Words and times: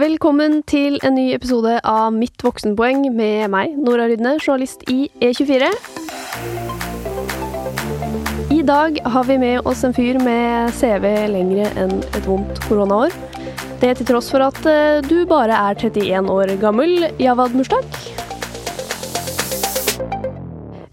Velkommen 0.00 0.62
til 0.64 0.94
en 1.04 1.12
ny 1.12 1.26
episode 1.34 1.74
av 1.84 2.14
Mitt 2.16 2.40
voksenpoeng 2.40 3.02
med 3.12 3.50
meg, 3.52 3.74
Nora 3.76 4.06
Rydne, 4.08 4.38
journalist 4.40 4.86
i 4.88 5.10
E24. 5.20 5.68
I 8.56 8.62
dag 8.64 8.96
har 9.12 9.28
vi 9.28 9.36
med 9.42 9.68
oss 9.68 9.84
en 9.84 9.92
fyr 9.92 10.16
med 10.24 10.72
CV 10.78 11.04
lengre 11.34 11.68
enn 11.82 11.92
et 12.00 12.24
vondt 12.24 12.62
koronaår. 12.64 13.12
Det 13.82 13.92
til 13.98 14.08
tross 14.08 14.32
for 14.32 14.46
at 14.46 14.64
eh, 14.72 15.04
du 15.04 15.26
bare 15.28 15.60
er 15.68 15.76
31 15.76 16.32
år 16.32 16.56
gammel, 16.64 17.10
Javad 17.20 17.52
Mustak. 17.58 17.84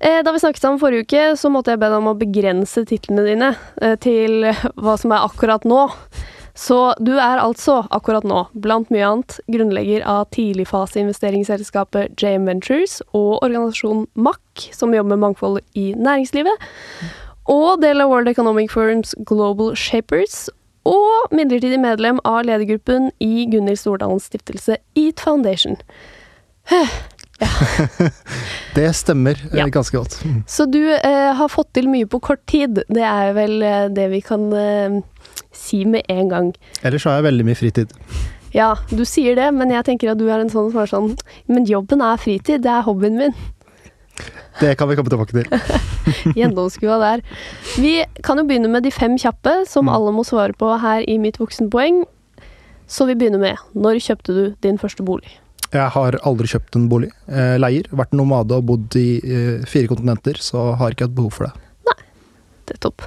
Eh, 0.03 0.19
Da 0.19 0.35
vi 0.35 0.43
snakket 0.43 0.65
sammen 0.65 0.83
forrige 0.83 1.07
uke, 1.07 1.27
så 1.39 1.53
måtte 1.53 1.71
jeg 1.71 1.79
be 1.79 1.93
deg 1.93 2.01
om 2.03 2.11
å 2.11 2.19
begrense 2.19 2.83
titlene 2.83 3.29
dine 3.31 3.53
eh, 3.79 3.95
til 4.03 4.51
hva 4.75 4.99
som 4.99 5.15
er 5.15 5.31
akkurat 5.31 5.63
nå. 5.63 5.85
Så 6.57 6.77
du 6.99 7.13
er 7.21 7.37
altså, 7.37 7.83
akkurat 7.93 8.25
nå, 8.25 8.47
blant 8.57 8.89
mye 8.93 9.05
annet, 9.05 9.35
grunnlegger 9.53 10.01
av 10.09 10.25
tidligfaseinvesteringsselskapet 10.33 12.17
JM 12.17 12.47
Ventures 12.49 12.97
og 13.13 13.43
organisasjonen 13.45 14.07
MAC, 14.17 14.69
som 14.73 14.95
jobber 14.95 15.13
med 15.13 15.21
mangfold 15.21 15.59
i 15.77 15.91
næringslivet, 15.93 16.65
og 17.47 17.81
del 17.83 18.01
av 18.03 18.09
World 18.11 18.31
Economic 18.33 18.73
Forums 18.73 19.13
Global 19.29 19.75
Shapers, 19.77 20.47
og 20.87 21.35
midlertidig 21.35 21.77
medlem 21.83 22.17
av 22.25 22.45
ledergruppen 22.47 23.11
i 23.21 23.45
Gunhild 23.51 23.77
Stordalens 23.81 24.29
stiftelse 24.31 24.79
EAT 24.97 25.19
Foundation. 25.21 25.77
Det 28.75 28.87
stemmer 28.97 29.37
eh, 29.51 29.57
Ja. 29.59 29.67
ganske 29.67 29.97
godt. 29.97 30.17
Mm. 30.25 30.43
Så 30.47 30.65
du 30.65 30.81
eh, 30.95 31.33
har 31.37 31.49
fått 31.53 31.73
til 31.77 31.89
mye 31.91 32.07
på 32.09 32.19
kort 32.23 32.41
tid. 32.49 32.81
Det 32.89 33.03
er 33.03 33.33
vel 33.37 33.61
eh, 33.61 33.89
det 33.93 34.07
vi 34.13 34.21
kan 34.25 34.47
eh, 34.53 34.97
si 35.57 35.83
med 35.89 36.05
en 36.13 36.29
gang. 36.31 36.49
Ellers 36.85 37.03
har 37.09 37.17
jeg 37.19 37.27
veldig 37.27 37.45
mye 37.49 37.57
fritid. 37.59 37.93
Ja, 38.55 38.71
du 38.89 39.03
sier 39.05 39.35
det, 39.37 39.49
men 39.53 39.69
jeg 39.73 39.83
tenker 39.89 40.13
at 40.13 40.17
du 40.21 40.25
er 40.31 40.39
en 40.39 40.49
sånn 40.53 40.69
som 40.71 40.79
er 40.81 40.87
sånn 40.89 41.09
Men 41.51 41.65
jobben 41.67 42.01
er 42.01 42.17
fritid, 42.21 42.61
det 42.63 42.71
er 42.71 42.85
hobbyen 42.87 43.17
min. 43.19 43.35
Det 44.59 44.71
kan 44.79 44.89
vi 44.89 44.95
komme 44.97 45.11
tilbake 45.11 45.35
til. 45.35 45.45
Gjennomskua 46.39 46.95
der. 47.01 47.21
Vi 47.77 47.99
kan 48.25 48.39
jo 48.41 48.45
begynne 48.49 48.71
med 48.73 48.87
de 48.87 48.91
fem 48.91 49.17
kjappe, 49.21 49.59
som 49.69 49.85
Mm. 49.85 49.93
alle 49.93 50.13
må 50.15 50.23
svare 50.25 50.55
på 50.57 50.71
her 50.81 51.03
i 51.07 51.17
Mitt 51.21 51.37
voksenpoeng. 51.37 52.05
Så 52.87 53.05
vi 53.05 53.13
begynner 53.19 53.39
med 53.43 53.57
når 53.75 53.99
kjøpte 54.01 54.33
du 54.33 54.55
din 54.63 54.77
første 54.81 55.03
bolig? 55.05 55.29
Jeg 55.73 55.89
har 55.91 56.15
aldri 56.23 56.47
kjøpt 56.47 56.75
en 56.79 56.87
bolig. 56.89 57.11
Eh, 57.27 57.57
leier. 57.59 57.83
Vært 57.91 58.13
nomade 58.15 58.55
og 58.55 58.65
bodd 58.65 58.95
i 58.95 59.19
eh, 59.19 59.65
fire 59.67 59.87
kontinenter, 59.91 60.39
så 60.39 60.71
har 60.79 60.95
ikke 60.95 61.09
hatt 61.09 61.15
behov 61.17 61.33
for 61.35 61.49
det. 61.49 61.53
Nei, 61.85 61.97
Det 62.65 62.77
er 62.77 62.81
topp. 62.87 63.01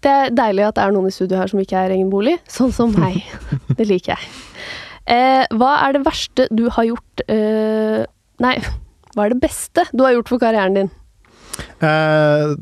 Det 0.00 0.10
er 0.10 0.30
deilig 0.32 0.64
at 0.68 0.78
det 0.78 0.84
er 0.84 0.94
noen 0.94 1.10
i 1.10 1.14
studio 1.14 1.40
her 1.40 1.50
som 1.50 1.60
ikke 1.60 1.76
er 1.76 1.94
egen 1.96 2.10
bolig, 2.12 2.38
sånn 2.48 2.72
som 2.72 2.94
meg. 2.96 3.20
Det 3.78 3.86
liker 3.88 4.14
jeg. 4.14 4.30
Eh, 5.10 5.44
hva 5.58 5.74
er 5.84 5.96
det 5.96 6.04
verste 6.06 6.46
du 6.54 6.68
har 6.70 6.86
gjort 6.86 7.22
eh, 7.32 8.04
Nei, 8.40 8.52
hva 9.16 9.24
er 9.24 9.32
det 9.32 9.40
beste 9.42 9.84
du 9.90 10.04
har 10.04 10.14
gjort 10.14 10.30
for 10.30 10.40
karrieren 10.40 10.76
din? 10.76 10.90
Eh, 11.84 12.52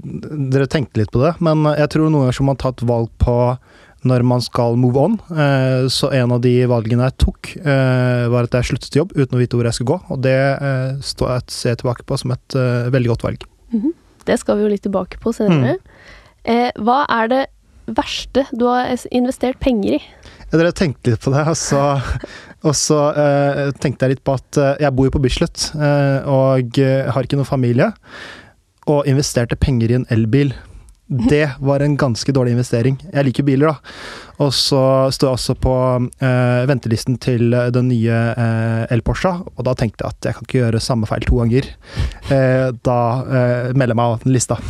dere 0.55 0.69
tenkte 0.71 1.03
litt 1.03 1.13
på 1.15 1.21
det, 1.23 1.35
men 1.45 1.67
jeg 1.77 1.91
tror 1.93 2.09
noen 2.09 2.25
ganger 2.25 2.39
som 2.39 2.51
har 2.51 2.59
tatt 2.63 2.83
valg 2.89 3.13
på 3.23 3.37
når 4.07 4.23
man 4.27 4.43
skal 4.43 4.77
move 4.79 4.99
on. 5.01 5.17
Eh, 5.31 5.87
så 5.91 6.11
en 6.15 6.33
av 6.37 6.43
de 6.45 6.55
valgene 6.71 7.09
jeg 7.09 7.17
tok, 7.25 7.53
eh, 7.59 8.27
var 8.31 8.47
at 8.47 8.55
jeg 8.59 8.71
sluttet 8.71 8.99
jobb 9.01 9.15
uten 9.17 9.35
å 9.35 9.41
vite 9.41 9.59
hvor 9.59 9.67
jeg 9.67 9.79
skulle 9.79 9.97
gå. 9.97 10.15
Og 10.15 10.23
det 10.23 10.37
eh, 10.39 10.93
står 11.03 11.35
jeg 11.35 11.55
ser 11.55 11.75
jeg 11.75 11.83
tilbake 11.83 12.07
på 12.07 12.19
som 12.21 12.35
et 12.35 12.59
veldig 12.95 13.15
godt 13.15 13.27
valg. 13.27 13.49
Det 14.29 14.37
skal 14.39 14.59
vi 14.59 14.67
jo 14.67 14.71
litt 14.73 14.85
tilbake 14.85 15.21
på 15.23 15.33
senere. 15.35 15.79
Eh, 16.45 16.71
hva 16.79 17.05
er 17.09 17.33
det 17.33 17.45
verste 17.89 18.45
du 18.53 18.67
har 18.69 18.93
investert 19.15 19.59
penger 19.63 19.99
i? 19.99 20.03
Ja, 20.49 20.59
Dere 20.61 20.73
tenkte 20.77 21.13
litt 21.13 21.25
på 21.25 21.33
det, 21.35 21.45
og 21.51 21.57
så, 21.61 21.83
og 22.65 22.77
så 22.77 23.01
eh, 23.13 23.65
tenkte 23.81 24.07
jeg 24.07 24.17
litt 24.17 24.25
på 24.25 24.37
at 24.39 24.61
eh, 24.61 24.75
jeg 24.85 24.95
bor 24.97 25.09
jo 25.09 25.17
på 25.17 25.23
Bislett, 25.25 25.71
eh, 25.77 26.29
og 26.29 26.81
har 26.81 27.27
ikke 27.27 27.41
noen 27.41 27.49
familie, 27.49 27.91
og 28.89 29.09
investerte 29.09 29.59
penger 29.61 29.93
i 29.93 29.99
en 29.99 30.09
elbil. 30.15 30.55
Det 31.09 31.47
var 31.65 31.81
en 31.81 31.97
ganske 31.97 32.33
dårlig 32.37 32.53
investering. 32.53 32.99
Jeg 33.13 33.25
liker 33.25 33.45
biler, 33.45 33.73
da. 33.73 34.01
Og 34.45 34.53
så 34.53 34.81
står 35.13 35.31
jeg 35.31 35.39
også 35.39 35.55
på 35.61 35.75
eh, 36.25 36.65
ventelisten 36.69 37.17
til 37.21 37.57
den 37.73 37.89
nye 37.89 38.19
eh, 38.33 38.83
el-Porscha, 38.93 39.33
og 39.49 39.65
da 39.65 39.73
tenkte 39.77 40.05
jeg 40.05 40.17
at 40.17 40.29
jeg 40.29 40.37
kan 40.37 40.49
ikke 40.49 40.61
gjøre 40.61 40.83
samme 40.85 41.09
feil 41.09 41.25
to 41.29 41.41
ganger. 41.41 41.71
Eh, 42.29 42.69
da 42.85 42.99
eh, 43.25 43.71
melder 43.73 43.95
jeg 43.95 44.01
meg 44.01 44.17
av 44.17 44.27
den 44.27 44.37
lista. 44.37 44.61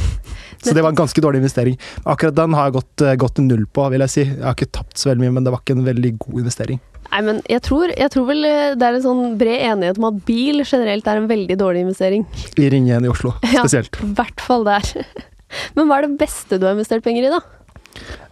Så 0.63 0.75
det 0.75 0.83
var 0.83 0.93
en 0.93 0.99
ganske 0.99 1.23
dårlig 1.23 1.43
investering. 1.43 1.79
Akkurat 2.05 2.35
den 2.35 2.55
har 2.57 2.69
jeg 2.69 2.79
gått, 2.79 3.03
eh, 3.07 3.15
gått 3.15 3.39
null 3.39 3.67
på, 3.67 3.89
vil 3.93 4.05
jeg 4.05 4.15
si. 4.15 4.25
Jeg 4.27 4.45
har 4.45 4.57
ikke 4.57 4.73
tapt 4.81 4.99
så 4.99 5.13
veldig 5.13 5.25
mye, 5.25 5.35
men 5.39 5.47
det 5.47 5.55
var 5.55 5.63
ikke 5.63 5.77
en 5.79 5.87
veldig 5.87 6.13
god 6.19 6.41
investering. 6.43 6.81
Nei, 7.09 7.21
men 7.25 7.39
jeg 7.49 7.63
tror, 7.65 7.93
jeg 7.97 8.13
tror 8.13 8.27
vel 8.29 8.45
eh, 8.45 8.75
det 8.77 8.89
er 8.89 8.99
en 8.99 9.05
sånn 9.07 9.37
bred 9.41 9.63
enighet 9.71 10.01
om 10.01 10.09
at 10.11 10.19
bil 10.29 10.65
generelt 10.65 11.07
er 11.09 11.23
en 11.23 11.31
veldig 11.31 11.57
dårlig 11.61 11.87
investering. 11.87 12.27
I 12.61 12.69
Ring 12.75 12.91
1 12.91 13.07
i 13.07 13.13
Oslo, 13.13 13.35
spesielt. 13.45 13.97
Ja. 13.97 14.09
I 14.09 14.19
hvert 14.19 14.45
fall 14.45 14.67
der. 14.69 14.91
Men 15.79 15.89
hva 15.89 16.01
er 16.01 16.09
det 16.09 16.19
beste 16.21 16.59
du 16.59 16.69
har 16.69 16.77
investert 16.77 17.07
penger 17.07 17.29
i, 17.29 17.33
da? 17.33 17.41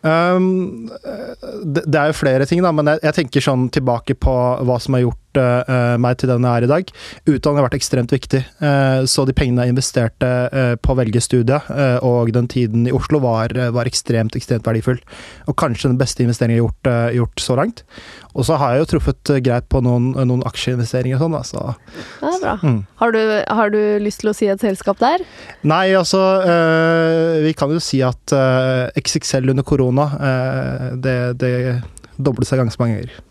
Um, 0.06 0.86
det, 1.64 1.82
det 1.86 1.98
er 1.98 2.10
jo 2.12 2.18
flere 2.20 2.46
ting, 2.46 2.60
da, 2.62 2.70
men 2.70 2.86
jeg, 2.92 3.00
jeg 3.02 3.16
tenker 3.16 3.42
sånn 3.42 3.64
tilbake 3.74 4.14
på 4.20 4.34
hva 4.68 4.76
som 4.78 4.94
har 4.94 5.02
gjort 5.02 5.22
eh, 5.42 5.96
meg 6.02 6.18
til 6.20 6.32
den 6.32 6.46
jeg 6.46 6.62
er 6.62 6.66
i 6.66 6.72
dag. 6.72 6.92
Utdanning 7.26 7.60
har 7.60 7.68
vært 7.68 7.78
ekstremt 7.78 8.14
viktig, 8.14 8.42
uh, 8.62 9.04
så 9.08 9.26
de 9.28 9.34
pengene 9.36 9.66
jeg 9.66 9.76
investerte 9.76 10.32
uh, 10.52 10.74
på 10.80 10.94
å 10.94 11.00
velge 11.00 11.22
studie 11.24 11.58
eh, 11.72 11.98
og 12.04 12.32
den 12.34 12.48
tiden 12.50 12.86
i 12.88 12.94
Oslo, 12.94 13.20
var, 13.24 13.52
var 13.74 13.88
ekstremt, 13.88 14.36
ekstremt 14.38 14.66
verdifull. 14.66 15.00
Og 15.50 15.56
kanskje 15.58 15.90
den 15.90 16.00
beste 16.00 16.24
investeringen 16.24 16.56
jeg 16.56 16.62
har 16.62 16.68
gjort, 16.68 16.90
eh, 16.92 17.16
gjort 17.18 17.42
så 17.42 17.58
langt. 17.58 17.82
Og 18.36 18.46
så 18.48 18.58
har 18.60 18.74
jeg 18.74 18.84
jo 18.84 18.90
truffet 18.94 19.32
eh, 19.34 19.42
greit 19.44 19.68
på 19.72 19.82
noen, 19.84 20.12
noen 20.28 20.44
aksjeinvesteringer 20.48 21.18
og 21.18 21.26
sånn, 21.26 21.36
da, 21.36 21.42
så 21.46 21.64
Det 22.20 22.32
er 22.32 22.40
bra. 22.44 22.56
mm. 22.62 22.80
Har 23.02 23.16
du, 23.16 23.20
har 23.60 23.74
du 23.74 23.80
lyst 24.02 24.22
til 24.22 24.32
å 24.32 24.36
si 24.36 24.50
et 24.52 24.62
selskap 24.62 25.00
der? 25.02 25.24
Nei, 25.66 25.90
altså 25.96 26.20
Vi 27.42 27.52
kan 27.58 27.72
jo 27.72 27.80
si 27.82 28.00
at 28.04 28.32
XXL 28.96 29.52
under 29.52 29.66
korona, 29.66 30.06
det, 31.02 31.16
det 31.40 31.52
doblet 32.16 32.48
seg 32.48 32.62
ganske 32.62 32.80
mange 32.80 33.00
ganger. 33.00 33.22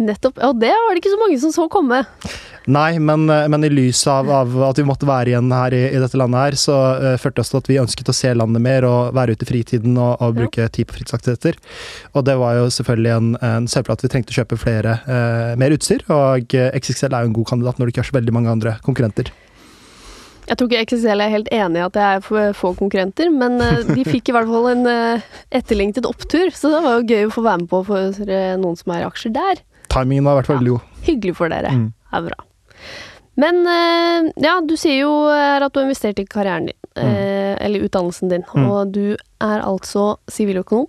Nettopp. 0.00 0.38
Og 0.46 0.60
det 0.60 0.72
var 0.72 0.94
det 0.94 1.02
ikke 1.02 1.12
så 1.12 1.20
mange 1.20 1.40
som 1.42 1.52
så 1.54 1.66
komme. 1.72 2.02
Nei, 2.70 2.98
men, 3.00 3.24
øh, 3.32 3.46
men 3.52 3.64
i 3.66 3.70
lys 3.72 4.02
av, 4.08 4.28
av 4.32 4.54
at 4.68 4.78
vi 4.78 4.84
måtte 4.88 5.08
være 5.08 5.32
igjen 5.32 5.52
her 5.52 5.74
i, 5.76 5.82
i 5.90 6.00
dette 6.00 6.18
landet 6.20 6.40
her, 6.40 6.56
så 6.60 6.76
førte 7.20 7.40
det 7.40 7.44
oss 7.44 7.52
til 7.52 7.60
at 7.60 7.70
vi 7.70 7.78
ønsket 7.82 8.12
å 8.12 8.16
se 8.16 8.32
landet 8.36 8.64
mer 8.64 8.86
og 8.88 9.14
være 9.16 9.36
ute 9.36 9.46
i 9.46 9.50
fritiden 9.50 9.98
og, 9.98 10.20
og 10.20 10.38
bruke 10.38 10.68
tid 10.72 10.88
på 10.88 10.96
fritidsaktiviteter. 10.98 11.60
Og 12.14 12.24
det 12.28 12.38
var 12.40 12.58
jo 12.60 12.70
selvfølgelig 12.72 13.12
en, 13.16 13.30
en 13.50 13.68
at 13.80 14.04
vi 14.04 14.12
trengte 14.12 14.34
å 14.34 14.40
kjøpe 14.40 14.60
flere, 14.60 14.98
uh, 15.08 15.52
mer 15.60 15.74
utstyr, 15.74 16.04
og 16.12 16.52
XXL 16.52 17.14
er 17.16 17.24
jo 17.24 17.32
en 17.32 17.38
god 17.40 17.48
kandidat 17.52 17.80
når 17.80 17.88
det 17.88 17.96
ikke 17.96 18.04
er 18.04 18.10
så 18.12 18.18
veldig 18.20 18.36
mange 18.36 18.58
andre 18.58 18.76
konkurrenter. 18.86 19.32
Jeg 20.50 20.58
tror 20.58 20.66
ikke 20.66 20.96
XXL 20.96 21.22
er 21.22 21.30
helt 21.30 21.50
enig 21.54 21.78
i 21.78 21.84
at 21.84 21.94
det 21.94 22.02
er 22.02 22.54
få 22.58 22.72
konkurrenter, 22.74 23.28
men 23.30 23.60
eh, 23.62 23.84
de 23.86 24.02
fikk 24.02 24.30
i 24.30 24.34
hvert 24.34 24.50
fall 24.50 24.66
en 24.72 24.88
eh, 24.90 25.28
etterlengtet 25.54 26.08
opptur, 26.08 26.50
så 26.50 26.72
det 26.72 26.80
var 26.82 26.96
jo 26.98 27.06
gøy 27.06 27.28
å 27.28 27.34
få 27.36 27.44
være 27.46 27.62
med 27.62 27.70
på 27.70 27.82
for 27.86 28.24
eh, 28.26 28.56
noen 28.58 28.78
som 28.80 28.90
er 28.96 29.06
aksjer 29.06 29.36
der. 29.36 29.60
Timingen 29.90 30.26
har 30.30 30.38
vært 30.40 30.52
veldig 30.54 30.74
god. 30.76 30.88
Hyggelig 31.06 31.34
for 31.38 31.52
dere. 31.52 31.70
Mm. 31.74 31.88
Det 32.10 32.18
er 32.20 32.26
bra. 32.28 32.38
Men 33.40 33.60
eh, 33.72 34.30
ja, 34.44 34.56
du 34.66 34.74
sier 34.78 34.98
jo 35.04 35.12
her 35.30 35.62
at 35.64 35.72
du 35.72 35.80
har 35.80 35.86
investert 35.88 36.18
i 36.20 36.26
karrieren 36.28 36.66
din, 36.68 36.76
mm. 36.98 37.60
eller 37.64 37.86
utdannelsen 37.86 38.28
din, 38.32 38.44
Mm. 38.54 38.66
og 38.70 38.90
du 38.92 39.04
er 39.40 39.62
altså 39.64 40.16
siviløkonom 40.28 40.88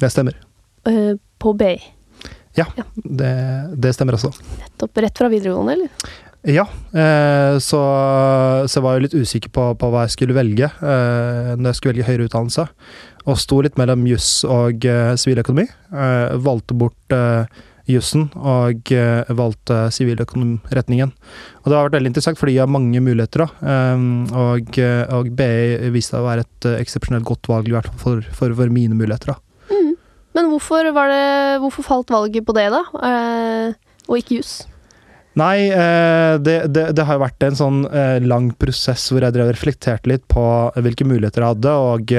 Det 0.00 0.10
stemmer. 0.12 0.34
eh, 0.86 1.14
på 1.40 1.54
BI. 1.56 1.76
Det, 3.00 3.30
det 3.80 3.94
stemmer 3.96 4.18
også. 4.18 4.32
Nettopp 4.60 4.98
rett 5.00 5.16
fra 5.22 5.28
videregående, 5.32 5.72
eller? 5.78 6.10
Ja, 6.44 6.64
eh, 6.92 7.56
så, 7.60 7.80
så 8.66 8.78
jeg 8.78 8.84
var 8.84 8.96
jo 8.98 9.04
litt 9.06 9.14
usikker 9.16 9.52
på, 9.52 9.64
på 9.80 9.90
hva 9.92 10.02
jeg 10.06 10.14
skulle 10.16 10.36
velge 10.36 10.68
eh, 10.68 11.50
når 11.56 11.70
jeg 11.70 11.78
skulle 11.78 11.94
velge 11.94 12.08
høyere 12.10 12.28
utdannelse. 12.28 12.66
Og 13.28 13.36
sto 13.40 13.60
litt 13.64 13.76
mellom 13.80 14.04
juss 14.08 14.42
og 14.48 14.84
eh, 14.88 15.14
siviløkonomi. 15.20 15.66
Eh, 15.92 16.36
valgte 16.40 16.76
bort 16.80 17.16
eh, 17.16 17.44
jussen 17.92 18.28
og 18.36 18.92
eh, 18.94 19.28
valgte 19.36 19.82
siviløkonomretningen. 19.94 21.12
Og 21.60 21.68
det 21.68 21.76
har 21.76 21.86
vært 21.88 21.98
veldig 21.98 22.12
interessant 22.12 22.40
fordi 22.40 22.56
jeg 22.56 22.64
har 22.64 22.72
mange 22.72 23.02
muligheter. 23.04 23.44
da. 23.44 23.74
Eh, 23.74 24.06
og, 24.46 24.80
eh, 24.80 25.04
og 25.16 25.30
BI 25.36 25.92
viste 25.94 26.16
seg 26.16 26.22
å 26.22 26.28
være 26.28 26.46
et 26.46 26.70
eh, 26.70 26.80
eksepsjonelt 26.84 27.28
godt 27.28 27.50
valg, 27.52 27.68
i 27.68 27.76
hvert 27.76 27.90
fall 27.90 28.24
for, 28.32 28.56
for, 28.56 28.72
mine 28.72 28.96
muligheter. 28.96 29.34
da. 29.34 29.70
Mm. 29.70 29.94
Men 30.38 30.50
hvorfor, 30.54 30.90
var 30.96 31.12
det, 31.12 31.30
hvorfor 31.62 31.86
falt 31.86 32.12
valget 32.12 32.46
på 32.46 32.56
det, 32.56 32.68
da? 32.72 32.84
Eh, 33.10 33.78
og 34.08 34.20
ikke 34.20 34.40
juss? 34.40 34.60
Nei, 35.38 35.70
det, 36.42 36.56
det, 36.74 36.88
det 36.98 37.04
har 37.06 37.16
jo 37.16 37.22
vært 37.22 37.44
en 37.46 37.54
sånn 37.56 37.76
lang 38.26 38.48
prosess 38.58 39.04
hvor 39.12 39.22
jeg 39.22 39.30
drev 39.32 39.46
og 39.46 39.54
reflekterte 39.54 40.10
litt 40.10 40.24
på 40.28 40.42
hvilke 40.74 41.06
muligheter 41.06 41.46
jeg 41.46 41.54
hadde, 41.54 41.74
og 41.78 42.10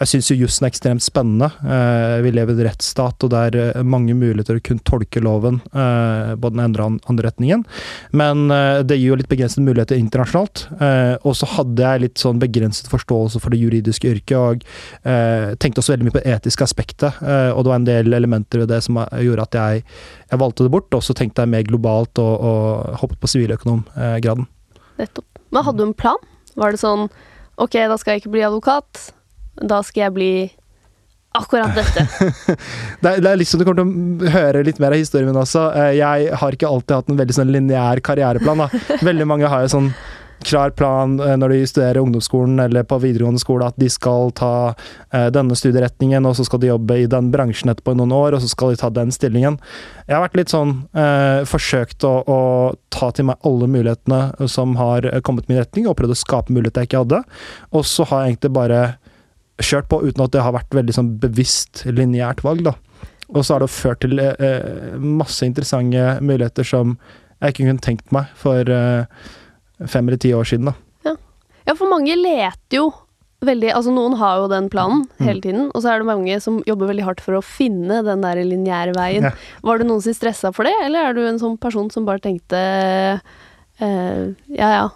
jeg 0.00 0.10
syns 0.10 0.30
jussen 0.34 0.66
er 0.66 0.72
ekstremt 0.72 1.04
spennende. 1.04 1.50
Eh, 1.62 2.16
vi 2.24 2.32
lever 2.34 2.56
i 2.56 2.58
en 2.58 2.66
rettsstat, 2.66 3.22
og 3.22 3.30
det 3.30 3.42
er 3.46 3.58
eh, 3.60 3.84
mange 3.86 4.16
muligheter 4.18 4.58
å 4.58 4.64
kunne 4.64 4.82
tolke 4.82 5.22
loven 5.22 5.60
på 5.64 6.50
den 6.50 6.76
og 6.82 6.98
andre 7.10 7.28
retningen. 7.28 7.62
Men 8.16 8.50
eh, 8.50 8.80
det 8.86 8.98
gir 8.98 9.12
jo 9.12 9.18
litt 9.20 9.30
begrensede 9.30 9.64
muligheter 9.66 10.00
internasjonalt. 10.00 10.64
Eh, 10.82 11.14
og 11.22 11.36
så 11.38 11.48
hadde 11.54 11.86
jeg 11.86 12.04
litt 12.04 12.22
sånn 12.22 12.42
begrenset 12.42 12.90
forståelse 12.90 13.42
for 13.42 13.54
det 13.54 13.62
juridiske 13.62 14.10
yrket, 14.10 14.36
og 14.38 14.66
eh, 15.06 15.54
tenkte 15.62 15.82
også 15.82 15.94
veldig 15.94 16.08
mye 16.08 16.16
på 16.16 16.22
det 16.22 16.36
etiske 16.38 16.66
aspektet. 16.66 17.22
og 17.22 17.62
det 17.62 17.70
var 17.70 17.78
en 17.78 17.88
del 17.88 18.12
elementer 18.16 18.64
ved 18.64 18.72
det 18.72 18.80
som 18.84 18.98
gjorde 18.98 19.46
at 19.46 19.58
jeg, 19.58 19.84
jeg 20.30 20.42
valgte 20.42 20.66
det 20.66 20.74
bort. 20.74 20.90
Og 20.94 21.04
så 21.06 21.16
tenkte 21.16 21.44
jeg 21.44 21.54
mer 21.54 21.66
globalt 21.68 22.18
og, 22.22 22.34
og 22.34 23.02
hoppet 23.02 23.20
på 23.22 23.30
siviløkonomgraden. 23.34 24.48
Nettopp. 24.98 25.42
Men 25.54 25.66
hadde 25.66 25.82
du 25.82 25.86
en 25.88 25.96
plan? 25.96 26.30
Var 26.58 26.74
det 26.74 26.82
sånn 26.82 27.08
Ok, 27.54 27.76
da 27.86 27.94
skal 27.98 28.16
jeg 28.16 28.24
ikke 28.24 28.32
bli 28.34 28.42
advokat 28.42 29.12
da 29.60 29.82
skal 29.86 30.06
jeg 30.06 30.16
bli 30.16 30.34
akkurat 31.34 31.74
dette. 31.74 32.06
det, 33.02 33.08
er, 33.08 33.22
det 33.22 33.30
er 33.30 33.38
liksom 33.40 33.60
du 33.60 33.66
kommer 33.66 33.82
til 33.82 34.28
å 34.28 34.34
høre 34.34 34.64
litt 34.66 34.80
mer 34.82 34.94
av 34.94 35.02
historien 35.02 35.30
min 35.30 35.40
også. 35.40 35.68
Eh, 35.74 35.94
jeg 35.98 36.34
har 36.40 36.58
ikke 36.58 36.70
alltid 36.70 36.98
hatt 36.98 37.10
en 37.10 37.22
veldig 37.22 37.38
sånn 37.38 37.54
lineær 37.54 38.02
karriereplan. 38.06 38.66
Da. 38.66 38.84
Veldig 39.10 39.26
mange 39.30 39.50
har 39.50 39.66
jo 39.66 39.72
sånn 39.74 39.90
klar 40.44 40.70
plan 40.76 41.16
eh, 41.20 41.34
når 41.40 41.54
de 41.54 41.66
studerer 41.66 42.02
ungdomsskolen 42.02 42.60
eller 42.60 42.86
på 42.86 43.00
videregående 43.02 43.42
skole, 43.42 43.66
at 43.66 43.78
de 43.80 43.88
skal 43.90 44.30
ta 44.36 44.54
uh, 44.74 45.28
denne 45.34 45.56
studieretningen, 45.58 46.26
og 46.28 46.36
så 46.38 46.46
skal 46.46 46.60
de 46.62 46.70
jobbe 46.70 46.98
i 47.00 47.08
den 47.10 47.30
bransjen 47.34 47.72
etterpå 47.72 47.94
i 47.94 47.98
noen 47.98 48.14
år, 48.14 48.36
og 48.36 48.44
så 48.44 48.50
skal 48.52 48.74
de 48.74 48.80
ta 48.82 48.90
den 48.92 49.12
stillingen. 49.14 49.58
Jeg 50.04 50.16
har 50.16 50.24
vært 50.26 50.36
litt 50.36 50.52
sånn 50.52 50.74
eh, 51.00 51.46
forsøkt 51.48 52.04
å, 52.04 52.12
å, 52.28 52.38
ta 52.92 53.08
til 53.14 53.30
meg 53.30 53.46
alle 53.48 53.66
mulighetene 53.70 54.48
som 54.50 54.76
har 54.78 55.08
kommet 55.26 55.48
min 55.48 55.58
retning, 55.62 55.88
og 55.88 55.96
prøvd 55.98 56.14
å 56.14 56.18
skape 56.18 56.54
muligheter 56.54 56.84
jeg 56.84 56.92
ikke 56.92 57.02
hadde. 57.06 57.22
Og 57.72 57.88
så 57.88 58.06
har 58.10 58.22
jeg 58.22 58.34
egentlig 58.34 58.52
bare 58.54 58.82
kjørt 59.62 59.88
på 59.90 60.00
uten 60.02 60.24
at 60.24 60.34
det 60.34 60.42
har 60.42 60.54
vært 60.56 60.74
veldig 60.74 60.96
sånn 60.96 61.12
bevisst 61.22 61.84
lineært 61.86 62.42
valg, 62.46 62.64
da. 62.66 62.74
Og 63.32 63.44
så 63.44 63.56
har 63.56 63.64
det 63.64 63.72
ført 63.72 64.02
til 64.04 64.20
eh, 64.20 64.96
masse 64.98 65.46
interessante 65.46 66.18
muligheter 66.24 66.66
som 66.66 66.96
jeg 67.40 67.54
ikke 67.54 67.68
kunne 67.68 67.84
tenkt 67.84 68.12
meg 68.14 68.28
for 68.38 68.68
eh, 68.70 69.06
fem 69.90 70.08
eller 70.08 70.20
ti 70.20 70.34
år 70.36 70.48
siden, 70.48 70.70
da. 70.70 70.76
Ja. 71.08 71.16
ja, 71.70 71.76
for 71.78 71.90
mange 71.90 72.16
leter 72.18 72.82
jo 72.82 72.90
veldig 73.44 73.74
Altså 73.76 73.92
noen 73.92 74.14
har 74.16 74.38
jo 74.40 74.46
den 74.48 74.70
planen 74.72 75.02
mm. 75.18 75.24
hele 75.26 75.42
tiden, 75.44 75.64
og 75.74 75.82
så 75.84 75.90
er 75.92 76.00
det 76.00 76.08
mange 76.08 76.38
som 76.40 76.62
jobber 76.64 76.88
veldig 76.88 77.04
hardt 77.04 77.20
for 77.20 77.36
å 77.36 77.44
finne 77.44 77.98
den 78.06 78.22
der 78.24 78.40
lineære 78.40 78.94
veien. 78.96 79.26
Ja. 79.28 79.32
Var 79.68 79.80
du 79.80 79.84
noensinne 79.84 80.16
stressa 80.16 80.48
for 80.56 80.64
det, 80.64 80.72
eller 80.86 81.10
er 81.10 81.16
du 81.16 81.20
en 81.26 81.40
sånn 81.42 81.58
person 81.60 81.90
som 81.92 82.06
bare 82.08 82.22
tenkte 82.24 82.62
eh, 83.82 84.22
ja 84.48 84.70
ja, 84.78 84.86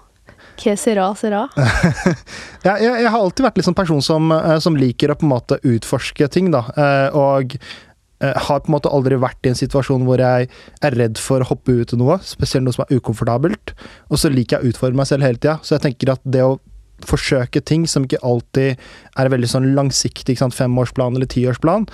Que 0.59 0.75
sera, 0.77 1.07
sera. 1.15 1.45
ja, 2.67 2.75
jeg, 2.81 2.89
jeg, 2.89 3.11
har 3.11 3.21
alltid 3.21 3.47
vært 3.47 3.61
liksom 3.61 3.77
person 3.79 4.03
som, 4.03 4.33
eh, 4.35 4.57
som, 4.63 4.79
liker 4.79 5.13
å 5.13 5.19
på 5.19 5.27
en 5.27 5.35
måte 5.37 5.61
utforske 5.63 6.27
ting, 6.35 6.51
da. 6.55 6.65
Eh, 6.75 7.19
og 7.19 7.55
eh, 7.55 8.35
har 8.35 8.65
på 8.65 8.71
en 8.71 8.75
måte 8.75 8.91
aldri 8.91 9.21
vært 9.23 9.47
i 9.47 9.53
en 9.53 9.59
situasjon 9.59 10.07
hvor 10.09 10.23
jeg 10.23 10.49
er 10.51 10.99
redd 10.99 11.21
for 11.23 11.45
å 11.45 11.51
hoppe 11.53 11.79
ut 11.79 11.95
i 11.95 12.01
noe, 12.01 12.19
spesielt 12.27 12.67
noe 12.67 12.75
som 12.75 12.87
er 12.87 12.99
ukomfortabelt. 12.99 13.77
Og 14.11 14.19
så 14.19 14.33
liker 14.35 14.59
jeg 14.59 14.67
å 14.67 14.75
utfordre 14.75 14.99
meg 14.99 15.11
selv 15.11 15.29
hele 15.29 15.39
tida. 15.39 15.61
Så 15.63 15.77
jeg 15.77 15.87
tenker 15.87 16.17
at 16.17 16.27
det 16.27 16.43
å 16.43 16.59
forsøke 17.07 17.63
ting 17.63 17.85
som 17.87 18.09
ikke 18.09 18.19
alltid 18.27 18.81
er 19.23 19.29
veldig 19.31 19.53
sånn 19.53 19.69
langsiktig, 19.77 20.35
femårsplan 20.35 21.15
eller 21.15 21.31
tiårsplan, 21.31 21.85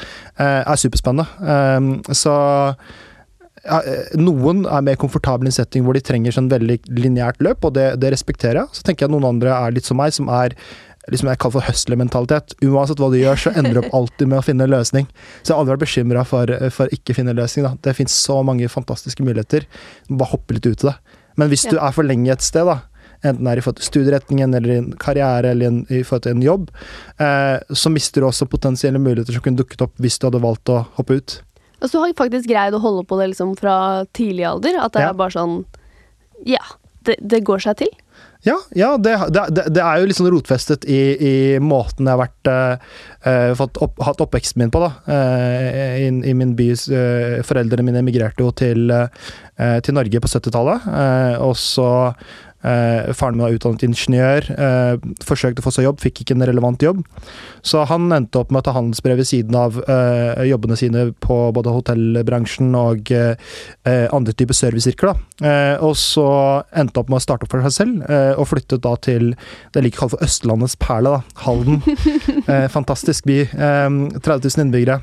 er 0.41 0.79
superspennende. 0.81 2.15
Så 2.17 2.33
noen 4.21 4.65
er 4.69 4.83
mer 4.85 4.99
komfortable 5.01 5.49
i 5.49 5.53
en 5.53 5.57
setting 5.57 5.85
hvor 5.87 5.97
de 5.97 6.03
trenger 6.05 6.35
sånn 6.37 6.51
veldig 6.53 6.83
lineært 6.93 7.41
løp, 7.45 7.65
og 7.65 7.77
det, 7.79 7.95
det, 8.03 8.11
respekterer 8.13 8.63
jeg. 8.63 8.77
Så 8.77 8.85
tenker 8.85 9.05
jeg 9.05 9.13
at 9.13 9.15
noen 9.17 9.31
andre 9.35 9.55
er 9.57 9.77
litt 9.77 9.89
som 9.89 9.99
meg, 10.01 10.13
som 10.17 10.29
er 10.33 10.57
liksom 11.13 11.29
jeg 11.29 11.41
kaller 11.41 11.59
for 11.59 11.69
hustler-mentalitet. 11.69 12.57
Uansett 12.65 13.01
hva 13.01 13.11
du 13.13 13.19
gjør, 13.19 13.41
så 13.41 13.53
ender 13.53 13.77
du 13.77 13.83
opp 13.83 13.97
alltid 13.97 14.31
med 14.31 14.41
å 14.41 14.45
finne 14.45 14.65
en 14.65 14.73
løsning. 14.73 15.09
Så 15.43 15.51
jeg 15.51 15.55
har 15.55 15.63
aldri 15.63 15.75
vært 15.75 15.85
bekymra 15.85 16.25
for, 16.29 16.55
for 16.73 16.97
ikke 16.97 17.17
finne 17.17 17.35
en 17.35 17.41
løsning. 17.41 17.67
Da. 17.67 17.75
Det 17.89 17.97
finnes 17.99 18.17
så 18.17 18.41
mange 18.47 18.71
fantastiske 18.73 19.25
muligheter. 19.27 19.69
Bare 20.09 20.33
hoppe 20.33 20.57
litt 20.57 20.69
ut 20.69 20.85
i 20.87 20.89
det. 20.89 20.97
Men 21.41 21.51
hvis 21.53 21.67
ja. 21.67 21.75
du 21.75 21.81
er 21.83 21.95
for 21.97 22.09
lenge 22.09 22.33
et 22.33 22.45
sted, 22.45 22.69
da, 22.69 22.79
enten 23.25 23.45
det 23.45 23.53
er 23.53 23.61
i 23.61 23.65
forhold 23.65 23.81
til 23.81 23.91
studieretningen 23.91 24.57
eller 24.57 24.73
i 24.73 24.79
en 24.83 24.93
karriere 25.01 25.53
eller 25.55 25.73
en, 25.73 25.81
i 25.89 26.03
forhold 26.07 26.27
til 26.29 26.37
en 26.37 26.45
jobb, 26.45 26.71
eh, 27.25 27.57
så 27.73 27.93
mister 27.93 28.23
du 28.23 28.31
også 28.31 28.49
potensielle 28.51 29.01
muligheter 29.03 29.37
som 29.37 29.45
kunne 29.45 29.61
dukket 29.61 29.85
opp 29.85 29.97
hvis 30.03 30.21
du 30.21 30.29
hadde 30.29 30.45
valgt 30.45 30.73
å 30.73 30.85
hoppe 30.99 31.19
ut. 31.21 31.37
Altså, 31.85 31.99
du 31.99 32.07
har 32.07 32.15
faktisk 32.17 32.49
greid 32.49 32.77
å 32.77 32.81
holde 32.81 33.05
på 33.09 33.19
det 33.21 33.35
liksom 33.35 33.53
fra 33.61 33.77
tidlig 34.17 34.47
alder? 34.49 34.81
At 34.81 34.97
det 34.97 35.05
ja. 35.05 35.13
er 35.13 35.21
bare 35.21 35.37
sånn 35.37 35.61
Ja, 36.49 36.63
det, 37.05 37.19
det 37.21 37.45
går 37.45 37.61
seg 37.61 37.83
til? 37.83 37.93
Ja, 38.45 38.57
ja 38.77 38.91
det, 39.01 39.13
det, 39.33 39.67
det, 39.73 39.83
er 39.83 40.01
jo 40.01 40.09
litt 40.09 40.19
sånn 40.19 40.31
rotfestet 40.33 40.85
i, 40.89 41.01
i 41.17 41.35
måten 41.65 42.09
jeg 42.09 42.13
har 42.13 42.21
vært 42.21 42.51
uh, 42.51 43.53
fått 43.57 43.81
opp, 43.85 44.01
hatt 44.05 44.21
oppveksten 44.21 44.61
min 44.61 44.73
på, 44.73 44.83
da. 44.85 44.91
Uh, 45.09 45.95
i, 46.01 46.09
i, 46.29 46.35
min 46.37 46.53
by. 46.57 46.71
Uh, 46.93 47.39
foreldrene 47.45 47.87
mine 47.89 48.03
emigrerte 48.05 48.45
jo 48.45 48.53
til, 48.57 48.93
til 49.57 49.97
Norge 49.97 50.21
på 50.21 50.33
70-tallet. 50.33 50.89
og 51.45 51.57
så 51.61 51.89
Eh, 52.54 52.54
faren 52.65 53.37
min 53.37 53.45
var 53.45 53.55
utdannet 53.55 53.85
ingeniør, 53.85 54.47
eh, 54.51 54.95
forsøkte 55.25 55.61
å 55.61 55.67
få 55.67 55.73
seg 55.75 55.89
jobb, 55.89 56.01
fikk 56.01 56.23
ikke 56.23 56.37
en 56.37 56.47
relevant 56.49 56.81
jobb. 56.83 57.03
Så 57.63 57.85
han 57.89 58.09
endte 58.15 58.41
opp 58.41 58.53
med 58.55 58.63
å 58.63 58.67
ta 58.69 58.75
handelsbrev 58.77 59.21
ved 59.21 59.29
siden 59.29 59.59
av 59.59 59.79
eh, 59.85 60.45
jobbene 60.49 60.79
sine 60.81 61.07
på 61.25 61.39
både 61.57 61.75
hotellbransjen 61.75 62.75
og 62.79 63.13
eh, 63.15 63.37
andre 63.85 64.37
typer 64.37 64.57
serviceyrker. 64.57 65.15
Eh, 65.45 65.77
og 65.85 65.97
så 66.01 66.27
endte 66.73 67.03
opp 67.03 67.13
med 67.13 67.21
å 67.21 67.25
starte 67.25 67.47
opp 67.47 67.55
for 67.55 67.65
seg 67.69 67.77
selv, 67.79 68.05
eh, 68.09 68.33
og 68.39 68.49
flyttet 68.51 68.85
da 68.85 68.97
til 68.97 69.35
det 69.35 69.81
jeg 69.81 69.89
liker 69.89 69.99
å 69.99 70.05
kalle 70.05 70.17
for 70.17 70.29
Østlandets 70.29 70.79
perle, 70.81 71.19
da, 71.19 71.43
Halden. 71.45 71.83
fantastisk 72.77 73.27
by. 73.29 73.43
30 73.55 74.23
000 74.25 74.65
innbyggere. 74.67 75.03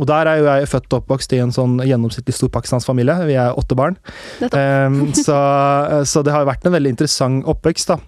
Og 0.00 0.08
der 0.08 0.28
er 0.30 0.40
jo 0.40 0.48
jeg 0.48 0.68
født 0.70 0.94
og 0.94 1.02
oppvokst 1.02 1.34
i 1.36 1.40
en 1.44 1.52
sånn 1.54 1.76
gjennomsnittlig 1.84 2.34
stor 2.36 2.50
pakistansk 2.54 2.88
familie. 2.88 3.16
Vi 3.28 3.36
er 3.38 3.56
åtte 3.60 3.76
barn. 3.78 3.98
Um, 4.40 5.02
så, 5.16 5.38
så, 6.08 6.24
det 6.24 6.32
har 6.34 6.48
vært 6.48 6.64
en 6.66 6.74
veldig 6.76 6.94
interessant 6.94 7.48
oppvekst, 7.50 7.92
da. 7.92 7.98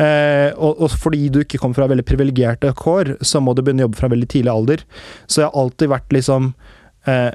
Uh, 0.00 0.50
og, 0.56 0.84
og, 0.84 0.90
fordi 1.00 1.30
du 1.32 1.40
ikke 1.42 1.60
kommer 1.62 1.80
fra 1.80 1.88
veldig 1.90 2.04
privilegerte 2.08 2.74
kår, 2.76 3.16
så 3.24 3.40
må 3.42 3.56
du 3.56 3.64
begynne 3.64 3.86
å 3.86 3.88
jobbe 3.88 4.00
fra 4.02 4.12
veldig 4.12 4.28
tidlig 4.36 4.52
alder. 4.52 4.84
Så 5.26 5.42
jeg 5.42 5.48
har 5.48 5.64
alltid 5.64 5.92
vært 5.94 6.16
liksom 6.16 6.52
uh, 7.08 7.32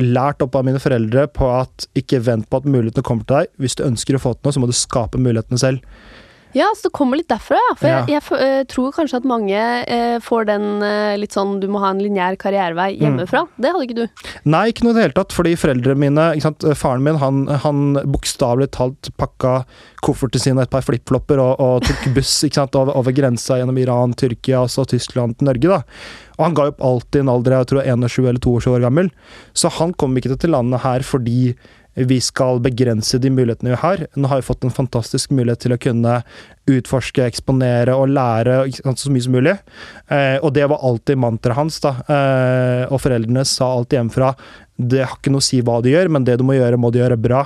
lært 0.00 0.42
opp 0.42 0.56
av 0.58 0.66
mine 0.66 0.82
foreldre 0.82 1.26
på 1.34 1.48
at 1.54 1.88
ikke 1.98 2.22
vent 2.26 2.48
på 2.50 2.62
at 2.62 2.68
mulighetene 2.70 3.06
kommer 3.06 3.26
til 3.26 3.42
deg. 3.42 3.54
Hvis 3.62 3.78
du 3.78 3.86
ønsker 3.86 4.18
å 4.18 4.22
få 4.22 4.36
til 4.36 4.46
noe, 4.46 4.56
så 4.56 4.62
må 4.62 4.70
du 4.70 4.76
skape 4.78 5.20
mulighetene 5.20 5.60
selv. 5.60 5.82
Ja, 6.54 6.68
så 6.76 6.88
det 6.88 6.94
kommer 6.94 7.18
litt 7.18 7.30
derfra, 7.30 7.58
ja. 7.58 7.74
For 7.78 7.90
ja. 7.90 8.00
jeg, 8.06 8.22
jeg 8.22 8.38
uh, 8.38 8.66
tror 8.70 8.92
kanskje 8.94 9.18
at 9.18 9.26
mange 9.26 9.58
uh, 9.58 10.18
får 10.22 10.46
den 10.52 10.66
uh, 10.84 11.14
litt 11.18 11.34
sånn 11.34 11.56
du 11.62 11.66
må 11.70 11.82
ha 11.82 11.90
en 11.90 12.02
lineær 12.02 12.38
karrierevei 12.40 12.92
mm. 12.94 13.00
hjemmefra. 13.02 13.44
Mm. 13.48 13.52
Det 13.58 13.72
hadde 13.74 13.88
ikke 13.88 13.98
du? 13.98 14.28
Nei, 14.54 14.62
ikke 14.70 14.86
noe 14.86 14.94
i 14.94 14.98
det 14.98 15.06
hele 15.08 15.18
tatt. 15.18 15.34
Fordi 15.34 15.56
foreldrene 15.58 15.98
mine 15.98 16.28
Faren 16.78 17.02
min 17.04 17.18
han, 17.18 17.44
han 17.64 17.98
bokstavelig 18.06 18.70
talt 18.76 19.10
pakka 19.18 19.64
kofferten 20.04 20.42
sin 20.42 20.58
og 20.58 20.66
et 20.66 20.72
par 20.72 20.84
flipflopper 20.86 21.40
og, 21.42 21.54
og, 21.58 21.86
tok 21.86 22.08
buss 22.16 22.32
sant, 22.44 22.78
over, 22.78 22.94
over, 22.94 23.14
grensa 23.16 23.58
gjennom 23.58 23.78
Iran, 23.80 24.14
Tyrkia 24.18 24.62
og 24.64 24.70
så 24.72 24.86
Tyskland 24.88 25.40
til 25.40 25.50
Norge. 25.50 25.70
da. 25.74 25.82
Og 26.38 26.48
han 26.48 26.58
ga 26.58 26.68
opp 26.70 26.82
alltid 26.84 27.24
en 27.24 27.32
alder 27.34 27.58
jeg 27.58 27.70
tror 27.72 27.88
21 27.94 28.28
eller 28.30 28.42
22 28.46 28.76
år 28.76 28.84
gammel. 28.86 29.10
Så 29.56 29.72
han 29.80 29.94
kom 29.98 30.14
ikke 30.18 30.36
til 30.38 30.54
landet 30.54 30.84
her 30.86 31.06
fordi 31.06 31.54
vi 31.94 32.18
skal 32.20 32.60
begrense 32.64 33.18
de 33.22 33.30
mulighetene 33.30 33.74
vi 33.74 33.80
har. 33.82 34.06
Nå 34.18 34.30
har 34.30 34.40
vi 34.40 34.46
fått 34.48 34.64
en 34.66 34.74
fantastisk 34.74 35.30
mulighet 35.34 35.64
til 35.64 35.74
å 35.76 35.80
kunne 35.80 36.16
utforske, 36.70 37.26
eksponere 37.28 37.94
og 37.94 38.14
lære 38.16 38.62
så 38.80 39.12
mye 39.12 39.24
som 39.24 39.36
mulig. 39.36 39.54
Eh, 40.08 40.38
og 40.40 40.54
det 40.56 40.66
var 40.70 40.82
alltid 40.82 41.20
mantraet 41.20 41.58
hans. 41.58 41.80
da. 41.84 41.96
Eh, 42.08 42.84
og 42.90 43.02
foreldrene 43.04 43.44
sa 43.46 43.70
alltid 43.76 44.00
hjemmefra 44.00 44.34
det 44.74 45.04
har 45.04 45.18
ikke 45.20 45.30
noe 45.30 45.42
å 45.42 45.44
si 45.44 45.60
hva 45.62 45.76
du 45.84 45.88
gjør, 45.92 46.08
men 46.10 46.24
det 46.26 46.34
du 46.40 46.44
må 46.46 46.56
gjøre, 46.56 46.78
må 46.80 46.90
du 46.90 46.98
gjøre 46.98 47.18
bra. 47.20 47.44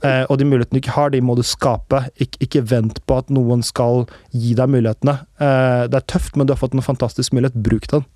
Eh, 0.00 0.22
og 0.32 0.38
de 0.40 0.46
mulighetene 0.48 0.78
du 0.78 0.80
ikke 0.80 0.94
har, 0.96 1.10
de 1.12 1.20
må 1.20 1.36
du 1.36 1.42
skape. 1.44 2.06
Ik 2.16 2.38
ikke 2.40 2.62
vent 2.70 3.02
på 3.04 3.18
at 3.20 3.28
noen 3.32 3.64
skal 3.66 4.06
gi 4.32 4.54
deg 4.56 4.72
mulighetene. 4.72 5.18
Eh, 5.36 5.82
det 5.92 6.00
er 6.00 6.06
tøft, 6.08 6.38
men 6.38 6.48
du 6.48 6.54
har 6.54 6.60
fått 6.62 6.76
en 6.76 6.84
fantastisk 6.84 7.36
mulighet. 7.36 7.58
Bruk 7.60 7.90
den. 7.92 8.06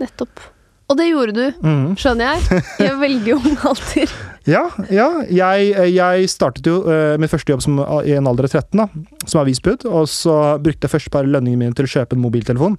Nettopp. 0.00 0.40
Og 0.88 0.96
det 0.96 1.10
gjorde 1.10 1.34
du, 1.36 1.44
mm. 1.60 1.88
skjønner 2.00 2.32
jeg, 2.32 2.62
i 2.80 2.88
en 2.88 3.00
veldig 3.02 3.34
ung 3.36 3.58
alder. 3.68 4.14
Ja, 4.46 4.64
ja. 4.92 5.08
Jeg, 5.28 5.72
jeg, 5.94 6.28
startet 6.30 6.66
jo 6.68 6.80
uh, 6.86 7.16
min 7.20 7.30
første 7.30 7.52
jobb 7.52 7.62
som, 7.64 7.80
i 8.06 8.14
en 8.16 8.28
alder 8.30 8.48
av 8.48 8.54
13, 8.54 8.78
da, 8.80 8.86
som 9.26 9.42
avisbud. 9.42 9.86
Og 9.90 10.08
så 10.10 10.36
brukte 10.62 10.86
jeg 10.86 10.94
først 10.94 11.12
bare 11.14 11.28
lønningene 11.28 11.64
mine 11.64 11.76
til 11.76 11.88
å 11.88 11.92
kjøpe 11.96 12.16
en 12.16 12.22
mobiltelefon. 12.22 12.78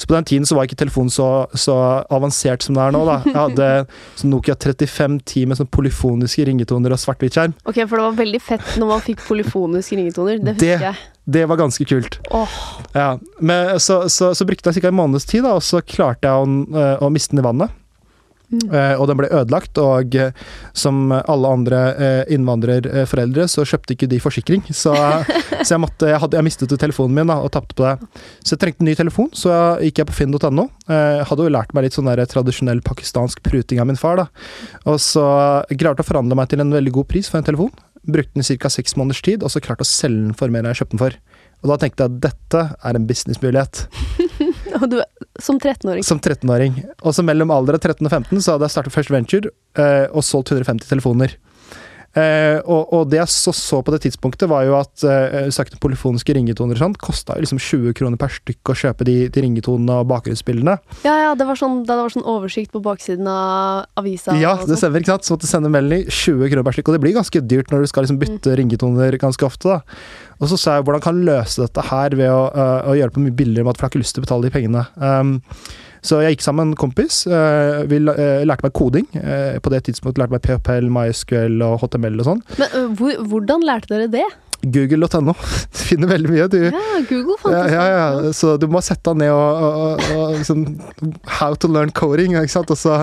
Så 0.00 0.10
på 0.10 0.16
den 0.16 0.28
tiden 0.30 0.48
så 0.48 0.58
var 0.58 0.68
ikke 0.68 0.80
telefonen 0.80 1.12
så, 1.14 1.30
så 1.54 1.76
avansert 2.12 2.66
som 2.66 2.78
det 2.78 2.86
er 2.86 2.96
nå. 2.96 3.04
da. 3.08 3.20
Jeg 3.26 3.38
hadde 3.38 3.70
sånn 4.20 4.34
Nokia 4.34 4.56
3510 4.60 5.50
med 5.50 5.60
sånn 5.60 5.70
polyfoniske 5.74 6.46
ringetoner 6.48 6.94
og 6.94 7.02
svart-hvitt-skjerm. 7.02 7.56
Ok, 7.64 7.82
For 7.82 7.96
det 7.96 8.04
var 8.06 8.20
veldig 8.20 8.42
fett 8.44 8.76
når 8.80 8.94
man 8.94 9.08
fikk 9.08 9.24
polyfoniske 9.26 9.98
ringetoner. 9.98 10.44
Det 10.44 10.56
husker 10.58 10.90
jeg. 10.92 11.08
Det 11.30 11.44
var 11.46 11.60
ganske 11.60 11.84
kult. 11.84 12.18
Oh. 12.34 12.54
Ja, 12.92 13.18
men, 13.38 13.80
så, 13.80 14.08
så, 14.08 14.32
så, 14.34 14.46
brukte 14.48 14.72
jeg 14.72 14.82
ca. 14.82 14.88
en 14.88 14.98
måneds 14.98 15.28
tid, 15.28 15.44
da, 15.46 15.54
og 15.58 15.62
så 15.62 15.82
klarte 15.84 16.26
jeg 16.26 16.42
å, 16.42 16.80
eh, 16.80 17.04
å 17.04 17.10
miste 17.12 17.36
den 17.36 17.42
i 17.42 17.46
vannet. 17.46 17.76
Eh, 18.50 18.94
og 18.98 19.06
den 19.06 19.18
ble 19.20 19.28
ødelagt, 19.30 19.78
og 19.78 20.14
eh, 20.18 20.32
som 20.74 21.12
alle 21.14 21.52
andre 21.54 21.80
eh, 21.94 22.22
innvandrerforeldre, 22.34 23.46
så 23.50 23.62
kjøpte 23.68 23.94
ikke 23.94 24.08
de 24.10 24.18
forsikring. 24.22 24.64
Så, 24.74 24.94
så 25.64 25.68
jeg, 25.74 25.82
måtte, 25.82 26.08
jeg, 26.10 26.18
hadde, 26.22 26.38
jeg 26.38 26.46
mistet 26.48 26.74
telefonen 26.80 27.20
min 27.20 27.30
da, 27.30 27.38
og 27.44 27.52
tapte 27.54 27.78
på 27.78 27.86
det. 27.86 28.22
Så 28.42 28.56
jeg 28.56 28.62
trengte 28.64 28.84
en 28.84 28.90
ny 28.90 28.96
telefon, 28.98 29.30
så 29.36 29.54
gikk 29.84 30.02
jeg 30.02 30.10
på 30.10 30.18
finn.no. 30.18 30.66
Hadde 30.90 31.46
jo 31.46 31.52
lært 31.52 31.74
meg 31.76 31.86
litt 31.86 31.98
sånn 31.98 32.10
der 32.10 32.24
tradisjonell 32.30 32.82
pakistansk 32.86 33.42
pruting 33.46 33.82
av 33.82 33.90
min 33.90 34.00
far, 34.00 34.24
da. 34.24 34.26
Og 34.90 34.98
så 35.02 35.24
klarte 35.70 36.02
å 36.02 36.10
forhandle 36.10 36.38
meg 36.38 36.50
til 36.50 36.62
en 36.64 36.74
veldig 36.74 36.94
god 36.98 37.10
pris 37.12 37.30
for 37.30 37.40
en 37.40 37.46
telefon. 37.46 37.72
Brukte 38.10 38.34
den 38.34 38.46
i 38.46 38.58
ca. 38.58 38.70
seks 38.72 38.96
måneders 38.98 39.22
tid, 39.22 39.44
og 39.44 39.52
så 39.52 39.62
klarte 39.62 39.86
å 39.86 39.88
selge 39.88 40.26
den 40.26 40.38
for 40.38 40.50
mer 40.50 40.64
enn 40.64 40.72
jeg 40.72 40.82
kjøpte 40.82 40.96
den 40.96 41.04
for. 41.04 41.20
Og 41.60 41.68
da 41.68 41.76
tenkte 41.80 42.06
jeg 42.06 42.14
at 42.14 42.20
dette 42.24 42.66
er 42.88 42.96
en 42.96 43.06
businessmulighet. 43.06 43.84
Og 44.80 44.86
du, 44.92 44.98
som 45.42 45.58
13-åring? 45.58 46.04
Som 46.06 46.20
13-åring. 46.20 46.80
Og 47.02 47.14
så 47.16 47.24
mellom 47.26 47.52
alder 47.54 47.78
av 47.78 47.84
13 47.84 48.06
og 48.06 48.12
15 48.12 48.42
så 48.44 48.54
hadde 48.54 48.68
jeg 48.68 48.76
startet 48.76 48.94
First 48.94 49.12
Venture 49.12 49.52
eh, 49.78 50.06
og 50.10 50.24
solgt 50.26 50.52
150 50.54 50.90
telefoner. 50.90 51.36
Eh, 52.10 52.58
og, 52.66 52.90
og, 52.90 53.04
det 53.10 53.20
jeg 53.20 53.30
så, 53.30 53.52
så, 53.54 53.78
på 53.86 53.92
det 53.94 54.00
tidspunktet, 54.02 54.48
var 54.50 54.64
jo 54.66 54.74
at 54.80 55.04
eh, 55.06 55.46
sakte 55.54 55.78
polyfoniske 55.82 56.34
ringetoner 56.34 56.74
og 56.74 56.82
sånn 56.82 56.96
kosta 56.98 57.36
liksom 57.38 57.60
20 57.62 57.94
kroner 57.94 58.18
per 58.18 58.32
stykk 58.34 58.72
å 58.72 58.76
kjøpe 58.80 59.06
de, 59.06 59.14
de 59.30 59.44
ringetonene 59.44 60.00
og 60.02 60.08
bakgrunnsbildene. 60.10 60.74
Ja, 61.06 61.14
ja, 61.22 61.28
det 61.38 61.46
var 61.46 61.60
sånn, 61.60 61.84
det 61.86 61.98
var 62.00 62.10
sånn 62.10 62.26
oversikt 62.26 62.74
på 62.74 62.82
baksiden 62.82 63.30
av 63.30 63.86
avisa. 64.00 64.34
Ja, 64.40 64.56
det 64.66 64.80
stemmer, 64.80 65.04
ikke 65.04 65.14
sant. 65.14 65.28
Så 65.28 65.36
måtte 65.36 65.46
du 65.46 65.52
sende 65.52 65.70
melding 65.70 66.08
20 66.08 66.50
kroner 66.50 66.66
per 66.66 66.78
stykk. 66.78 66.90
Og 66.90 66.98
det 66.98 67.04
blir 67.04 67.14
ganske 67.20 67.44
dyrt 67.52 67.70
når 67.70 67.86
du 67.86 67.92
skal 67.92 68.06
liksom 68.06 68.18
bytte 68.22 68.50
mm. 68.50 68.56
ringetoner 68.64 69.18
ganske 69.22 69.46
ofte, 69.46 69.76
da. 69.76 70.00
Og 70.40 70.50
så 70.50 70.58
sa 70.58 70.78
jeg 70.78 70.88
hvordan 70.88 71.04
kan 71.04 71.20
jeg 71.20 71.28
løse 71.28 71.62
dette 71.62 71.84
her 71.90 72.16
ved 72.16 72.32
å, 72.32 72.42
uh, 72.50 72.90
å 72.90 72.96
gjøre 72.96 73.12
det 73.12 73.18
på 73.18 73.22
mye 73.26 73.38
billigere 73.38 73.68
måte, 73.68 73.78
for 73.78 73.86
jeg 73.86 73.90
har 73.90 73.94
ikke 73.94 74.02
lyst 74.02 74.16
til 74.16 74.24
å 74.24 74.26
betale 74.26 74.48
de 74.48 74.52
pengene. 74.54 74.84
Um, 74.96 75.34
så 76.02 76.20
jeg 76.24 76.36
gikk 76.36 76.44
sammen 76.44 76.70
med 76.70 76.76
en 76.76 76.80
kompis. 76.80 77.22
Uh, 77.28 77.86
vi 77.90 78.00
uh, 78.04 78.42
lærte 78.48 78.66
meg 78.66 78.74
koding. 78.76 79.08
Uh, 79.14 79.58
på 79.62 79.72
det 79.72 79.82
tidspunktet 79.88 80.22
lærte 80.22 80.36
meg 80.36 80.44
PHPL, 80.46 80.88
MySQL 80.92 81.64
og 81.66 81.82
HTML 81.84 82.22
og 82.22 82.30
sånn. 82.30 82.44
Men 82.60 82.94
hvordan 83.30 83.66
lærte 83.66 83.92
dere 83.92 84.08
det? 84.12 84.28
Google.no. 84.62 85.34
Finner 85.72 86.10
veldig 86.10 86.30
mye. 86.30 86.46
Du, 86.52 86.58
ja, 86.66 87.00
Google 87.08 87.36
fant 87.40 87.54
Ja, 87.54 87.64
ja, 87.70 87.84
ja, 87.90 88.32
Så 88.36 88.56
du 88.60 88.66
må 88.70 88.82
sette 88.84 89.12
deg 89.12 89.22
ned 89.22 89.32
og, 89.32 89.62
og, 89.64 90.04
og 90.16 90.34
liksom, 90.38 90.64
How 91.40 91.56
to 91.56 91.70
learn 91.70 91.92
coding, 91.96 92.36
ikke 92.38 92.52
sant? 92.52 92.72
Og 92.72 92.78
så, 92.78 93.00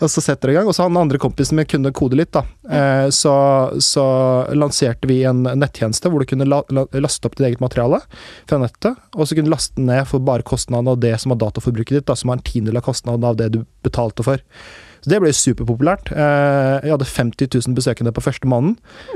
og 0.00 0.10
så 0.12 0.24
setter 0.24 0.50
du 0.50 0.54
i 0.54 0.58
gang. 0.58 0.70
Og 0.70 0.76
så 0.76 0.86
han 0.86 0.98
andre 0.98 1.20
kompisen 1.22 1.58
min 1.58 1.68
kunne 1.70 1.94
kode 1.96 2.18
litt, 2.18 2.32
da. 2.34 2.44
Eh, 2.66 3.08
så, 3.14 3.36
så, 3.82 4.06
lanserte 4.56 5.08
vi 5.10 5.20
en 5.28 5.44
nettjeneste 5.46 6.10
hvor 6.10 6.22
du 6.22 6.30
kunne 6.30 6.48
la, 6.48 6.62
la, 6.74 6.86
laste 6.98 7.28
opp 7.28 7.36
ditt 7.38 7.46
eget 7.50 7.62
materiale 7.62 8.00
fra 8.48 8.58
nettet, 8.62 8.98
og 9.14 9.26
så 9.26 9.36
kunne 9.36 9.50
du 9.50 9.54
laste 9.54 9.82
ned 9.82 10.02
for 10.10 10.24
bare 10.24 10.46
kostnaden 10.46 10.90
av 10.90 10.98
det 11.02 11.14
som 11.22 11.34
var 11.34 11.40
dataforbruket 11.44 12.00
ditt, 12.00 12.08
da, 12.08 12.16
som 12.18 12.32
er 12.32 12.40
en 12.40 12.46
tiendedel 12.46 12.80
av 12.80 12.86
kostnaden 12.88 13.26
av 13.26 13.38
det 13.38 13.50
du 13.54 13.62
betalte 13.86 14.26
for. 14.26 14.42
Så 15.06 15.12
det 15.12 15.20
ble 15.22 15.30
superpopulært. 15.30 16.08
Eh, 16.10 16.72
jeg 16.82 16.90
hadde 16.90 17.06
50 17.06 17.52
000 17.54 17.76
besøkende 17.78 18.10
på 18.10 18.24
første 18.24 18.48
måneden. 18.50 18.72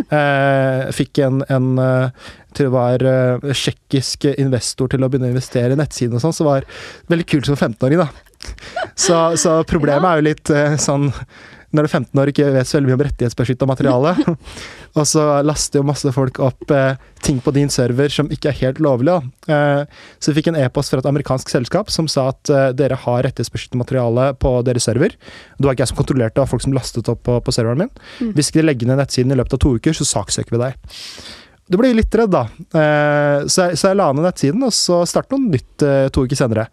Eh, 0.06 0.84
fikk 0.94 1.18
en, 1.26 1.40
en 1.50 1.72
eh, 1.82 2.28
til 2.54 2.68
det 2.68 2.74
var 2.74 3.02
tsjekkisk 3.50 4.28
investor 4.30 4.92
til 4.92 5.02
å 5.02 5.08
begynne 5.10 5.32
å 5.32 5.34
investere 5.34 5.74
i 5.74 5.78
nettsiden 5.78 6.14
og 6.18 6.22
sånn, 6.22 6.34
så 6.34 6.46
det 6.46 6.50
var 6.50 6.68
veldig 7.10 7.26
kult 7.30 7.50
som 7.50 7.58
15-åring, 7.58 8.02
da. 8.02 8.08
Så, 8.98 9.18
så 9.38 9.60
problemet 9.70 10.06
er 10.06 10.18
jo 10.18 10.26
litt 10.26 10.52
sånn 10.82 11.10
når 11.70 11.86
du 11.86 11.88
er 11.88 11.94
15 12.00 12.20
år 12.20 12.30
og 12.30 12.32
ikke 12.32 12.52
vet 12.54 12.68
så 12.68 12.76
veldig 12.76 12.90
mye 12.90 12.96
om 12.98 13.04
rettighetsbeskytta 13.06 13.68
materiale. 13.70 14.14
og 14.98 15.06
så 15.08 15.24
laster 15.46 15.80
jo 15.80 15.86
masse 15.86 16.12
folk 16.14 16.40
opp 16.42 16.74
eh, 16.74 16.98
ting 17.24 17.38
på 17.44 17.54
din 17.54 17.70
server 17.72 18.12
som 18.12 18.30
ikke 18.32 18.50
er 18.50 18.58
helt 18.60 18.80
lovlig. 18.82 19.16
Eh, 19.50 19.82
så 20.18 20.32
vi 20.32 20.40
fikk 20.40 20.50
en 20.52 20.60
e-post 20.60 20.92
fra 20.92 21.02
et 21.02 21.10
amerikansk 21.10 21.52
selskap 21.52 21.92
som 21.94 22.08
sa 22.10 22.30
at 22.32 22.50
eh, 22.50 22.70
dere 22.78 22.98
har 23.04 23.22
rettighetsbeskytta 23.28 23.78
materiale 23.80 24.30
på 24.42 24.56
deres 24.66 24.88
server. 24.90 25.14
Det 25.58 25.68
var 25.68 25.76
ikke 25.76 25.86
jeg 25.86 25.92
som 25.92 26.00
kontrollerte, 26.00 26.36
det 26.38 26.44
var 26.44 26.50
folk 26.50 26.66
som 26.66 26.74
lastet 26.76 27.12
opp 27.12 27.22
på, 27.28 27.38
på 27.44 27.54
serveren 27.54 27.84
min. 27.84 27.94
Mm. 28.18 28.34
Hvis 28.34 28.50
ikke 28.50 28.62
de 28.62 28.68
legger 28.70 28.90
ned 28.90 29.02
nettsiden 29.04 29.34
i 29.34 29.38
løpet 29.38 29.58
av 29.58 29.62
to 29.62 29.76
uker, 29.78 29.96
så 29.96 30.08
saksøker 30.08 30.56
vi 30.56 30.64
deg. 30.64 30.98
Du 31.70 31.76
blir 31.78 31.94
litt 31.94 32.14
redd, 32.18 32.32
da. 32.34 32.48
Eh, 32.58 33.46
så, 33.46 33.68
jeg, 33.68 33.76
så, 33.78 33.92
jeg, 33.92 33.98
la 34.00 34.08
ned 34.10 34.24
nettsiden, 34.26 34.62
og 34.66 34.72
så 34.74 35.04
startet 35.06 35.36
noe 35.36 35.52
nytt 35.52 35.84
eh, 35.86 36.08
to 36.10 36.24
uker 36.26 36.40
senere. 36.40 36.64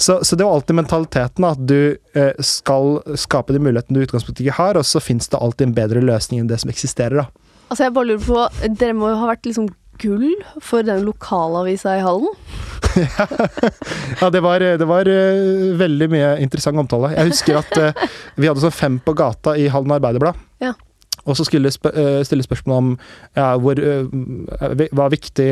Så, 0.00 0.22
så, 0.24 0.32
det 0.38 0.46
var 0.46 0.56
alltid 0.56 0.78
mentaliteten 0.78 1.44
at 1.44 1.60
du 1.68 1.92
eh, 2.16 2.40
skal 2.40 3.02
skape 3.20 3.52
de 3.52 3.60
mulighetene 3.60 3.98
du 3.98 4.00
i 4.00 4.08
utgangspunktet 4.08 4.46
ikke 4.46 4.56
har, 4.56 4.80
og 4.80 4.88
så 4.88 5.04
fins 5.04 5.28
det 5.28 5.36
alltid 5.36 5.68
en 5.68 5.76
bedre 5.76 6.04
løsning 6.08 6.40
enn 6.40 6.48
det 6.48 6.56
som 6.64 6.72
eksisterer, 6.72 7.20
da. 7.20 7.52
Altså, 7.68 7.84
jeg 7.84 7.96
bare 7.98 8.14
lurer 8.14 8.24
på, 8.24 8.72
dere 8.80 8.96
må 8.96 9.12
jo 9.12 9.20
ha 9.20 9.30
vært 9.34 9.44
liksom 9.50 9.68
gull 10.00 10.26
for 10.64 10.88
den 10.88 11.04
lokalavisa 11.04 12.00
i 12.00 12.04
Hallen? 12.06 12.32
ja, 14.22 14.30
det 14.32 14.40
var, 14.40 14.64
det 14.80 14.88
var 14.88 15.16
veldig 15.84 16.14
mye 16.16 16.36
interessant 16.40 16.80
omtale. 16.80 17.12
Jeg 17.12 17.34
husker 17.34 17.60
at 17.60 18.06
vi 18.40 18.48
hadde 18.48 18.64
sånn 18.64 18.72
fem 18.72 18.96
på 19.04 19.12
gata 19.20 19.52
i 19.60 19.68
Hallen 19.68 20.00
Arbeiderblad. 20.00 20.40
Ja. 20.64 20.72
Og 21.28 21.36
så 21.36 21.44
eh, 21.44 22.22
stille 22.24 22.44
spørsmål 22.46 22.76
om 22.76 22.90
ja, 23.36 23.50
hvor, 23.60 23.76
uh, 23.76 24.08
hva 24.94 25.06
er 25.06 25.12
viktig 25.12 25.48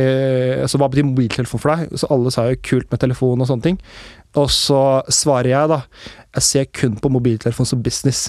altså 0.64 0.80
Hva 0.80 0.88
betyr 0.88 1.06
mobiltelefon 1.08 1.60
for 1.60 1.74
deg? 1.74 1.98
Så 2.00 2.08
alle 2.14 2.32
sa 2.34 2.48
jo 2.48 2.60
kult 2.64 2.90
med 2.90 3.02
telefon 3.02 3.44
og 3.44 3.50
sånne 3.50 3.66
ting. 3.66 3.80
Og 4.38 4.50
så 4.52 4.82
svarer 5.12 5.52
jeg, 5.52 5.72
da. 5.72 5.82
Jeg 6.38 6.46
ser 6.48 6.70
kun 6.72 6.98
på 7.00 7.12
mobiltelefon 7.12 7.68
som 7.68 7.82
business. 7.82 8.28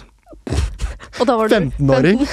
Og 1.19 1.27
da 1.27 1.35
var 1.37 1.51
du 1.51 1.55
15-åring. 1.55 2.25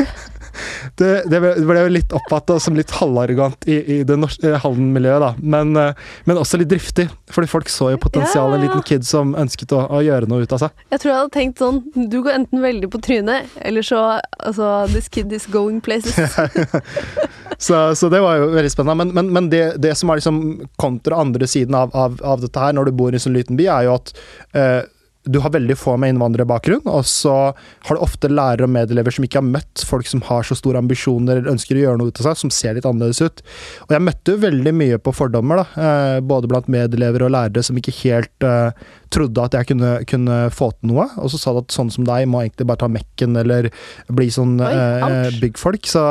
Det, 0.94 1.10
det, 1.30 1.40
ble 1.40 1.82
jo 1.82 1.92
litt 1.92 2.12
oppfatta 2.16 2.58
som 2.62 2.76
litt 2.78 2.92
halvarrogant 2.96 3.66
i, 3.68 3.76
i 3.96 3.98
det 4.06 4.16
norske 4.20 4.48
eh, 4.50 4.58
Hallen-miljøet, 4.62 5.22
da. 5.22 5.30
Men, 5.40 5.74
eh, 5.80 6.06
men, 6.28 6.40
også 6.40 6.60
litt 6.60 6.70
driftig. 6.70 7.08
Fordi 7.32 7.50
folk 7.50 7.70
så 7.72 7.90
jo 7.92 8.00
potensialet. 8.02 8.36
Ja, 8.36 8.46
ja, 8.46 8.50
ja. 8.50 8.56
En 8.56 8.66
liten 8.66 8.86
kid 8.86 9.06
som 9.08 9.34
ønsket 9.38 9.74
å, 9.76 9.82
å, 9.90 10.02
gjøre 10.06 10.30
noe 10.30 10.46
ut 10.46 10.54
av 10.56 10.62
seg. 10.62 10.84
Jeg 10.94 11.02
tror 11.02 11.12
jeg 11.12 11.18
hadde 11.20 11.34
tenkt 11.34 11.62
sånn 11.62 11.80
Du 12.12 12.20
går 12.24 12.36
enten 12.36 12.62
veldig 12.62 12.90
på 12.92 13.00
trynet, 13.02 13.52
eller 13.66 13.86
så 13.86 14.02
Altså, 14.36 14.86
this 14.92 15.08
kid 15.12 15.32
is 15.34 15.46
going 15.50 15.80
places. 15.82 16.14
så, 17.66 17.94
så, 17.98 18.10
det 18.12 18.20
var 18.22 18.38
jo 18.38 18.50
veldig 18.54 18.72
spennende. 18.72 18.98
Men, 19.02 19.14
men, 19.16 19.32
men 19.34 19.50
det, 19.52 19.64
det, 19.82 19.96
som 19.98 20.12
er 20.12 20.20
liksom 20.20 20.42
kontra 20.80 21.18
andre 21.24 21.48
siden 21.50 21.74
av, 21.74 21.94
av, 21.96 22.20
av, 22.22 22.42
dette 22.44 22.62
her, 22.62 22.76
når 22.76 22.90
du 22.90 22.98
bor 23.00 23.14
i 23.14 23.18
en 23.18 23.26
sånn 23.26 23.36
liten 23.36 23.58
by, 23.58 23.66
er 23.72 23.88
jo 23.88 23.96
at 23.96 24.12
uh, 24.56 24.82
du 25.26 25.38
har 25.42 25.50
veldig 25.50 25.74
få 25.78 25.96
med 25.98 26.14
innvandrerbakgrunn, 26.14 26.84
og 26.86 27.06
så 27.08 27.34
har 27.52 27.96
du 27.96 28.02
ofte 28.02 28.30
lærere 28.30 28.66
og 28.68 28.72
medelever 28.72 29.14
som 29.14 29.26
ikke 29.26 29.40
har 29.40 29.46
møtt 29.46 29.82
folk 29.86 30.06
som 30.06 30.22
har 30.28 30.46
så 30.46 30.56
store 30.58 30.78
ambisjoner 30.82 31.40
eller 31.40 31.52
ønsker 31.56 31.78
å 31.78 31.82
gjøre 31.82 32.00
noe 32.00 32.12
ut 32.12 32.20
av 32.22 32.28
seg, 32.28 32.40
som 32.44 32.52
ser 32.54 32.76
litt 32.76 32.86
annerledes 32.86 33.22
ut. 33.24 33.42
Og 33.88 33.96
jeg 33.96 34.04
møtte 34.06 34.34
jo 34.34 34.42
veldig 34.44 34.74
mye 34.78 35.00
på 35.02 35.14
fordommer, 35.16 35.62
da, 35.62 35.88
eh, 35.88 36.20
både 36.22 36.50
blant 36.50 36.70
medelever 36.72 37.26
og 37.26 37.34
lærere 37.34 37.64
som 37.66 37.78
ikke 37.78 37.94
helt 38.04 38.46
uh, 38.46 38.70
trodde 39.12 39.42
at 39.42 39.54
jeg 39.54 39.70
kunne, 39.70 39.92
kunne, 40.08 40.36
få 40.54 40.70
til 40.76 40.92
noe, 40.92 41.06
og 41.18 41.30
så 41.32 41.40
sa 41.40 41.54
de 41.54 41.62
at 41.64 41.74
sånn 41.74 41.90
som 41.92 42.06
deg 42.06 42.26
må 42.30 42.42
egentlig 42.42 42.66
bare 42.68 42.82
ta 42.82 42.90
Mekken 42.90 43.36
eller 43.38 43.68
bli 44.12 44.28
sånn 44.32 44.56
uh, 44.62 45.26
byggfolk. 45.40 45.86
Så 45.90 46.02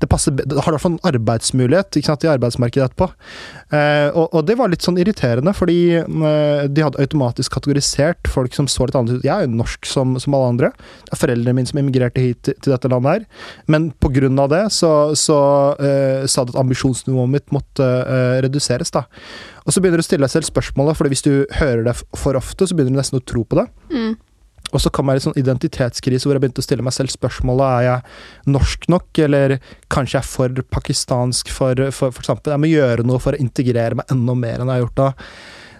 det 0.00 0.08
passer 0.10 0.34
har 0.36 0.72
i 0.72 0.74
hvert 0.74 0.82
fall 0.82 0.96
en 0.96 1.06
arbeidsmulighet 1.12 2.00
ikke 2.00 2.12
sant, 2.12 2.26
i 2.26 2.32
arbeidsmarkedet 2.32 2.88
etterpå. 2.88 3.10
Uh, 3.72 4.08
og, 4.10 4.26
og, 4.32 4.40
det 4.48 4.56
var 4.58 4.72
litt 4.72 4.84
sånn 4.84 5.00
irriterende, 5.00 5.54
fordi 5.56 5.80
de 6.02 6.84
hadde 6.84 7.00
automatisk 7.02 7.54
kategorisert 7.56 8.28
folk 8.30 8.54
som 8.56 8.61
som 8.62 8.82
så 8.82 8.88
litt 8.88 8.98
annerledes 8.98 9.22
ut. 9.22 9.28
Jeg 9.28 9.34
er 9.34 9.46
jo 9.46 9.60
norsk 9.60 9.88
som, 9.88 10.16
som, 10.22 10.36
alle 10.38 10.50
andre. 10.54 10.72
Det 11.06 11.16
er 11.16 11.22
foreldrene 11.22 11.56
mine 11.58 11.70
som 11.70 11.80
emigrerte 11.82 12.24
hit 12.24 12.42
til, 12.46 12.56
til 12.62 12.74
dette 12.74 12.90
landet 12.92 13.12
her. 13.12 13.46
Men 13.72 13.90
pga. 14.02 14.48
det 14.52 14.64
så, 14.74 14.92
så 15.18 15.38
uh, 15.78 16.26
sa 16.26 16.44
det 16.44 16.54
at 16.54 16.60
ambisjonsnivået 16.62 17.32
mitt 17.36 17.54
måtte 17.54 17.86
uh, 17.86 18.40
reduseres, 18.44 18.92
da. 18.94 19.06
Og 19.66 19.74
så 19.74 19.80
begynner 19.80 20.02
du 20.02 20.06
å 20.06 20.08
stille 20.10 20.26
deg 20.26 20.34
selv 20.34 20.50
spørsmålet, 20.50 20.98
for 20.98 21.10
hvis 21.10 21.24
du 21.24 21.32
hører 21.60 21.86
det 21.86 21.96
for 22.18 22.38
ofte, 22.38 22.66
så 22.66 22.76
begynner 22.76 22.96
du 22.96 23.02
nesten 23.02 23.20
å 23.20 23.24
tro 23.24 23.44
på 23.46 23.60
det. 23.60 23.68
Mm. 23.94 24.14
Og 24.72 24.80
så 24.80 24.90
kom 24.92 25.10
jeg 25.10 25.18
i 25.18 25.20
en 25.20 25.26
sånn 25.26 25.40
identitetskrise 25.40 26.26
hvor 26.26 26.36
jeg 26.36 26.44
begynte 26.44 26.62
å 26.62 26.66
stille 26.66 26.84
meg 26.84 26.94
selv 26.96 27.12
spørsmålet 27.12 27.64
er 27.66 27.86
jeg 27.86 28.52
norsk 28.54 28.86
nok, 28.92 29.10
eller 29.26 29.56
kanskje 29.92 30.16
jeg 30.16 30.24
er 30.24 30.30
for 30.30 30.62
pakistansk 30.72 31.52
for, 31.52 31.88
for, 31.90 32.14
for 32.14 32.24
eksempel. 32.24 32.54
Jeg 32.54 32.62
må 32.62 32.70
gjøre 32.70 33.06
noe 33.06 33.20
for 33.22 33.36
å 33.36 33.42
integrere 33.42 34.00
meg 34.00 34.14
enda 34.14 34.36
mer 34.38 34.62
enn 34.62 34.72
jeg 34.72 34.80
har 34.80 34.86
gjort 34.86 35.02
da. 35.02 35.10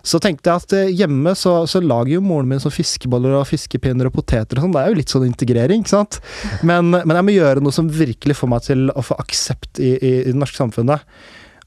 Så 0.03 0.19
tenkte 0.23 0.51
jeg 0.51 0.63
at 0.65 0.75
eh, 0.77 0.95
hjemme 0.99 1.35
så, 1.39 1.55
så 1.71 1.83
lager 1.83 2.17
jo 2.17 2.25
moren 2.25 2.49
min 2.51 2.63
sånn 2.63 2.75
fiskeboller 2.75 3.37
og 3.39 3.47
fiskepinner 3.51 4.09
og 4.09 4.17
poteter 4.17 4.59
og 4.59 4.67
sånn. 4.67 4.75
Det 4.75 4.83
er 4.83 4.91
jo 4.91 4.99
litt 4.99 5.15
sånn 5.15 5.29
integrering, 5.29 5.85
ikke 5.85 5.95
sant. 5.95 6.19
Men, 6.67 6.91
men, 6.95 7.15
jeg 7.19 7.29
må 7.29 7.37
gjøre 7.37 7.63
noe 7.63 7.75
som 7.75 7.91
virkelig 7.93 8.39
får 8.41 8.51
meg 8.51 8.67
til 8.67 8.89
å 8.91 9.05
få 9.07 9.19
aksept 9.23 9.83
i, 9.83 9.95
i, 9.95 10.13
i 10.25 10.33
det 10.33 10.39
norske 10.39 10.59
samfunnet. 10.59 11.07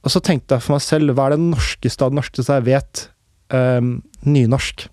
Og 0.06 0.14
så 0.14 0.22
tenkte 0.22 0.58
jeg 0.58 0.66
for 0.66 0.76
meg 0.76 0.84
selv, 0.86 1.16
hva 1.16 1.30
er 1.30 1.38
det 1.38 1.46
norskeste 1.48 2.06
av 2.06 2.12
det 2.12 2.20
norskeste 2.20 2.60
jeg 2.60 2.68
vet? 2.68 3.08
Um, 3.54 3.96
nynorsk. 4.28 4.86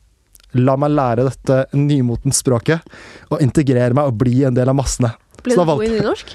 La 0.63 0.77
meg 0.81 0.93
lære 0.93 1.27
dette 1.27 1.59
nymotens 1.77 2.41
språket, 2.45 2.85
og 3.33 3.43
integrere 3.45 3.97
meg 3.97 4.09
og 4.09 4.19
bli 4.21 4.43
en 4.49 4.57
del 4.57 4.71
av 4.71 4.77
massene. 4.77 5.15
Ble 5.43 5.57
du 5.57 5.65
god 5.65 5.85
i 5.85 5.93
nynorsk? 5.97 6.35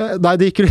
Eh, 0.00 0.16
nei, 0.24 0.36
det 0.40 0.50
gikk, 0.50 0.64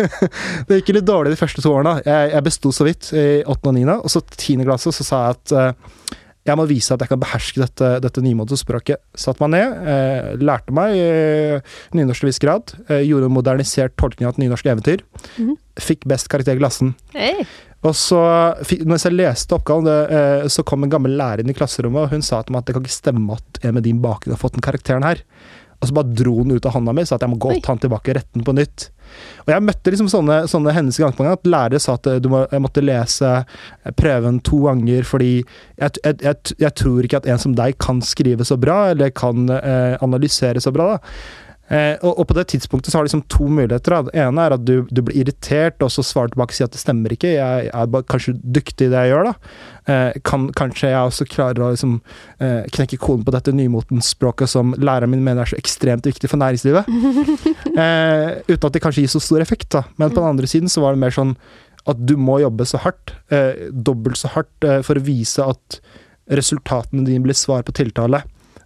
det 0.68 0.80
gikk 0.80 0.94
litt 0.96 1.08
dårlig 1.08 1.34
de 1.34 1.40
første 1.40 1.64
to 1.64 1.74
årene. 1.74 1.98
Jeg, 2.06 2.32
jeg 2.34 2.46
besto 2.48 2.72
så 2.74 2.88
vidt 2.88 3.12
i 3.12 3.26
åttende 3.42 3.72
og 3.72 3.78
niende, 3.78 3.98
og 4.00 4.12
så 4.12 4.24
tiende 4.36 4.68
klasse 4.68 4.94
så 4.94 5.06
sa 5.06 5.24
jeg 5.26 5.38
at 5.38 5.56
uh, 5.56 5.98
jeg 6.42 6.58
må 6.58 6.64
vise 6.66 6.90
at 6.90 7.02
jeg 7.02 7.10
kan 7.12 7.20
beherske 7.22 7.60
dette, 7.62 7.88
dette 8.02 8.22
nymotespråket. 8.24 8.98
Satte 9.14 9.44
meg 9.44 9.52
ned, 9.54 9.90
eh, 9.92 10.30
lærte 10.42 10.74
meg 10.74 10.96
eh, 10.98 11.76
nynorsk 11.94 12.24
til 12.24 12.30
viss 12.32 12.42
grad. 12.42 12.72
Eh, 12.88 13.04
gjorde 13.06 13.28
en 13.30 13.36
modernisert 13.36 13.94
tolkning 14.00 14.26
av 14.26 14.34
et 14.34 14.42
nynorsk 14.42 14.66
eventyr. 14.72 15.04
Mm. 15.38 15.52
Fikk 15.78 16.08
best 16.10 16.26
karakter 16.32 16.58
i 16.58 16.62
klassen. 16.62 16.96
Hey. 17.14 17.46
Og 17.86 17.94
så, 17.98 18.18
når 18.58 18.90
mens 18.90 19.06
jeg 19.06 19.14
leste 19.14 19.54
oppgaven, 19.54 19.86
det, 19.86 20.18
eh, 20.18 20.48
så 20.50 20.66
kom 20.66 20.82
en 20.82 20.90
gammel 20.90 21.14
lærer 21.18 21.44
inn 21.44 21.54
i 21.54 21.56
klasserommet, 21.56 22.08
og 22.08 22.16
hun 22.16 22.26
sa 22.26 22.42
til 22.42 22.56
meg 22.56 22.64
at 22.64 22.70
det 22.70 22.76
kan 22.76 22.86
ikke 22.86 22.98
stemme 22.98 23.38
at 23.38 23.62
en 23.62 23.78
med 23.78 23.86
din 23.86 24.02
bakgrunn 24.02 24.34
har 24.34 24.42
fått 24.42 24.58
den 24.58 24.66
karakteren 24.66 25.06
her. 25.06 25.22
Og 25.82 25.88
så 25.88 25.94
bare 25.96 26.14
dro 26.14 26.36
den 26.44 26.54
ut 26.54 26.66
av 26.68 26.76
hånda 26.76 26.94
mi, 26.94 27.02
sa 27.06 27.16
at 27.18 27.24
jeg 27.26 27.32
må 27.32 27.40
gå 27.42 27.56
og 27.56 27.62
ta 27.64 27.74
den 27.74 27.82
tilbake 27.82 28.12
og 28.12 28.18
rette 28.20 28.38
den 28.38 28.46
på 28.46 28.54
nytt. 28.54 28.84
Og 29.42 29.50
jeg 29.50 29.64
møtte 29.66 29.92
liksom 29.92 30.08
sånne, 30.12 30.36
sånne 30.48 30.74
hendelser 30.76 31.04
gang 31.04 31.16
på 31.18 31.26
gang, 31.26 31.34
at 31.34 31.48
lærere 31.50 31.80
sa 31.82 31.96
at 31.98 32.06
eh, 32.08 32.20
du 32.22 32.30
må, 32.32 32.44
jeg 32.52 32.62
måtte 32.62 32.84
lese 32.84 33.32
eh, 33.42 33.94
prøven 33.98 34.38
to 34.46 34.62
ganger 34.68 35.04
fordi 35.08 35.32
jeg, 35.40 35.98
jeg, 36.04 36.18
jeg, 36.22 36.54
jeg 36.62 36.74
tror 36.78 37.08
ikke 37.08 37.22
at 37.22 37.28
en 37.28 37.42
som 37.42 37.56
deg 37.58 37.76
kan 37.82 38.02
skrive 38.06 38.46
så 38.46 38.56
bra, 38.62 38.84
eller 38.94 39.10
kan 39.10 39.50
eh, 39.58 39.98
analysere 40.06 40.62
så 40.62 40.72
bra. 40.74 40.94
da. 40.94 41.50
Eh, 41.70 41.94
og, 42.02 42.18
og 42.18 42.26
på 42.28 42.34
det 42.36 42.44
tidspunktet 42.52 42.90
så 42.92 42.98
har 42.98 43.04
du 43.04 43.08
liksom 43.08 43.24
to 43.32 43.46
muligheter. 43.46 43.94
Da. 43.94 44.10
Det 44.10 44.22
ene 44.24 44.44
er 44.44 44.56
at 44.56 44.64
du, 44.66 44.74
du 44.90 45.00
blir 45.06 45.22
irritert, 45.22 45.82
og 45.84 45.92
så 45.94 46.04
svarer 46.04 46.32
tilbake 46.32 46.52
og 46.52 46.58
sier 46.58 46.68
at 46.68 46.74
det 46.74 46.82
stemmer 46.82 47.14
ikke. 47.14 47.34
Jeg, 47.36 47.70
er 47.72 47.92
bare 47.94 48.08
kanskje 48.10 48.36
dyktig 48.42 48.88
i 48.88 48.92
det 48.92 49.04
jeg 49.04 49.12
gjør, 49.14 49.30
da. 49.30 49.56
Eh, 49.92 50.20
kan, 50.28 50.46
kanskje 50.58 50.92
jeg 50.92 51.12
også 51.12 51.28
klarer 51.30 51.64
å 51.64 51.72
liksom, 51.72 51.96
eh, 52.44 52.60
knekke 52.76 53.00
koden 53.02 53.24
på 53.26 53.34
dette 53.34 53.54
nymotensspråket 53.56 54.52
som 54.52 54.76
læreren 54.78 55.14
min 55.14 55.24
mener 55.24 55.46
er 55.46 55.54
så 55.54 55.60
ekstremt 55.60 56.06
viktig 56.08 56.30
for 56.30 56.42
næringslivet. 56.42 56.90
eh, 57.86 58.28
uten 58.50 58.68
at 58.68 58.72
det 58.74 58.84
kanskje 58.84 59.06
gir 59.06 59.14
så 59.14 59.22
stor 59.22 59.44
effekt, 59.44 59.70
da. 59.74 59.86
Men 59.96 60.12
på 60.12 60.20
den 60.20 60.32
andre 60.34 60.50
siden 60.50 60.72
så 60.72 60.84
var 60.84 60.96
det 60.96 61.04
mer 61.04 61.14
sånn 61.14 61.36
at 61.90 61.98
du 62.06 62.14
må 62.20 62.38
jobbe 62.42 62.66
så 62.68 62.78
hardt, 62.84 63.14
eh, 63.34 63.68
dobbelt 63.72 64.20
så 64.20 64.30
hardt, 64.36 64.54
eh, 64.64 64.82
for 64.86 64.98
å 64.98 65.02
vise 65.02 65.42
at 65.42 65.80
resultatene 66.30 67.04
dine 67.06 67.24
blir 67.24 67.34
svar 67.34 67.64
på 67.66 67.74
tiltale. 67.74 68.22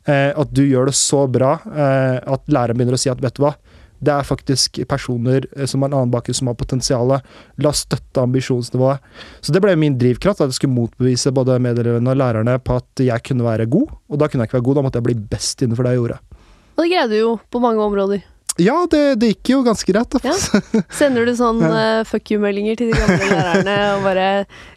Eh, 0.06 0.30
at 0.30 0.52
du 0.54 0.62
gjør 0.62 0.90
det 0.90 0.94
så 0.98 1.24
bra 1.26 1.56
eh, 1.66 2.18
at 2.22 2.46
læreren 2.52 2.78
begynner 2.78 2.94
å 2.94 3.00
si 3.00 3.10
at 3.10 3.22
vet 3.22 3.34
du 3.34 3.42
hva, 3.42 3.56
det 3.98 4.12
er 4.12 4.28
faktisk 4.28 4.78
personer 4.88 5.48
eh, 5.56 5.66
som 5.66 5.82
har 5.82 5.90
en 5.90 5.98
annen 6.00 6.12
bakgrunn 6.12 6.36
som 6.36 6.50
har 6.50 6.58
potensial. 6.58 7.16
La 7.62 7.72
oss 7.72 7.82
støtte 7.86 8.22
ambisjonsnivået. 8.22 9.02
Så 9.40 9.54
det 9.54 9.62
ble 9.64 9.74
min 9.80 9.96
drivkraft, 9.98 10.42
at 10.44 10.52
jeg 10.52 10.60
skulle 10.60 10.76
motbevise 10.76 11.32
både 11.34 11.58
medelevene 11.64 12.12
og 12.12 12.20
lærerne 12.20 12.58
på 12.62 12.78
at 12.78 13.04
jeg 13.06 13.26
kunne 13.26 13.46
være 13.46 13.68
god. 13.72 13.96
Og 14.12 14.20
da 14.20 14.30
kunne 14.30 14.44
jeg 14.44 14.52
ikke 14.52 14.60
være 14.60 14.68
god, 14.70 14.78
da 14.78 14.86
måtte 14.86 15.02
jeg 15.02 15.08
bli 15.08 15.18
best 15.34 15.64
innenfor 15.64 15.88
det 15.88 15.96
jeg 15.96 16.02
gjorde. 16.04 16.22
Og 16.76 16.84
det 16.84 16.90
greide 16.92 17.12
du 17.14 17.18
jo 17.18 17.36
på 17.50 17.62
mange 17.62 17.82
områder. 17.82 18.24
Ja, 18.62 18.76
det, 18.90 19.02
det 19.20 19.34
gikk 19.34 19.52
jo 19.52 19.60
ganske 19.66 19.92
greit. 19.92 20.16
Ja. 20.24 20.34
Sender 20.94 21.28
du 21.28 21.34
sånn 21.36 21.60
uh, 21.66 22.02
fuck 22.08 22.32
you-meldinger 22.32 22.78
til 22.80 22.92
de 22.92 22.98
gamle 22.98 23.28
lærerne 23.30 23.76
og 23.96 24.06
bare 24.06 24.26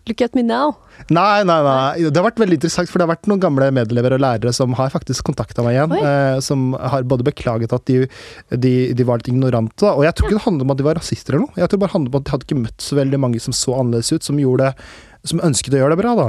Look 0.09 0.23
at 0.25 0.33
me 0.33 0.41
now. 0.41 0.73
Nei, 1.13 1.43
nei, 1.45 1.57
nei. 1.63 2.09
Det 2.09 2.17
har 2.17 2.25
vært 2.25 2.41
veldig 2.41 2.57
interessant, 2.57 2.89
for 2.89 2.99
det 2.99 3.05
har 3.05 3.11
vært 3.13 3.27
noen 3.29 3.41
gamle 3.43 3.67
medelever 3.77 4.15
og 4.15 4.23
lærere 4.23 4.51
som 4.55 4.73
har 4.77 4.89
faktisk 4.91 5.27
kontakta 5.29 5.63
meg 5.63 5.77
igjen. 5.77 5.93
Eh, 5.95 6.39
som 6.43 6.71
har 6.73 7.05
både 7.07 7.27
beklaget 7.27 7.75
at 7.77 7.85
de, 7.87 8.07
de, 8.49 8.73
de 8.97 9.05
var 9.07 9.21
litt 9.21 9.29
ignorante. 9.31 9.77
da. 9.85 9.93
Og 9.93 10.07
jeg 10.07 10.17
tror 10.17 10.27
ikke 10.27 10.39
det 10.39 10.47
handler 10.47 10.65
om 10.65 10.73
at 10.73 10.81
de 10.81 10.87
var 10.89 10.97
rasister 10.99 11.37
eller 11.37 11.45
noe. 11.45 11.61
Jeg 11.61 11.69
tror 11.69 11.83
bare 11.83 11.91
det 11.93 11.97
handler 11.99 12.11
om 12.15 12.19
at 12.19 12.25
de 12.25 12.33
hadde 12.33 12.49
ikke 12.49 12.63
møtt 12.63 12.87
så 12.87 12.99
veldig 12.99 13.21
mange 13.27 13.43
som 13.45 13.55
så 13.55 13.77
annerledes 13.77 14.11
ut, 14.11 14.25
som 14.25 14.41
gjorde 14.41 14.71
det 14.71 14.89
som 15.27 15.41
ønsket 15.43 15.75
å 15.75 15.81
gjøre 15.81 15.95
det 15.95 15.99
bra, 16.01 16.13
da. 16.15 16.27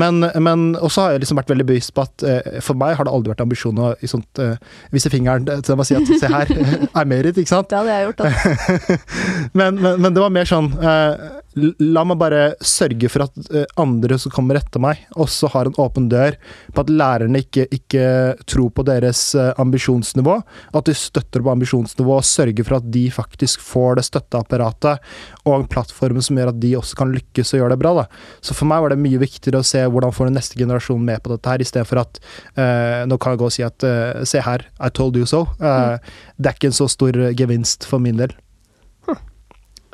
Men, 0.00 0.20
men 0.44 0.66
også 0.76 1.04
har 1.04 1.14
jeg 1.14 1.24
liksom 1.24 1.40
vært 1.40 1.52
veldig 1.54 1.66
bevisst 1.68 1.94
på 1.96 2.04
at 2.04 2.24
eh, 2.28 2.58
for 2.64 2.78
meg 2.78 2.96
har 2.98 3.08
det 3.08 3.14
aldri 3.14 3.32
vært 3.32 3.44
ambisjon 3.46 3.80
å 3.80 3.94
i 4.04 4.10
sånt, 4.10 4.40
eh, 4.42 4.60
vise 4.92 5.12
fingeren 5.12 5.48
til 5.48 5.64
dem 5.72 5.82
og 5.84 5.88
si 5.88 5.96
at 5.96 6.12
se 6.22 6.32
her, 6.32 6.52
I 6.92 7.04
made 7.08 7.32
it, 7.32 7.40
ikke 7.40 7.54
sant? 7.54 7.70
Det 7.72 7.80
hadde 7.80 7.96
jeg 7.96 8.08
gjort. 8.10 8.22
da. 8.24 8.98
men, 9.58 9.80
men, 9.80 10.00
men 10.04 10.14
det 10.14 10.24
var 10.24 10.34
mer 10.34 10.48
sånn 10.48 10.72
eh, 10.76 11.28
La 11.58 12.04
meg 12.06 12.18
bare 12.20 12.42
sørge 12.62 13.08
for 13.10 13.24
at 13.24 13.50
eh, 13.50 13.64
andre 13.80 14.18
som 14.20 14.32
kommer 14.34 14.58
etter 14.58 14.82
meg, 14.82 15.00
også 15.18 15.50
har 15.54 15.66
en 15.66 15.78
åpen 15.80 16.06
dør 16.12 16.36
på 16.74 16.84
at 16.84 16.92
lærerne 16.92 17.40
ikke, 17.42 17.64
ikke 17.74 18.04
tror 18.46 18.68
på 18.76 18.84
deres 18.86 19.22
eh, 19.34 19.50
ambisjonsnivå. 19.58 20.36
At 20.76 20.86
de 20.86 20.94
støtter 20.94 21.42
på 21.42 21.52
ambisjonsnivå 21.54 22.18
og 22.20 22.28
sørger 22.28 22.68
for 22.68 22.78
at 22.78 22.90
de 22.92 23.06
faktisk 23.14 23.64
får 23.64 23.98
det 23.98 24.06
støtteapparatet 24.06 25.02
og 25.48 25.54
en 25.56 25.68
plattform 25.72 26.20
som 26.22 26.38
gjør 26.38 26.52
at 26.52 26.60
de 26.62 26.74
også 26.78 27.00
kan 27.00 27.14
lykkes 27.16 27.54
og 27.54 27.62
gjøre 27.62 27.74
det 27.74 27.80
bra. 27.82 27.94
Da. 28.02 28.06
Så 28.40 28.54
for 28.56 28.68
meg 28.70 28.82
var 28.84 28.92
det 28.94 29.00
mye 29.02 29.20
viktigere 29.20 29.60
å 29.62 29.66
se 29.66 29.82
hvordan 29.86 30.14
får 30.14 30.28
den 30.30 30.38
neste 30.38 30.58
generasjon 30.60 31.02
med 31.04 31.22
på 31.24 31.32
dette 31.34 31.50
her, 31.52 31.62
istedenfor 31.64 32.02
at 32.04 32.20
uh, 32.58 33.04
nå 33.10 33.18
kan 33.18 33.34
jeg 33.34 33.42
gå 33.42 33.48
og 33.50 33.54
si 33.54 33.64
at 33.66 33.86
uh, 33.86 34.24
se 34.28 34.42
her, 34.44 34.66
I 34.80 34.90
told 34.94 35.16
you 35.18 35.26
so. 35.26 35.46
Eh, 35.58 35.98
Det 36.38 36.46
er 36.50 36.54
ikke 36.56 36.70
en 36.70 36.76
så 36.78 36.86
stor 36.90 37.16
gevinst 37.34 37.84
for 37.88 37.98
min 38.02 38.16
del. 38.20 38.32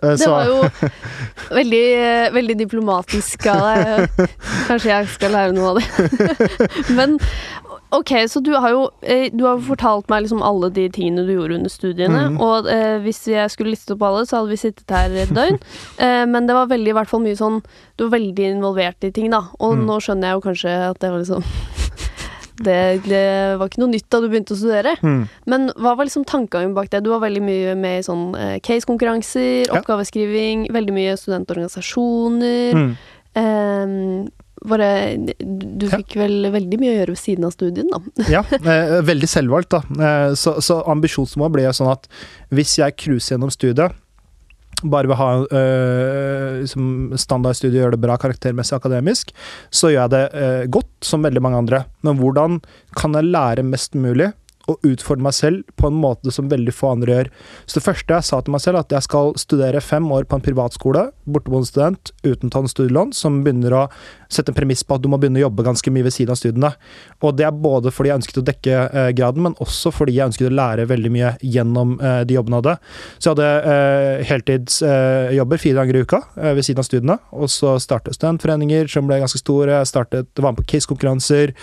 Eh, 0.03 0.17
Det 0.21 0.29
var 0.29 0.45
jo 0.49 0.59
veldig, 1.59 1.85
veldig 2.35 2.57
diplomatisk 2.61 3.47
av 3.53 3.63
deg. 3.65 4.31
Kanskje 4.69 4.91
jeg 4.91 5.09
skal 5.15 5.33
lære 5.37 5.55
noe 5.57 5.73
av 5.73 5.81
det. 5.81 5.89
Men 6.99 7.17
ok, 7.99 8.13
så 8.31 8.41
du 8.45 8.53
har 8.57 8.73
jo 8.75 8.85
eh, 9.03 9.29
du 9.33 9.45
har 9.47 9.63
fortalt 9.65 10.09
meg 10.13 10.25
liksom 10.25 10.43
alle 10.45 10.71
de 10.75 10.87
tingene 10.93 11.25
du 11.27 11.35
gjorde 11.35 11.59
under 11.59 11.73
studiene. 11.73 12.27
Mm. 12.35 12.39
Og 12.45 12.69
eh, 12.71 12.97
hvis 13.05 13.25
jeg 13.31 13.53
skulle 13.53 13.75
listet 13.75 13.95
opp 13.97 14.05
alle, 14.09 14.25
så 14.29 14.41
hadde 14.41 14.55
vi 14.55 14.61
sittet 14.61 14.95
her 14.95 15.15
et 15.25 15.35
døgn. 15.35 15.61
Eh, 16.05 16.25
men 16.27 16.49
det 16.49 16.55
var 16.57 16.67
veldig, 16.71 16.91
i 16.91 16.95
hvert 16.97 17.09
fall 17.09 17.21
mye 17.23 17.37
sånn 17.39 17.61
Du 17.95 18.07
var 18.07 18.17
veldig 18.17 18.47
involvert 18.57 19.05
i 19.07 19.13
ting, 19.15 19.29
da. 19.31 19.45
Og 19.63 19.77
mm. 19.79 19.85
nå 19.87 19.99
skjønner 20.03 20.31
jeg 20.31 20.37
jo 20.37 20.43
kanskje 20.45 20.73
at 20.89 20.99
det 21.01 21.11
var 21.13 21.23
liksom 21.23 21.45
det, 22.67 22.79
det 23.07 23.23
var 23.61 23.71
ikke 23.71 23.83
noe 23.83 23.93
nytt 23.93 24.09
da 24.11 24.21
du 24.23 24.29
begynte 24.33 24.57
å 24.57 24.59
studere. 24.59 24.95
Mm. 25.03 25.23
Men 25.51 25.67
hva 25.79 25.95
var 25.95 26.09
liksom 26.09 26.27
tankegangen 26.29 26.75
bak 26.77 26.91
det? 26.93 27.05
Du 27.07 27.13
var 27.13 27.23
veldig 27.25 27.43
mye 27.47 27.75
med 27.79 28.01
i 28.01 28.07
sånn 28.07 28.27
eh, 28.39 28.57
case-konkurranser, 28.65 29.69
Ja. 29.69 29.81
oppgaveskriving, 29.81 30.69
veldig 30.75 30.97
mye 30.99 31.17
studentorganisasjoner. 31.21 32.81
Mm. 32.81 32.91
Ehm, 33.35 34.29
bare, 34.65 34.89
du 35.45 35.87
Ja. 35.87 35.99
fikk 35.99 36.17
vel 36.17 36.49
veldig 36.55 36.79
mye 36.81 36.93
å 36.95 36.97
gjøre 37.01 37.15
ved 37.15 37.21
siden 37.21 37.45
av 37.49 37.53
studien, 37.57 37.91
da. 37.93 38.01
Ja, 38.37 38.45
eh, 38.57 39.01
veldig 39.05 39.29
selvvalgt, 39.29 39.75
da. 39.77 39.83
Eh, 39.99 40.35
så, 40.41 40.57
så 40.65 40.81
ambisjonsnivået 40.91 41.53
ble 41.59 41.67
jo 41.67 41.75
sånn 41.77 41.93
at 41.93 42.09
hvis 42.55 42.79
jeg 42.81 42.97
cruiser 42.97 43.37
gjennom 43.37 43.53
studiet, 43.53 43.93
bare 44.85 45.09
vil 45.09 45.17
ha 45.17 45.29
øh, 45.47 46.61
liksom 46.61 47.15
standardstudie, 47.17 47.79
gjøre 47.81 47.95
det 47.97 48.03
bra 48.03 48.17
karaktermessig 48.21 48.75
akademisk, 48.77 49.31
så 49.73 49.89
gjør 49.93 50.03
jeg 50.03 50.13
det 50.17 50.25
øh, 50.43 50.63
godt, 50.77 50.91
som 51.07 51.25
veldig 51.25 51.41
mange 51.45 51.61
andre. 51.63 51.85
Men 52.05 52.19
hvordan 52.21 52.59
kan 52.99 53.15
jeg 53.17 53.31
lære 53.31 53.65
mest 53.65 53.95
mulig? 53.97 54.33
Og 54.71 54.81
utfordre 54.89 55.27
meg 55.27 55.37
selv 55.37 55.63
på 55.77 55.91
en 55.91 55.99
måte 56.01 56.33
som 56.33 56.49
veldig 56.49 56.73
få 56.73 56.95
andre 56.95 57.17
gjør. 57.17 57.31
Så 57.67 57.79
det 57.79 57.85
første 57.85 58.17
jeg 58.17 58.29
sa 58.29 58.41
til 58.41 58.55
meg 58.55 58.63
selv, 58.65 58.81
at 58.81 58.93
jeg 58.95 59.07
skal 59.07 59.35
studere 59.41 59.83
fem 59.85 60.07
år 60.15 60.25
på 60.29 60.39
en 60.39 60.45
privatskole, 60.45 61.09
borteboende 61.29 61.69
student, 61.69 62.15
uten 62.25 62.49
å 62.49 62.55
ta 62.55 62.63
en 62.65 62.71
studielån, 62.71 63.13
som 63.17 63.43
begynner 63.45 63.77
å 63.77 63.83
sette 64.33 64.53
en 64.53 64.57
premiss 64.57 64.83
på 64.87 64.97
at 64.97 65.05
du 65.05 65.11
må 65.13 65.19
begynne 65.21 65.41
å 65.43 65.47
jobbe 65.47 65.67
ganske 65.67 65.93
mye 65.95 66.07
ved 66.07 66.15
siden 66.15 66.35
av 66.35 66.41
studiene. 66.41 66.73
Og 67.25 67.37
det 67.39 67.47
er 67.47 67.61
både 67.67 67.93
fordi 67.95 68.11
jeg 68.11 68.21
ønsket 68.23 68.41
å 68.41 68.47
dekke 68.49 68.79
eh, 68.87 69.11
graden, 69.17 69.45
men 69.47 69.59
også 69.63 69.93
fordi 69.95 70.17
jeg 70.17 70.31
ønsket 70.31 70.49
å 70.49 70.55
lære 70.55 70.89
veldig 70.91 71.13
mye 71.15 71.35
gjennom 71.45 71.97
eh, 72.01 72.23
de 72.29 72.39
jobbene 72.39 72.59
jeg 72.59 72.65
hadde. 72.65 72.77
Så 73.19 73.29
jeg 73.29 73.35
hadde 73.35 73.75
eh, 73.75 74.25
heltidsjobber 74.31 75.63
fire 75.63 75.79
ganger 75.81 75.99
i 75.99 76.05
uka 76.05 76.23
eh, 76.41 76.53
ved 76.57 76.67
siden 76.67 76.83
av 76.83 76.89
studiene. 76.89 77.19
Og 77.37 77.53
så 77.53 77.77
startet 77.83 78.19
studentforeninger 78.19 78.91
som 78.91 79.09
ble 79.09 79.21
ganske 79.23 79.41
store. 79.41 79.81
Jeg 79.83 79.93
startet, 79.93 80.33
var 80.41 80.55
med 80.55 80.63
på 80.63 80.69
casekonkurranser. 80.75 81.55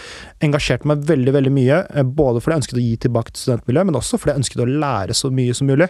Engasjerte 0.46 0.90
meg 0.90 1.06
veldig 1.10 1.36
veldig 1.38 1.56
mye, 1.56 1.84
eh, 1.90 2.08
både 2.22 2.44
fordi 2.44 2.58
jeg 2.58 2.64
ønsket 2.64 2.82
å 2.82 2.86
gi 2.86 2.91
tilbake 3.00 3.34
til 3.34 3.46
studentmiljøet, 3.46 3.90
men 3.90 4.00
også 4.00 4.20
fordi 4.20 4.34
jeg 4.34 4.44
ønsket 4.44 4.64
å 4.64 4.70
lære 4.84 5.18
så 5.18 5.32
mye 5.34 5.56
som 5.58 5.70
mulig. 5.72 5.90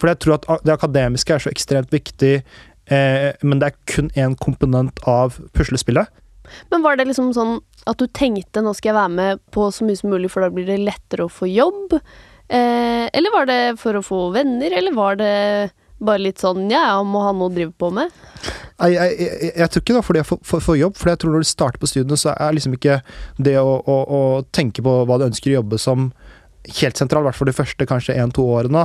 Fordi 0.00 0.14
jeg 0.14 0.22
tror 0.24 0.38
at 0.38 0.66
det 0.66 0.74
akademiske 0.74 1.34
er 1.34 1.44
så 1.44 1.52
ekstremt 1.52 1.94
viktig, 1.94 2.34
eh, 2.92 3.30
men 3.42 3.62
det 3.62 3.70
er 3.70 3.78
kun 3.94 4.10
én 4.18 4.36
komponent 4.38 5.02
av 5.08 5.38
puslespillet. 5.56 6.10
Men 6.70 6.82
var 6.84 6.98
det 6.98 7.08
liksom 7.08 7.30
sånn 7.36 7.60
at 7.88 7.98
du 7.98 8.06
tenkte 8.14 8.62
nå 8.62 8.74
skal 8.76 8.92
jeg 8.92 8.98
være 8.98 9.14
med 9.16 9.42
på 9.54 9.68
så 9.74 9.86
mye 9.86 9.98
som 9.98 10.12
mulig, 10.12 10.30
for 10.32 10.44
da 10.44 10.52
blir 10.52 10.68
det 10.68 10.82
lettere 10.82 11.26
å 11.26 11.32
få 11.32 11.48
jobb? 11.50 11.96
Eh, 12.52 13.06
eller 13.08 13.34
var 13.34 13.48
det 13.48 13.60
for 13.80 13.96
å 13.96 14.04
få 14.04 14.26
venner, 14.34 14.74
eller 14.76 14.94
var 14.96 15.16
det 15.20 15.36
bare 16.02 16.22
litt 16.24 16.42
sånn 16.42 16.66
ja, 16.70 16.82
jeg 16.90 17.06
må 17.08 17.22
ha 17.22 17.30
noe 17.36 17.50
å 17.50 17.54
drive 17.54 17.72
på 17.78 17.92
med? 17.94 18.10
Jeg, 18.82 18.96
jeg, 18.96 19.16
jeg, 19.22 19.52
jeg 19.60 19.70
tror 19.70 19.82
ikke 19.82 19.92
det 19.92 19.98
var 19.98 20.06
fordi 20.08 20.22
jeg 20.22 20.62
får 20.66 20.78
jobb, 20.80 20.98
for 20.98 21.12
jeg 21.12 21.22
tror 21.22 21.34
når 21.34 21.44
du 21.44 21.48
starter 21.48 21.82
på 21.82 21.90
studiene, 21.90 22.18
så 22.18 22.34
er 22.34 22.56
liksom 22.56 22.76
ikke 22.76 22.98
det 23.38 23.56
å, 23.60 23.76
å, 23.78 23.96
å 24.02 24.22
tenke 24.54 24.84
på 24.84 24.96
hva 25.06 25.20
du 25.20 25.28
ønsker 25.28 25.52
å 25.52 25.60
jobbe 25.60 25.78
som 25.80 26.10
helt 26.62 26.96
sentral, 26.96 27.24
i 27.24 27.28
hvert 27.28 27.38
fall 27.38 27.50
de 27.50 27.56
første 27.56 27.86
kanskje 27.90 28.16
én-to 28.22 28.44
årene. 28.54 28.84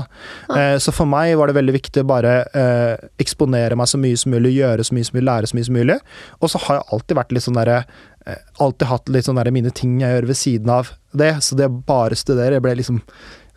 Eh, 0.55 0.75
så 0.81 0.93
for 0.95 1.09
meg 1.09 1.35
var 1.37 1.49
det 1.49 1.57
veldig 1.59 1.75
viktig 1.77 2.03
å 2.03 2.09
bare 2.09 2.35
eh, 2.57 3.07
eksponere 3.21 3.77
meg 3.77 3.89
så 3.91 3.99
mye 4.01 4.17
som 4.17 4.33
mulig, 4.33 4.55
gjøre 4.57 4.85
så 4.87 4.97
mye 4.97 5.07
som 5.07 5.17
mulig, 5.17 5.27
lære 5.29 5.51
så 5.51 5.57
mye 5.57 5.69
som 5.69 5.77
mulig. 5.77 5.97
Og 6.41 6.53
så 6.53 6.61
har 6.65 6.79
jeg 6.79 6.87
alltid 6.97 7.19
vært 7.21 7.35
litt 7.35 7.47
sånn 7.47 7.59
derre 7.59 7.81
eh, 8.25 8.39
Alltid 8.63 8.89
hatt 8.89 9.11
litt 9.13 9.27
sånn 9.27 9.37
derre 9.39 9.53
mine 9.55 9.71
ting 9.71 9.99
jeg 10.01 10.15
gjør 10.15 10.29
ved 10.31 10.39
siden 10.39 10.71
av 10.73 10.89
det. 11.17 11.35
Så 11.45 11.59
det 11.59 11.69
bare 11.87 12.17
studere 12.17 12.61
ble 12.63 12.73
liksom 12.81 13.03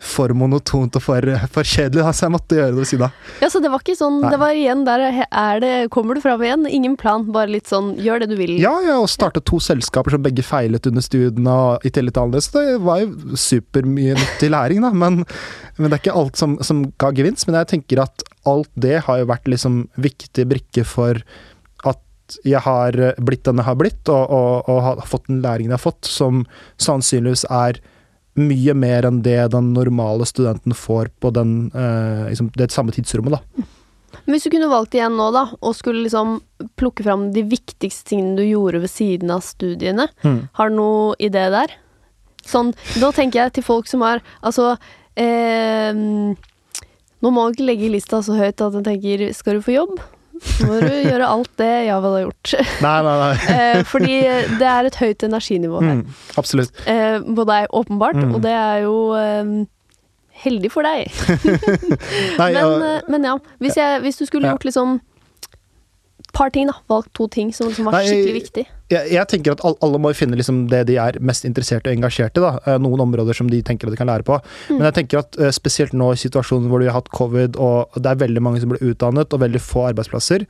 for 0.01 0.33
monotont 0.33 0.95
og 0.97 1.03
for, 1.03 1.25
for 1.53 1.67
kjedelig, 1.67 2.01
da, 2.01 2.11
så 2.15 2.25
jeg 2.25 2.33
måtte 2.33 2.57
gjøre 2.57 2.73
det 2.73 2.79
ved 2.79 2.89
siden 2.89 3.05
av. 3.05 3.27
Ja, 3.43 3.49
så 3.53 3.61
det 3.61 3.69
var 3.69 3.83
ikke 3.83 3.97
sånn 3.99 4.17
Nei. 4.23 4.31
Det 4.33 4.39
var 4.41 4.57
igjen 4.57 4.81
der 4.87 5.03
er 5.27 5.61
det 5.61 5.73
Kommer 5.93 6.17
du 6.17 6.23
fram 6.23 6.41
igjen? 6.45 6.65
Ingen 6.65 6.95
plan, 6.99 7.27
bare 7.33 7.51
litt 7.53 7.69
sånn 7.69 7.93
gjør 8.01 8.23
det 8.23 8.31
du 8.31 8.35
vil. 8.39 8.55
Ja, 8.61 8.73
ja, 8.85 8.97
og 9.01 9.11
startet 9.13 9.45
to 9.49 9.59
selskaper 9.61 10.15
som 10.15 10.23
begge 10.25 10.45
feilet 10.45 10.89
under 10.89 11.05
studiene, 11.05 11.53
og 11.53 11.85
i 11.85 11.93
tillegg 11.93 12.17
til 12.17 12.33
det, 12.33 12.41
så 12.45 12.57
det 12.57 12.79
var 12.87 13.03
jo 13.03 13.37
supermye 13.37 14.17
nyttig 14.17 14.49
læring, 14.51 14.81
da. 14.85 14.91
Men, 15.03 15.21
men 15.77 15.87
det 15.87 15.99
er 15.99 16.03
ikke 16.03 16.17
alt 16.23 16.41
som, 16.41 16.57
som 16.65 16.87
ga 17.01 17.13
gevinst. 17.15 17.45
Men 17.47 17.61
jeg 17.61 17.71
tenker 17.75 18.03
at 18.07 18.25
alt 18.49 18.71
det 18.73 19.03
har 19.05 19.21
jo 19.21 19.29
vært 19.29 19.49
liksom 19.53 19.85
viktig 20.01 20.49
brikke 20.49 20.87
for 20.87 21.21
jeg 22.47 22.63
har 22.63 22.95
blitt 23.19 23.43
den 23.43 23.59
jeg 23.59 23.67
har 23.67 23.77
blitt, 23.79 24.01
og, 24.09 24.31
og, 24.31 24.69
og 24.71 24.77
har 24.85 25.01
fått 25.07 25.27
den 25.27 25.41
læringen 25.43 25.73
jeg 25.73 25.79
har 25.79 25.83
fått, 25.83 26.07
som 26.07 26.45
sannsynligvis 26.81 27.43
er 27.51 27.81
mye 28.39 28.73
mer 28.77 29.03
enn 29.09 29.21
det 29.25 29.51
den 29.51 29.73
normale 29.75 30.25
studenten 30.25 30.73
får 30.77 31.09
på 31.19 31.31
den, 31.35 31.71
eh, 31.75 32.29
liksom, 32.31 32.51
det 32.55 32.71
samme 32.71 32.91
tidsrommet, 32.95 33.31
da. 33.39 33.65
Men 34.25 34.35
hvis 34.35 34.43
du 34.43 34.49
kunne 34.53 34.69
valgt 34.71 34.93
igjen 34.95 35.15
nå, 35.17 35.31
da, 35.33 35.45
og 35.61 35.75
skulle 35.75 36.03
liksom 36.05 36.41
plukke 36.79 37.03
fram 37.03 37.29
de 37.33 37.43
viktigste 37.47 38.09
tingene 38.11 38.37
du 38.37 38.43
gjorde 38.43 38.81
ved 38.83 38.91
siden 38.91 39.31
av 39.31 39.41
studiene, 39.41 40.07
Mm. 40.23 40.49
har 40.53 40.69
du 40.69 40.75
noe 40.75 41.15
idé 41.19 41.49
der? 41.49 41.71
Sånn, 42.45 42.73
da 42.99 43.11
tenker 43.11 43.43
jeg 43.43 43.53
til 43.53 43.63
folk 43.63 43.85
som 43.87 44.01
har 44.01 44.19
Altså 44.43 44.77
eh, 45.15 45.93
Nå 45.93 47.29
må 47.29 47.31
man 47.43 47.53
ikke 47.53 47.67
legge 47.67 47.91
lista 47.91 48.17
så 48.25 48.33
høyt 48.33 48.61
at 48.65 48.73
en 48.73 48.83
tenker 48.83 49.31
skal 49.37 49.59
du 49.59 49.61
få 49.61 49.75
jobb, 49.75 49.99
må 50.67 50.79
du 50.81 50.87
gjøre 51.11 51.27
alt 51.27 51.51
det 51.61 51.69
Javel 51.87 52.15
har 52.17 52.23
gjort. 52.25 52.53
Nei, 52.85 52.95
nei, 53.07 53.17
nei. 53.21 53.35
eh, 53.57 53.83
fordi 53.87 54.17
det 54.61 54.69
er 54.71 54.89
et 54.89 54.97
høyt 55.01 55.27
energinivå 55.27 55.81
her. 55.83 55.99
Mm, 56.01 56.15
absolutt. 56.41 56.81
Eh, 56.89 57.19
på 57.21 57.45
deg, 57.49 57.69
åpenbart, 57.81 58.17
Mm. 58.21 58.33
og 58.35 58.41
det 58.43 58.51
er 58.55 58.81
jo 58.85 58.95
eh, 59.17 59.53
heldig 60.43 60.71
for 60.73 60.87
deg. 60.87 61.07
Nei, 62.41 62.49
Men, 62.55 62.83
eh, 62.87 63.01
men 63.11 63.23
ja, 63.29 63.37
hvis, 63.61 63.77
jeg, 63.77 64.01
hvis 64.05 64.17
du 64.21 64.25
skulle 64.25 64.47
gjort 64.49 64.61
gjort 64.61 64.67
liksom 64.69 64.99
par 66.35 66.51
ting, 66.53 66.67
da. 66.69 66.75
Valgt 66.91 67.11
to 67.17 67.27
ting 67.31 67.49
som, 67.55 67.71
som 67.75 67.87
var 67.87 67.97
Nei, 67.97 68.03
skikkelig 68.07 68.35
viktig. 68.37 68.63
jeg, 68.93 69.11
jeg 69.15 69.27
tenker 69.31 69.55
at 69.55 69.63
alle 69.69 69.99
må 70.01 70.11
finne 70.17 70.37
liksom 70.39 70.63
det 70.71 70.83
de 70.89 70.97
er 71.01 71.17
mest 71.23 71.47
interessert 71.47 71.87
og 71.87 71.93
engasjert 71.95 72.37
i. 72.39 72.43
Da. 72.43 72.51
Eh, 72.65 72.77
Noen 72.83 73.03
områder 73.07 73.37
som 73.37 73.49
de 73.51 73.61
tenker 73.67 73.87
at 73.89 73.95
de 73.95 73.99
kan 73.99 74.09
lære 74.11 74.27
på. 74.27 74.37
Mm. 74.69 74.77
Men 74.77 74.87
jeg 74.89 74.97
tenker 74.99 75.21
at 75.23 75.39
eh, 75.41 75.51
spesielt 75.55 75.95
nå 75.97 76.11
i 76.15 76.21
situasjonen 76.21 76.69
hvor 76.71 76.83
vi 76.83 76.87
har 76.91 76.97
hatt 76.99 77.11
covid, 77.15 77.59
og 77.61 77.99
det 77.99 78.13
er 78.13 78.23
veldig 78.23 78.45
mange 78.45 78.63
som 78.63 78.71
blir 78.73 78.83
utdannet, 78.93 79.33
og 79.33 79.43
veldig 79.43 79.61
få 79.63 79.89
arbeidsplasser, 79.91 80.47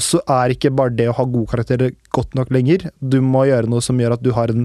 så 0.00 0.22
er 0.32 0.54
ikke 0.54 0.70
bare 0.72 0.94
det 0.96 1.10
å 1.10 1.14
ha 1.18 1.24
gode 1.28 1.50
karakterer 1.52 1.92
godt 2.16 2.32
nok 2.38 2.52
lenger. 2.54 2.88
Du 2.98 3.20
må 3.20 3.44
gjøre 3.50 3.68
noe 3.68 3.84
som 3.84 4.00
gjør 4.00 4.16
at 4.16 4.24
du 4.24 4.32
har 4.32 4.48
en 4.52 4.64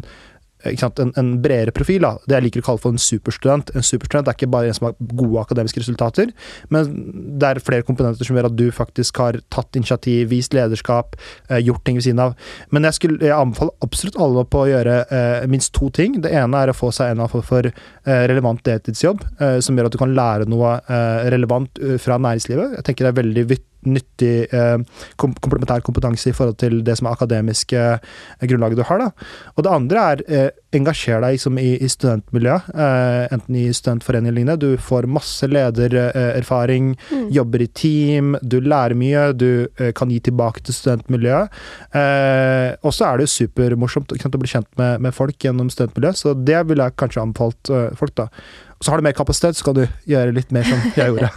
sant, 0.81 0.99
en, 0.99 1.13
en 1.15 1.31
bredere 1.43 1.71
profil. 1.71 2.03
Da. 2.03 2.17
Det 2.27 2.37
jeg 2.37 2.47
liker 2.47 2.65
å 2.65 2.67
kalle 2.67 2.83
for 2.83 2.95
en 2.95 3.01
superstudent. 3.01 3.71
En 3.77 3.85
superstudent 3.85 4.27
er 4.27 4.37
ikke 4.37 4.51
bare 4.51 4.71
en 4.71 4.77
som 4.77 4.89
har 4.89 4.97
gode 4.99 5.45
akademiske 5.45 5.81
resultater, 5.81 6.33
men 6.73 6.91
det 7.39 7.47
er 7.47 7.63
flere 7.63 7.85
komponenter 7.87 8.27
som 8.27 8.35
gjør 8.35 8.49
at 8.51 8.59
du 8.59 8.67
faktisk 8.75 9.23
har 9.23 9.39
tatt 9.53 9.79
initiativ, 9.79 10.27
vist 10.33 10.55
lederskap, 10.57 11.15
eh, 11.47 11.63
gjort 11.63 11.85
ting 11.87 12.01
ved 12.01 12.09
siden 12.09 12.23
av. 12.25 12.35
Men 12.75 12.89
jeg, 12.89 12.99
skulle, 12.99 13.21
jeg 13.23 13.35
anbefaler 13.35 13.87
absolutt 13.87 14.19
alle 14.19 14.43
på 14.51 14.65
å 14.65 14.69
gjøre 14.73 14.99
eh, 15.07 15.47
minst 15.47 15.71
to 15.77 15.89
ting. 15.95 16.19
Det 16.23 16.33
ene 16.35 16.63
er 16.63 16.73
å 16.73 16.77
få 16.77 16.91
seg 16.95 17.13
en 17.13 17.23
avfall 17.23 17.37
annen 17.37 17.47
for 17.47 17.67
eh, 17.67 18.27
relevant 18.27 18.63
deltidsjobb, 18.65 19.23
eh, 19.39 19.59
som 19.59 19.77
gjør 19.77 19.87
at 19.87 19.93
du 19.93 19.97
kan 20.01 20.15
lære 20.15 20.49
noe 20.49 20.79
eh, 20.87 21.29
relevant 21.31 21.79
eh, 21.79 21.97
fra 21.97 22.17
næringslivet. 22.17 22.77
Jeg 22.77 22.83
tenker 22.83 23.05
det 23.05 23.13
er 23.13 23.23
veldig 23.23 23.47
vitt 23.49 23.65
nyttig 23.95 24.53
eh, 24.53 24.77
kom 25.19 25.33
komplementær 25.41 25.81
kompetanse 25.85 26.29
i 26.31 26.35
forhold 26.35 26.57
til 26.61 26.81
det 26.85 26.97
som 26.99 27.07
er 27.09 27.15
akademiske 27.17 27.81
eh, 27.97 28.45
grunnlaget 28.47 28.77
du 28.79 28.83
har. 28.89 29.01
Da. 29.01 29.09
Og 29.55 29.63
det 29.65 29.73
andre 29.73 30.05
er 30.13 30.23
eh, 30.27 30.49
engasjer 30.77 31.21
deg 31.23 31.37
liksom, 31.37 31.57
i, 31.61 31.77
i 31.81 31.89
studentmiljøet, 31.89 32.67
eh, 32.75 33.27
enten 33.37 33.55
i 33.57 33.65
studentforening 33.73 34.29
eller 34.31 34.39
lignende. 34.41 34.59
Du 34.61 34.83
får 34.89 35.07
masse 35.09 35.47
ledererfaring, 35.49 36.95
Mm. 37.11 37.29
jobber 37.31 37.61
i 37.61 37.67
team, 37.67 38.35
du 38.41 38.59
lærer 38.61 38.95
mye, 38.97 39.31
du 39.37 39.67
kan 39.95 40.09
gi 40.11 40.19
tilbake 40.27 40.61
til 40.65 40.73
studentmiljøet. 40.75 41.49
Eh, 41.95 42.75
og 42.83 42.93
så 42.93 43.07
er 43.07 43.17
det 43.17 43.27
jo 43.27 43.35
supermorsomt 43.47 44.11
å 44.11 44.39
bli 44.41 44.49
kjent 44.51 44.67
med, 44.79 45.01
med 45.01 45.15
folk 45.15 45.37
gjennom 45.39 45.69
studentmiljøet, 45.71 46.19
så 46.19 46.33
det 46.35 46.61
ville 46.69 46.83
jeg 46.87 46.97
kanskje 46.99 47.23
anbefalt 47.23 47.71
folk, 47.99 48.15
da. 48.17 48.27
Så 48.81 48.91
har 48.91 48.99
du 49.01 49.03
mer 49.07 49.15
kapasitet, 49.17 49.57
så 49.57 49.63
kan 49.65 49.73
du 49.73 49.87
gjøre 50.05 50.33
litt 50.35 50.51
mer 50.53 50.63
som 50.67 50.77
jeg 50.95 51.09
gjorde. 51.09 51.31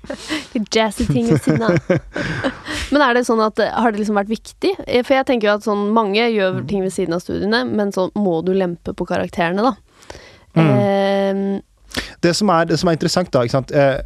Jazzy 0.74 1.04
ting 1.10 1.26
ved 1.28 1.42
siden 1.44 1.62
av. 1.66 1.76
Men 2.90 3.02
er 3.04 3.14
det 3.18 3.24
sånn 3.28 3.42
at 3.44 3.60
har 3.60 3.92
det 3.92 4.00
liksom 4.00 4.16
vært 4.16 4.30
viktig? 4.32 4.72
Eh, 4.86 5.02
For 5.04 5.14
jeg 5.18 5.26
tenker 5.28 5.50
jo 5.50 5.54
at 5.58 5.66
sånn 5.66 5.90
mange 5.96 6.20
Mm. 6.20 6.32
gjør 6.36 6.56
ting 6.68 6.82
ved 6.82 6.92
siden 6.94 7.14
av 7.16 7.20
studiene, 7.22 7.62
men 7.68 7.92
så 7.92 8.08
må 8.16 8.38
du 8.44 8.52
lempe 8.56 8.94
på 8.96 9.06
karakterene, 9.08 9.62
da. 9.62 9.74
Mm. 10.56 10.70
Eh, 10.80 12.06
Det 12.22 12.32
som 12.36 12.48
er, 12.50 12.64
det 12.70 12.78
som 12.80 12.88
er 12.88 12.96
interessant, 12.96 13.30
da, 13.30 13.42
ikke 13.44 13.58
sant? 13.58 13.72
Eh, 13.72 14.00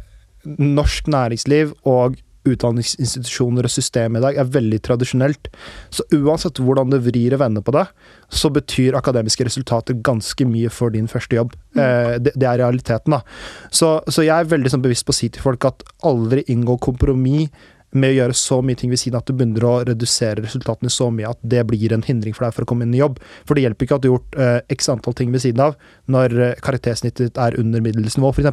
norsk 0.45 1.07
næringsliv 1.07 1.73
og 1.85 2.15
utdanningsinstitusjoner 2.45 3.67
og 3.67 3.73
system 3.73 4.17
i 4.17 4.23
dag 4.23 4.39
er 4.39 4.51
veldig 4.55 4.79
tradisjonelt. 4.85 5.49
Så 5.93 6.05
uansett 6.15 6.61
hvordan 6.61 6.93
du 6.93 6.99
vrir 7.03 7.35
og 7.35 7.41
vender 7.41 7.65
på 7.65 7.75
det, 7.75 7.85
så 8.29 8.51
betyr 8.53 8.97
akademiske 8.97 9.47
resultater 9.47 9.97
ganske 10.05 10.47
mye 10.49 10.71
for 10.73 10.93
din 10.93 11.09
første 11.11 11.37
jobb. 11.37 11.55
Eh, 11.77 12.15
det, 12.21 12.35
det 12.35 12.49
er 12.49 12.61
realiteten, 12.63 13.17
da. 13.17 13.21
Så, 13.69 13.97
så 14.07 14.25
jeg 14.25 14.35
er 14.35 14.51
veldig 14.51 14.73
sånn 14.73 14.85
bevisst 14.85 15.07
på 15.07 15.15
å 15.15 15.19
si 15.19 15.31
til 15.33 15.45
folk 15.45 15.67
at 15.67 15.85
aldri 16.05 16.45
inngå 16.51 16.79
kompromiss 16.83 17.53
med 17.95 18.13
å 18.13 18.17
gjøre 18.19 18.37
så 18.37 18.59
mye 18.65 18.79
ting 18.79 18.91
ved 18.93 19.01
siden 19.01 19.17
av 19.17 19.23
at 19.23 19.31
du 19.31 19.37
begynner 19.37 19.65
å 19.67 19.75
redusere 19.87 20.43
resultatene 20.43 20.91
så 20.93 21.09
mye 21.13 21.31
at 21.31 21.41
det 21.41 21.63
blir 21.69 21.95
en 21.95 22.05
hindring 22.05 22.35
for 22.35 22.47
deg 22.47 22.55
for 22.55 22.65
å 22.65 22.69
komme 22.69 22.87
inn 22.87 22.95
i 22.95 23.01
jobb. 23.01 23.19
For 23.47 23.57
det 23.57 23.65
hjelper 23.65 23.87
ikke 23.87 23.99
at 23.99 24.05
du 24.05 24.09
har 24.09 24.17
gjort 24.17 24.39
eh, 24.45 24.57
x 24.75 24.91
antall 24.93 25.17
ting 25.17 25.31
ved 25.33 25.45
siden 25.45 25.63
av, 25.67 25.77
når 26.11 26.35
eh, 26.49 26.57
karaktersnittet 26.65 27.29
ditt 27.29 27.41
er 27.41 27.59
under 27.61 27.83
middels 27.83 28.19
nivå, 28.19 28.33
f.eks. 28.35 28.51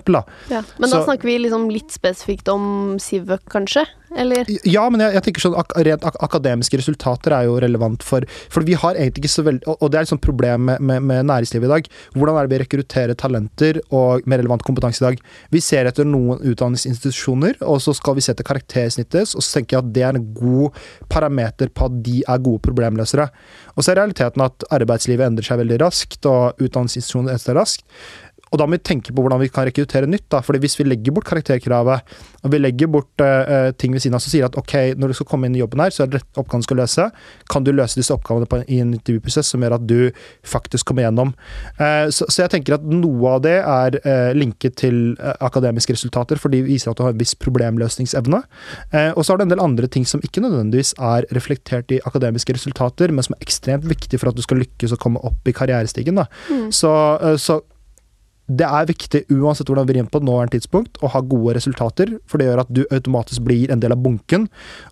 ja. 0.52 0.62
Men 0.78 0.94
da 0.94 1.02
snakker 1.02 1.28
vi 1.28 1.40
liksom 1.44 1.68
litt 1.72 1.94
spesifikt 1.94 2.50
om 2.52 2.96
Sivøk, 3.02 3.44
kanskje? 3.52 3.86
Eller? 4.16 4.48
Ja, 4.68 4.84
men 4.92 5.00
jeg, 5.00 5.14
jeg 5.16 5.24
tenker 5.26 5.44
sånn 5.46 5.56
ak 5.58 5.72
rent 5.86 6.04
ak 6.04 6.18
akademiske 6.24 6.78
resultater 6.80 7.34
er 7.36 7.46
jo 7.48 7.56
relevant 7.62 8.04
for 8.04 8.26
For 8.52 8.64
vi 8.66 8.76
har 8.78 8.98
egentlig 8.98 9.24
ikke 9.24 9.32
så 9.32 9.44
veldig 9.46 9.68
Og, 9.70 9.78
og 9.78 9.92
det 9.92 10.00
er 10.00 10.06
et 10.06 10.12
sånt 10.12 10.24
problem 10.24 10.66
med, 10.68 10.82
med, 10.84 11.04
med 11.08 11.28
næringslivet 11.30 11.68
i 11.68 11.72
dag. 11.72 11.88
Hvordan 12.16 12.38
er 12.38 12.46
det 12.48 12.52
vi 12.52 12.60
rekrutterer 12.64 13.18
talenter 13.18 13.80
og 13.88 14.26
med 14.28 14.42
relevant 14.42 14.64
kompetanse 14.66 15.02
i 15.02 15.06
dag? 15.06 15.22
Vi 15.54 15.62
ser 15.64 15.88
etter 15.88 16.08
noen 16.08 16.42
utdanningsinstitusjoner, 16.52 17.58
og 17.64 17.80
så 17.84 17.94
skal 17.96 18.16
vi 18.18 18.24
se 18.24 18.34
etter 18.34 18.46
karaktersnittet, 18.46 19.31
og 19.36 19.44
så 19.44 19.58
tenker 19.58 19.76
jeg 19.78 19.84
at 19.84 19.92
det 19.96 20.04
er 20.06 20.18
en 20.18 20.26
god 20.36 20.82
parameter 21.12 21.72
på 21.72 21.88
at 21.88 22.00
de 22.06 22.18
er 22.22 22.44
gode 22.44 22.62
problemløsere. 22.64 23.28
Og 23.76 23.84
så 23.84 23.92
er 23.92 24.02
realiteten 24.02 24.44
at 24.44 24.66
arbeidslivet 24.72 25.26
endrer 25.26 25.48
seg 25.48 25.62
veldig 25.62 25.80
raskt, 25.84 26.20
og 26.28 26.60
utdanningsinstitusjoner 26.62 27.34
endrer 27.34 27.46
seg 27.46 27.58
raskt. 27.60 27.86
Og 28.52 28.60
da 28.60 28.68
må 28.68 28.76
vi 28.76 28.84
tenke 28.84 29.14
på 29.14 29.24
hvordan 29.24 29.40
vi 29.40 29.50
kan 29.52 29.66
rekruttere 29.68 30.08
nytt. 30.08 30.28
da, 30.30 30.42
fordi 30.44 30.60
Hvis 30.60 30.78
vi 30.78 30.84
legger 30.84 31.14
bort 31.16 31.28
karakterkravet 31.28 32.14
og 32.42 32.50
vi 32.50 32.58
legger 32.58 32.90
bort 32.90 33.22
uh, 33.22 33.70
ting 33.78 33.94
ved 33.94 34.02
siden 34.02 34.16
av, 34.18 34.22
så 34.22 34.32
sier 34.32 34.48
at 34.48 34.56
ok, 34.58 34.74
når 34.98 35.12
du 35.12 35.16
skal 35.16 35.28
komme 35.30 35.48
inn 35.48 35.56
i 35.56 35.62
jobben 35.62 35.82
her, 35.82 35.94
så 35.94 36.04
er 36.04 36.10
det 36.10 36.20
rett 36.20 36.40
oppgaven 36.40 36.64
du 36.64 36.66
skal 36.66 36.80
løse. 36.82 37.06
Kan 37.52 37.66
du 37.66 37.70
løse 37.72 37.98
disse 37.98 38.14
oppgavene 38.14 38.48
på, 38.50 38.60
i 38.66 38.80
en 38.82 38.90
intervjuprosess 38.96 39.52
som 39.54 39.62
gjør 39.62 39.76
at 39.78 39.86
du 39.86 40.10
faktisk 40.46 40.90
kommer 40.90 41.06
gjennom? 41.06 41.32
Uh, 41.78 42.10
så, 42.10 42.26
så 42.26 42.44
jeg 42.44 42.54
tenker 42.56 42.76
at 42.76 42.86
noe 42.86 43.36
av 43.36 43.44
det 43.46 43.56
er 43.60 43.98
uh, 44.02 44.32
linket 44.34 44.76
til 44.82 45.00
akademiske 45.44 45.94
resultater, 45.94 46.40
for 46.40 46.52
de 46.52 46.64
viser 46.66 46.90
at 46.90 46.98
du 46.98 47.04
har 47.06 47.14
en 47.14 47.20
viss 47.20 47.34
problemløsningsevne. 47.38 48.40
Og 49.16 49.20
så 49.22 49.32
har 49.32 49.38
du 49.38 49.44
en 49.44 49.52
del 49.52 49.62
andre 49.62 49.88
ting 49.90 50.04
som 50.08 50.22
ikke 50.24 50.42
nødvendigvis 50.42 50.94
er 51.02 51.26
reflektert 51.36 51.92
i 51.94 52.00
akademiske 52.08 52.54
resultater, 52.56 53.12
men 53.14 53.24
som 53.24 53.36
er 53.36 53.44
ekstremt 53.44 53.86
viktig 53.88 54.20
for 54.20 54.30
at 54.30 54.38
du 54.38 54.42
skal 54.44 54.60
lykkes 54.62 54.94
å 54.94 54.98
komme 55.00 55.22
opp 55.26 55.48
i 55.48 55.54
karrierestigen. 55.56 56.18
da. 56.18 56.26
Mm. 56.50 56.70
Så, 56.74 56.92
så 57.42 57.60
det 58.50 58.66
er 58.66 58.88
viktig, 58.88 59.20
uansett 59.30 59.68
hvordan 59.70 59.86
vi 59.86 59.94
rir 59.96 60.08
på 60.10 60.20
nåværende 60.20 60.56
tidspunkt, 60.56 60.98
å 61.00 61.10
ha 61.12 61.20
gode 61.24 61.54
resultater, 61.56 62.10
for 62.26 62.40
det 62.40 62.48
gjør 62.48 62.62
at 62.64 62.72
du 62.74 62.82
automatisk 62.90 63.44
blir 63.46 63.70
en 63.70 63.80
del 63.80 63.94
av 63.94 64.02
bunken. 64.02 64.48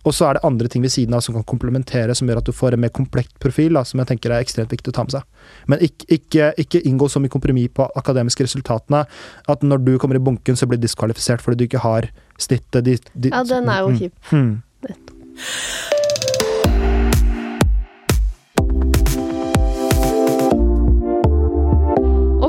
Og 0.06 0.14
så 0.14 0.28
er 0.28 0.38
det 0.38 0.44
andre 0.46 0.70
ting 0.70 0.84
ved 0.86 0.94
siden 0.94 1.16
av 1.18 1.24
som 1.26 1.34
kan 1.34 1.46
komplementere, 1.50 2.14
som 2.14 2.30
gjør 2.30 2.40
at 2.40 2.48
du 2.48 2.54
får 2.56 2.76
en 2.76 2.84
mer 2.84 2.94
komplekt 2.94 3.34
profil, 3.42 3.74
da, 3.76 3.84
som 3.84 4.00
jeg 4.00 4.12
tenker 4.12 4.32
er 4.32 4.46
ekstremt 4.46 4.72
viktig 4.72 4.94
å 4.94 4.96
ta 4.96 5.06
med 5.06 5.16
seg. 5.18 5.46
Men 5.70 5.84
ikke, 5.84 6.08
ikke, 6.16 6.50
ikke 6.62 6.84
inngå 6.88 7.10
så 7.10 7.22
mye 7.22 7.32
kompromiss 7.32 7.74
på 7.74 7.90
akademiske 7.98 8.46
resultatene 8.46 9.04
at 9.50 9.66
når 9.66 9.84
du 9.84 9.94
kommer 10.00 10.16
i 10.16 10.24
bunken, 10.30 10.56
så 10.56 10.70
blir 10.70 10.80
du 10.80 10.86
diskvalifisert 10.86 11.42
fordi 11.44 11.60
du 11.60 11.68
ikke 11.68 11.84
har 11.84 12.08
snittet 12.40 12.84
de, 12.86 12.98
de, 13.14 13.34
Ja, 13.34 13.42
den 13.44 13.68
er 13.68 13.82
jo 13.84 13.90
mm, 13.92 13.98
kjip. 14.00 14.14
mm. 14.32 15.96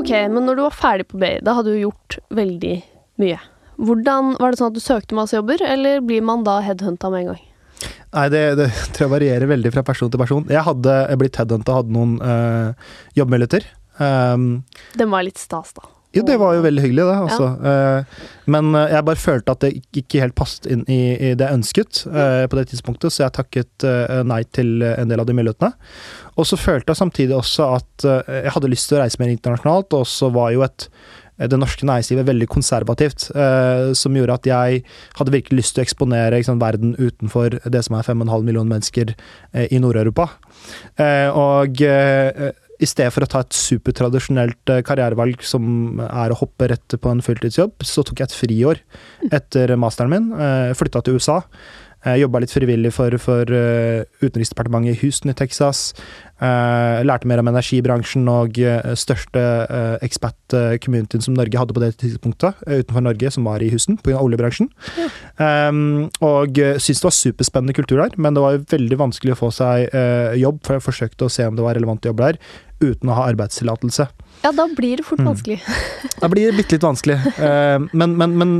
Ok, 0.02 0.10
men 0.34 0.42
når 0.48 0.58
du 0.58 0.64
var 0.64 0.74
ferdig 0.74 1.06
på 1.12 1.18
BI, 1.22 1.36
da 1.46 1.54
hadde 1.54 1.76
du 1.76 1.78
gjort 1.84 2.18
veldig 2.34 2.74
mye. 3.22 3.38
Hvordan, 3.82 4.34
Var 4.40 4.50
det 4.52 4.58
sånn 4.58 4.72
at 4.72 4.76
du 4.76 4.82
søkte 4.82 5.16
masse 5.16 5.36
jobber, 5.36 5.62
eller 5.62 6.02
blir 6.02 6.24
man 6.26 6.42
da 6.46 6.56
headhunta 6.64 7.10
med 7.12 7.22
en 7.22 7.30
gang? 7.32 7.44
Nei, 8.12 8.24
det, 8.34 8.42
det 8.58 8.66
tror 8.96 9.06
jeg 9.06 9.12
varierer 9.14 9.50
veldig 9.50 9.72
fra 9.76 9.84
person 9.86 10.10
til 10.10 10.20
person. 10.20 10.44
Jeg 10.50 10.66
hadde 10.66 10.96
blitt 11.22 11.38
headhunta 11.38 11.72
og 11.72 11.80
hadde 11.84 11.94
noen 11.94 12.16
øh, 12.18 12.90
jobbmuligheter. 13.18 13.68
Um, 14.02 14.64
Den 14.98 15.12
var 15.14 15.22
litt 15.26 15.38
stas, 15.38 15.70
da. 15.78 15.86
Jo, 16.12 16.24
det 16.28 16.36
var 16.40 16.56
jo 16.56 16.64
veldig 16.66 16.82
hyggelig, 16.84 17.06
det. 17.08 17.16
Altså. 17.24 17.46
Ja. 17.62 18.26
men 18.52 18.74
eh, 18.76 18.90
jeg 18.92 19.06
bare 19.08 19.22
følte 19.22 19.54
at 19.54 19.64
det 19.64 19.70
ikke 20.02 20.20
helt 20.20 20.36
passet 20.36 20.68
inn 20.72 20.82
i, 20.90 21.32
det 21.38 21.46
jeg 21.46 21.60
ønsket 21.60 22.02
eh, 22.10 22.44
på 22.50 22.58
det 22.58 22.66
tidspunktet, 22.72 23.14
så 23.14 23.24
jeg 23.24 23.36
takket 23.38 23.86
eh, 23.88 24.20
nei 24.28 24.42
til 24.52 24.84
en 24.92 25.08
del 25.08 25.22
av 25.22 25.28
de 25.28 25.36
mulighetene. 25.38 25.72
Og 26.36 26.48
så 26.48 26.58
følte 26.60 26.92
jeg 26.92 27.00
samtidig 27.00 27.36
også 27.36 27.72
at 27.78 28.06
eh, 28.08 28.38
jeg 28.46 28.54
hadde 28.58 28.72
lyst 28.72 28.90
til 28.90 28.98
å 28.98 29.02
reise 29.04 29.20
mer 29.22 29.32
internasjonalt, 29.32 29.96
og 29.96 30.08
så 30.08 30.32
var 30.34 30.52
jo 30.54 30.64
et 30.68 30.88
det 31.50 31.58
norske 31.58 31.86
næringslivet 31.88 32.26
veldig 32.28 32.48
konservativt, 32.52 33.30
eh, 33.34 33.92
som 33.98 34.16
gjorde 34.16 34.36
at 34.36 34.46
jeg 34.46 34.82
hadde 35.18 35.34
virkelig 35.34 35.62
lyst 35.62 35.74
til 35.74 35.82
å 35.82 35.86
eksponere 35.86 36.42
sant, 36.44 36.62
verden 36.62 36.94
utenfor 36.98 37.56
det 37.64 37.82
som 37.86 37.96
er 37.96 38.06
5,5 38.06 38.44
millioner 38.44 38.70
mennesker 38.74 39.14
eh, 39.14 39.66
i 39.72 39.80
Nord-Europa. 39.82 40.28
Eh, 41.00 41.28
og 41.32 41.82
eh, 41.82 42.52
i 42.80 42.88
stedet 42.88 43.12
for 43.14 43.24
å 43.24 43.28
ta 43.30 43.42
et 43.44 43.56
supertradisjonelt 43.56 44.72
eh, 44.72 44.82
karrierevalg 44.86 45.44
som 45.46 46.00
er 46.06 46.32
å 46.32 46.38
hoppe 46.40 46.70
rett 46.72 46.96
på 46.98 47.12
en 47.12 47.22
fulltidsjobb, 47.24 47.84
så 47.86 48.04
tok 48.06 48.22
jeg 48.22 48.30
et 48.30 48.36
friår 48.38 48.82
etter 49.30 49.74
masteren 49.80 50.12
min. 50.12 50.30
Eh, 50.32 50.72
Flytta 50.78 51.04
til 51.04 51.20
USA. 51.20 51.42
Uh, 52.02 52.16
Jobba 52.18 52.40
litt 52.42 52.50
frivillig 52.50 52.90
for, 52.94 53.14
for 53.22 53.46
uh, 53.46 54.02
Utenriksdepartementet 54.22 54.96
i 54.96 55.00
Houston 55.04 55.30
i 55.30 55.36
Texas. 55.38 55.92
Uh, 56.42 56.98
lærte 57.06 57.28
mer 57.30 57.38
om 57.38 57.50
energibransjen 57.52 58.26
og 58.30 58.58
største 58.98 59.42
expat-communityen 60.02 61.22
som 61.22 61.36
Norge 61.38 61.60
hadde 61.60 61.76
på 61.76 61.82
det 61.84 61.92
tidspunktet, 62.00 62.58
utenfor 62.66 63.04
Norge, 63.06 63.30
som 63.30 63.46
var 63.46 63.62
i 63.62 63.70
Houston, 63.70 64.00
pga. 64.02 64.18
oljebransjen. 64.18 64.66
Ja. 64.98 65.06
Um, 65.68 66.10
og 66.24 66.58
syntes 66.58 67.04
det 67.04 67.06
var 67.06 67.16
superspennende 67.16 67.76
kultur 67.78 68.02
der, 68.02 68.18
men 68.18 68.34
det 68.34 68.42
var 68.42 68.58
veldig 68.74 68.98
vanskelig 69.04 69.36
å 69.36 69.40
få 69.44 69.52
seg 69.54 69.94
jobb, 70.40 70.60
for 70.66 70.76
jeg 70.76 70.86
forsøkte 70.88 71.28
å 71.28 71.32
se 71.32 71.46
om 71.46 71.54
det 71.58 71.64
var 71.64 71.78
relevant 71.78 72.10
jobb 72.10 72.18
der, 72.24 72.42
uten 72.82 73.12
å 73.12 73.20
ha 73.20 73.30
arbeidstillatelse. 73.30 74.08
Ja, 74.42 74.50
da 74.50 74.66
blir 74.74 74.98
det 74.98 75.06
fort 75.06 75.22
mm. 75.22 75.30
vanskelig. 75.30 75.60
da 76.18 76.30
blir 76.32 76.50
det 76.50 76.58
bitte 76.58 76.74
litt 76.74 76.90
vanskelig. 76.90 77.20
men, 78.00 78.18
men, 78.18 78.38
men 78.42 78.56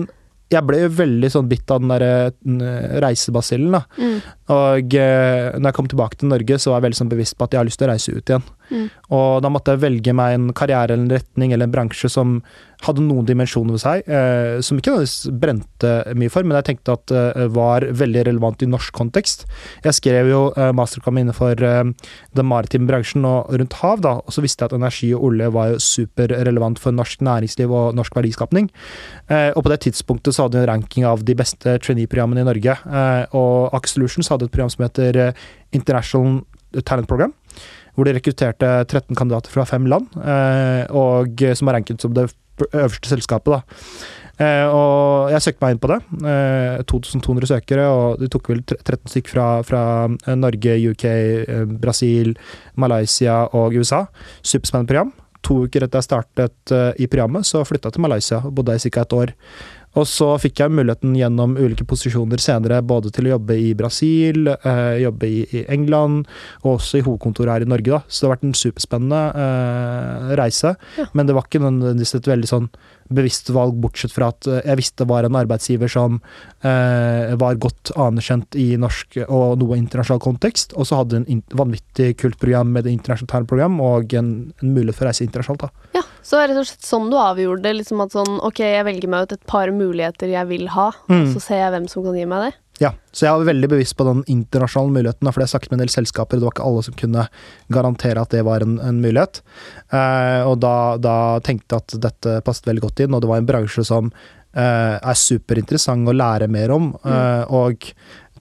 jeg 0.53 0.69
ble 0.69 0.83
jo 0.85 0.93
veldig 0.99 1.31
sånn 1.33 1.49
bitt 1.51 1.71
av 1.73 1.83
den 1.83 1.93
der 1.93 3.01
reisebasillen, 3.05 3.77
da. 3.77 3.83
Mm. 3.99 4.17
Og 4.53 4.97
eh, 4.99 5.49
når 5.57 5.69
jeg 5.71 5.79
kom 5.79 5.91
tilbake 5.91 6.21
til 6.21 6.33
Norge, 6.33 6.59
så 6.61 6.73
var 6.73 6.81
jeg 6.81 6.89
veldig 6.89 7.01
sånn 7.01 7.13
bevisst 7.13 7.39
på 7.39 7.47
at 7.47 7.55
jeg 7.55 7.63
har 7.63 7.69
lyst 7.69 7.81
til 7.81 7.89
å 7.89 7.93
reise 7.93 8.15
ut 8.15 8.33
igjen. 8.35 8.47
Mm. 8.73 8.91
Og 9.13 9.31
da 9.45 9.53
måtte 9.53 9.75
jeg 9.75 9.85
velge 9.85 10.17
meg 10.17 10.37
en 10.39 10.53
karriere 10.57 10.97
eller 10.97 11.05
en 11.05 11.17
retning 11.19 11.53
eller 11.53 11.69
en 11.69 11.75
bransje 11.75 12.11
som 12.13 12.39
hadde 12.83 13.03
noen 13.05 13.27
dimensjoner 13.27 13.77
ved 13.77 13.83
seg, 13.83 14.09
eh, 14.11 14.59
som 14.65 14.79
ikke 14.79 14.95
nødvendigvis 14.95 15.39
brente 15.43 15.93
mye 16.19 16.33
for, 16.33 16.47
men 16.47 16.59
jeg 16.59 16.69
tenkte 16.71 16.97
at 16.97 17.15
eh, 17.15 17.45
var 17.55 17.87
veldig 18.01 18.25
relevant 18.29 18.65
i 18.65 18.69
norsk 18.71 18.95
kontekst. 18.97 19.45
Jeg 19.87 19.99
skrev 19.99 20.31
jo 20.31 20.43
eh, 20.57 20.73
mastercom 20.77 21.21
innenfor 21.21 21.63
eh, 21.63 21.83
den 22.39 22.49
maritime 22.51 22.89
bransjen 22.91 23.27
og 23.29 23.53
rundt 23.55 23.79
hav, 23.83 24.03
da, 24.05 24.17
og 24.19 24.35
så 24.35 24.45
visste 24.45 24.65
jeg 24.65 24.73
at 24.73 24.79
energi 24.79 25.13
og 25.15 25.29
olje 25.31 25.51
var 25.55 25.73
jo 25.73 25.83
superrelevant 25.83 26.83
for 26.83 26.97
norsk 26.97 27.23
næringsliv 27.23 27.71
og 27.71 27.99
norsk 27.99 28.19
verdiskapning. 28.19 28.71
Eh, 29.29 29.51
og 29.55 29.63
på 29.63 29.75
det 29.75 29.83
tidspunktet 29.87 30.35
så 30.35 30.49
hadde 30.49 30.59
vi 30.59 30.67
en 30.67 30.73
ranking 30.73 31.07
av 31.09 31.23
de 31.27 31.39
beste 31.39 31.79
trainee-programmene 31.87 32.43
i 32.43 32.51
Norge, 32.51 32.79
eh, 32.83 33.37
og 33.39 33.77
Axe 33.79 34.03
hadde 34.03 34.49
et 34.49 34.55
program 34.55 34.73
som 34.73 34.87
heter 34.87 35.23
International 35.73 36.43
Talent 36.81 37.09
Program 37.09 37.35
hvor 37.95 38.09
de 38.09 38.17
rekrutterte 38.17 38.71
13 38.87 39.17
kandidater 39.19 39.53
fra 39.53 39.67
fem 39.69 39.87
land, 39.91 40.09
eh, 40.17 40.85
og 40.89 41.43
som 41.59 41.69
er 41.69 41.79
ranket 41.79 42.03
som 42.03 42.15
det 42.17 42.31
øverste 42.73 43.11
selskapet. 43.11 43.53
da. 43.53 43.63
Eh, 44.43 44.67
og 44.67 45.31
jeg 45.31 45.45
søkte 45.45 45.65
meg 45.65 45.75
inn 45.75 45.83
på 45.83 45.91
det. 45.93 45.99
2200 46.89 47.51
søkere, 47.51 47.89
og 47.89 48.21
de 48.21 48.29
tok 48.33 48.49
vel 48.49 48.63
13 48.65 49.09
stykk 49.13 49.29
fra, 49.29 49.49
fra 49.63 49.83
Norge, 50.35 50.79
UK, 50.93 51.05
Brasil, 51.81 52.35
Malaysia 52.77 53.45
og 53.53 53.77
USA. 53.77 54.07
Superspennende 54.43 54.89
program. 54.89 55.13
To 55.43 55.65
uker 55.67 55.85
etter 55.85 55.99
jeg 55.99 56.07
startet 56.07 56.75
i 57.03 57.09
programmet, 57.11 57.45
så 57.45 57.65
flytta 57.67 57.91
jeg 57.91 57.99
til 57.99 58.05
Malaysia 58.05 58.37
og 58.47 58.55
bodde 58.55 58.73
der 58.73 58.79
i 58.79 58.91
ca. 58.91 59.03
et 59.03 59.13
år. 59.13 59.33
Og 59.99 60.07
så 60.09 60.29
fikk 60.41 60.63
jeg 60.63 60.73
muligheten 60.73 61.13
gjennom 61.19 61.59
ulike 61.61 61.85
posisjoner 61.89 62.41
senere 62.41 62.81
både 62.87 63.13
til 63.13 63.29
å 63.29 63.35
jobbe 63.35 63.59
i 63.61 63.73
Brasil, 63.77 64.49
eh, 64.55 65.03
jobbe 65.03 65.29
i, 65.29 65.43
i, 65.53 65.65
England, 65.73 66.25
og 66.63 66.79
også 66.79 67.01
i 67.01 67.05
hovedkontoret 67.05 67.53
her 67.53 67.67
i 67.67 67.69
Norge. 67.69 67.91
da. 67.93 68.01
Så 68.09 68.23
det 68.23 68.29
har 68.29 68.35
vært 68.37 68.49
en 68.49 68.57
superspennende 68.63 69.21
eh, 69.45 70.33
reise. 70.41 70.75
Ja. 70.97 71.09
Men 71.13 71.29
det 71.29 71.37
var 71.37 71.49
ikke 71.49 71.61
nødvendigvis 71.61 72.17
et 72.17 72.31
veldig 72.33 72.51
sånn 72.51 72.71
bevisst 73.13 73.51
valg, 73.53 73.77
bortsett 73.83 74.15
fra 74.15 74.31
at 74.33 74.49
eh, 74.49 74.63
jeg 74.65 74.81
visste 74.81 75.03
det 75.03 75.11
var 75.11 75.27
en 75.27 75.37
arbeidsgiver 75.37 75.91
som 75.91 76.19
eh, 76.65 77.35
var 77.41 77.61
godt 77.61 77.93
anerkjent 78.01 78.57
i 78.61 78.71
norsk 78.81 79.21
og 79.27 79.59
noe 79.61 79.77
internasjonal 79.81 80.23
kontekst, 80.23 80.77
og 80.77 80.89
så 80.89 81.03
hadde 81.03 81.23
en 81.23 81.45
vanvittig 81.59 82.15
kult 82.23 82.39
program 82.41 82.73
med 82.73 82.87
et 82.87 82.97
internasjonale 82.97 83.49
program 83.51 83.81
og 83.85 84.15
en, 84.17 84.33
en 84.63 84.75
mulighet 84.75 84.99
for 84.99 85.09
å 85.09 85.13
reise 85.13 85.27
internasjonalt. 85.27 85.69
da. 85.69 86.01
Ja. 86.01 86.07
Så 86.23 86.41
rett 86.41 86.59
og 86.59 86.67
slett 86.69 86.87
sånn 86.87 87.11
du 87.11 87.17
avgjorde 87.19 87.67
det, 87.67 87.77
liksom 87.81 88.03
at 88.05 88.15
sånn 88.15 88.39
ok, 88.47 88.63
jeg 88.63 88.87
velger 88.87 89.11
meg 89.11 89.27
ut 89.27 89.37
et 89.37 89.47
par 89.51 89.73
muligheter 89.75 90.31
jeg 90.33 90.51
vil 90.51 90.69
ha, 90.75 90.91
mm. 91.11 91.33
så 91.35 91.43
ser 91.43 91.65
jeg 91.65 91.75
hvem 91.75 91.89
som 91.91 92.07
kan 92.07 92.19
gi 92.19 92.27
meg 92.31 92.47
det? 92.47 92.53
Ja, 92.81 92.93
så 93.13 93.27
jeg 93.27 93.39
var 93.39 93.49
veldig 93.51 93.69
bevisst 93.75 93.95
på 93.99 94.07
den 94.09 94.23
internasjonale 94.33 94.97
muligheten, 94.97 95.29
for 95.29 95.43
det 95.43 95.47
jeg 95.47 95.53
snakket 95.53 95.73
med 95.73 95.79
en 95.79 95.85
del 95.85 95.93
selskaper, 95.93 96.39
det 96.41 96.47
var 96.47 96.55
ikke 96.55 96.69
alle 96.69 96.85
som 96.87 96.97
kunne 96.99 97.27
garantere 97.75 98.23
at 98.23 98.35
det 98.35 98.45
var 98.49 98.65
en, 98.65 98.79
en 98.83 99.01
mulighet. 99.03 99.43
Eh, 99.93 100.41
og 100.49 100.57
da, 100.65 100.77
da, 101.03 101.17
tenkte 101.45 101.77
jeg 101.77 101.85
at 101.85 101.99
dette 102.09 102.39
passet 102.47 102.71
veldig 102.71 102.87
godt 102.87 103.05
inn, 103.05 103.15
og 103.15 103.23
det 103.23 103.31
var 103.31 103.43
en 103.43 103.51
bransje 103.51 103.85
som 103.87 104.09
eh, 104.11 104.97
er 104.97 105.21
superinteressant 105.21 106.09
å 106.09 106.17
lære 106.17 106.49
mer 106.53 106.75
om. 106.75 106.91
Mm. 107.05 107.13
Eh, 107.13 107.55
og 107.61 107.93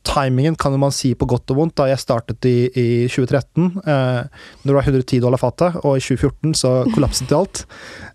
timingen 0.04 0.56
kan 0.56 0.74
man 0.80 0.94
si 0.94 1.14
på 1.16 1.28
godt 1.30 1.52
og 1.54 1.60
vondt. 1.60 1.76
Da 1.78 1.88
jeg 1.90 2.02
startet 2.02 2.46
i, 2.50 2.56
i 2.74 2.86
2013, 3.12 3.68
eh, 3.86 4.46
når 4.64 4.72
det 4.72 4.78
var 4.78 4.88
110 4.88 5.20
dollar 5.24 5.42
fatet, 5.42 5.78
og 5.84 5.98
i 5.98 6.04
2014 6.04 6.56
så 6.58 6.72
kollapset 6.96 7.30
det 7.30 7.38
alt. 7.38 7.64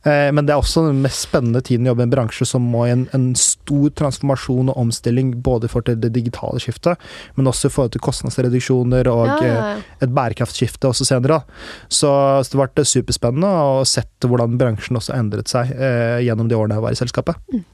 Eh, 0.03 0.31
men 0.35 0.47
det 0.47 0.55
er 0.55 0.63
også 0.63 0.87
den 0.89 1.03
mest 1.05 1.29
spennende 1.29 1.63
tiden 1.65 1.87
å 1.87 1.93
jobbe 1.93 2.05
i 2.05 2.09
en 2.09 2.15
bransje 2.15 2.49
som 2.49 2.67
må 2.73 2.87
i 2.87 2.95
en, 2.95 3.07
en, 3.17 3.29
stor 3.39 3.91
transformasjon 3.99 4.73
og 4.73 4.81
omstilling, 4.83 5.35
både 5.47 5.71
for 5.71 5.87
det 5.87 6.11
digitale 6.15 6.61
skiftet, 6.63 7.03
men 7.39 7.51
også 7.51 7.69
i 7.69 7.75
forhold 7.75 7.95
til 7.95 8.05
kostnadsreduksjoner 8.05 9.11
og 9.11 9.25
ja, 9.27 9.37
ja, 9.43 9.53
ja. 9.53 9.71
Eh, 9.77 10.03
et 10.07 10.15
bærekraftskifte 10.17 10.91
også 10.91 11.07
senere. 11.09 11.41
Så, 11.89 12.11
så 12.47 12.51
det 12.51 12.61
ble 12.63 12.87
superspennende 12.87 13.51
å 13.51 13.87
sette 13.89 14.31
hvordan 14.31 14.59
bransjen 14.61 14.99
også 14.99 15.17
endret 15.17 15.51
seg 15.51 15.73
eh, 15.75 16.19
gjennom 16.27 16.51
de 16.51 16.59
årene 16.59 16.79
jeg 16.79 16.87
var 16.87 16.97
i 16.97 17.01
selskapet. 17.01 17.41
Mm. 17.55 17.65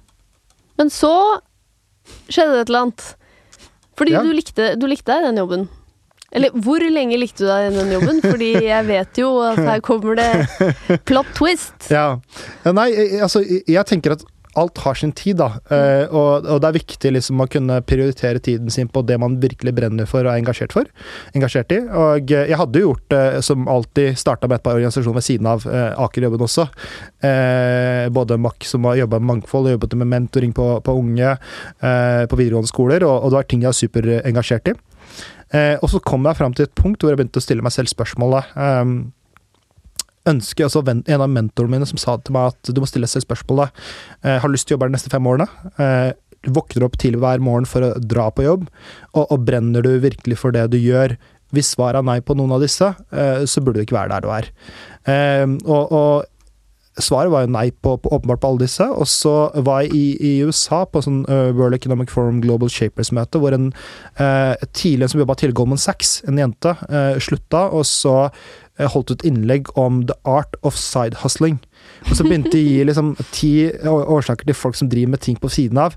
Men 0.81 0.93
så 0.93 1.13
skjedde 2.33 2.57
det 2.57 2.65
et 2.65 2.73
eller 2.73 2.87
annet. 2.87 3.05
Fordi 3.99 4.15
ja. 4.15 4.23
du, 4.25 4.33
likte, 4.35 4.75
du 4.81 4.87
likte 4.91 5.13
deg 5.13 5.29
den 5.29 5.41
jobben. 5.43 5.69
Eller 6.33 6.55
hvor 6.65 6.81
lenge 6.81 7.19
likte 7.21 7.45
du 7.45 7.51
deg 7.51 7.69
i 7.69 7.73
den 7.77 7.91
jobben? 7.93 8.21
Fordi 8.25 8.51
jeg 8.65 8.87
vet 8.89 9.21
jo 9.21 9.35
at 9.45 9.61
her 9.61 9.83
kommer 9.85 10.17
det 10.17 10.99
plot 11.09 11.35
twist. 11.37 11.75
Ja. 11.93 12.17
Nei, 12.65 12.89
altså, 13.21 13.43
jeg 13.45 13.85
tenker 13.89 14.17
at 14.17 14.25
alt 14.59 14.79
har 14.85 14.95
sin 14.95 15.13
tid, 15.17 15.39
da. 15.41 15.49
Uh, 15.71 16.05
og, 16.13 16.47
og, 16.47 16.61
det 16.63 16.69
er 16.69 16.77
viktig 16.77 17.13
liksom 17.17 17.41
å 17.43 17.49
kunne 17.51 17.79
prioritere 17.89 18.43
tiden 18.43 18.73
sin 18.73 18.91
på 18.93 19.03
det 19.09 19.17
man 19.21 19.39
virkelig 19.43 19.75
brenner 19.77 20.09
for 20.09 20.27
og 20.27 20.33
er 20.33 20.43
engasjert 20.43 20.75
for. 20.77 20.89
Engasjert 21.37 21.73
i. 21.75 21.81
Og 21.89 22.33
jeg 22.33 22.59
hadde 22.61 22.83
jo 22.83 22.91
gjort 22.91 23.17
uh, 23.17 23.39
som 23.45 23.69
alltid, 23.71 24.19
starta 24.21 24.51
med 24.51 24.61
et 24.61 24.67
par 24.67 24.77
organisasjoner 24.77 25.19
ved 25.19 25.27
siden 25.27 25.49
av 25.51 25.67
uh, 25.69 26.05
Aker-jobben 26.05 26.45
også. 26.45 26.69
Både 28.13 28.37
MAK, 28.41 28.67
som 28.67 28.87
har 28.89 28.99
jobba 28.99 29.21
med 29.21 29.29
mangfold, 29.31 29.69
og 29.69 29.77
jobbet 29.77 29.95
med 30.01 30.11
mentoring 30.11 30.53
på, 30.57 30.67
på 30.85 30.95
unge 30.99 31.35
på 31.81 32.39
videregående 32.39 32.71
skoler, 32.71 33.05
og, 33.07 33.15
og, 33.23 33.31
det 33.31 33.39
var 33.39 33.49
ting 33.49 33.63
jeg 33.63 33.71
var 33.71 33.79
superengasjert 33.79 34.71
i. 34.73 34.75
og 35.81 35.87
så 35.93 36.01
kom 36.05 36.27
jeg 36.27 36.39
fram 36.39 36.57
til 36.57 36.67
et 36.67 36.75
punkt 36.79 37.03
hvor 37.03 37.13
jeg 37.13 37.21
begynte 37.21 37.41
å 37.41 37.45
stille 37.45 37.65
meg 37.65 37.75
selv 37.75 37.93
spørsmålet 37.93 38.55
um, 38.57 38.97
ønske, 40.29 40.67
altså 40.67 40.83
En 40.87 41.21
av 41.21 41.31
mentorene 41.31 41.79
mine 41.79 41.89
som 41.89 42.01
sa 42.01 42.17
til 42.19 42.37
meg 42.37 42.53
at 42.53 42.73
du 42.73 42.81
må 42.83 42.89
stille 42.91 43.09
seg 43.11 43.25
spørsmålet 43.25 43.73
eh, 44.23 44.39
Har 44.39 44.47
du 44.47 44.55
lyst 44.55 44.69
til 44.69 44.75
å 44.75 44.79
jobbe 44.79 44.91
de 44.93 44.97
neste 44.97 45.13
fem 45.13 45.27
årene? 45.27 45.49
Eh, 45.83 46.13
våkner 46.51 46.87
opp 46.87 46.99
tidlig 46.99 47.21
hver 47.23 47.43
morgen 47.43 47.69
for 47.71 47.87
å 47.87 47.93
dra 48.03 48.27
på 48.35 48.43
jobb, 48.43 48.67
og, 49.15 49.25
og 49.29 49.45
brenner 49.47 49.85
du 49.85 49.93
virkelig 50.03 50.41
for 50.41 50.55
det 50.55 50.65
du 50.73 50.79
gjør? 50.81 51.15
Hvis 51.55 51.75
svaret 51.75 52.01
er 52.01 52.09
nei 52.09 52.19
på 52.25 52.35
noen 52.35 52.57
av 52.57 52.63
disse, 52.65 52.89
eh, 53.13 53.45
så 53.47 53.63
burde 53.63 53.79
du 53.79 53.87
ikke 53.87 53.99
være 53.99 54.15
der 54.15 54.25
du 54.25 54.31
er. 54.35 54.49
Eh, 55.07 55.47
og, 55.69 55.93
og, 55.93 56.29
svaret 57.01 57.33
var 57.33 57.47
jo 57.47 57.53
nei 57.53 57.71
på, 57.73 57.95
på, 58.03 58.11
åpenbart 58.13 58.43
på 58.43 58.49
alle 58.51 58.65
disse. 58.67 58.85
Og 58.85 59.09
så 59.09 59.35
var 59.65 59.85
jeg 59.85 59.95
i, 59.97 60.07
i 60.29 60.33
USA 60.45 60.83
på 60.85 61.01
sånn 61.01 61.23
uh, 61.25 61.49
World 61.57 61.79
Economic 61.79 62.13
Forum 62.13 62.43
Global 62.45 62.69
Shapers-møte, 62.69 63.41
hvor 63.41 63.57
en 63.57 63.71
uh, 64.21 64.53
tidligere 64.77 65.09
som 65.09 65.23
jobba 65.23 65.39
til 65.41 65.55
Goldman 65.57 65.81
Sachs, 65.81 66.19
en 66.29 66.41
jente, 66.41 66.75
uh, 66.93 67.17
slutta, 67.17 67.65
og 67.73 67.89
så 67.89 68.27
Eh, 68.27 68.62
holdt 68.81 69.13
ut 69.13 69.25
innlegg 69.27 69.69
om 69.79 70.07
the 70.09 70.17
art 70.25 70.57
of 70.63 70.77
side 70.79 71.21
hustling. 71.23 71.61
Og 72.09 72.17
så 72.17 72.25
begynte 72.25 72.55
de 72.55 72.63
å 72.63 72.71
gi 72.71 72.87
liksom 72.89 73.13
ti 73.35 73.53
årsaker 73.91 74.49
til 74.49 74.57
folk 74.57 74.79
som 74.79 74.89
driver 74.91 75.15
med 75.15 75.23
ting 75.25 75.37
på 75.41 75.51
siden 75.53 75.79
av. 75.83 75.97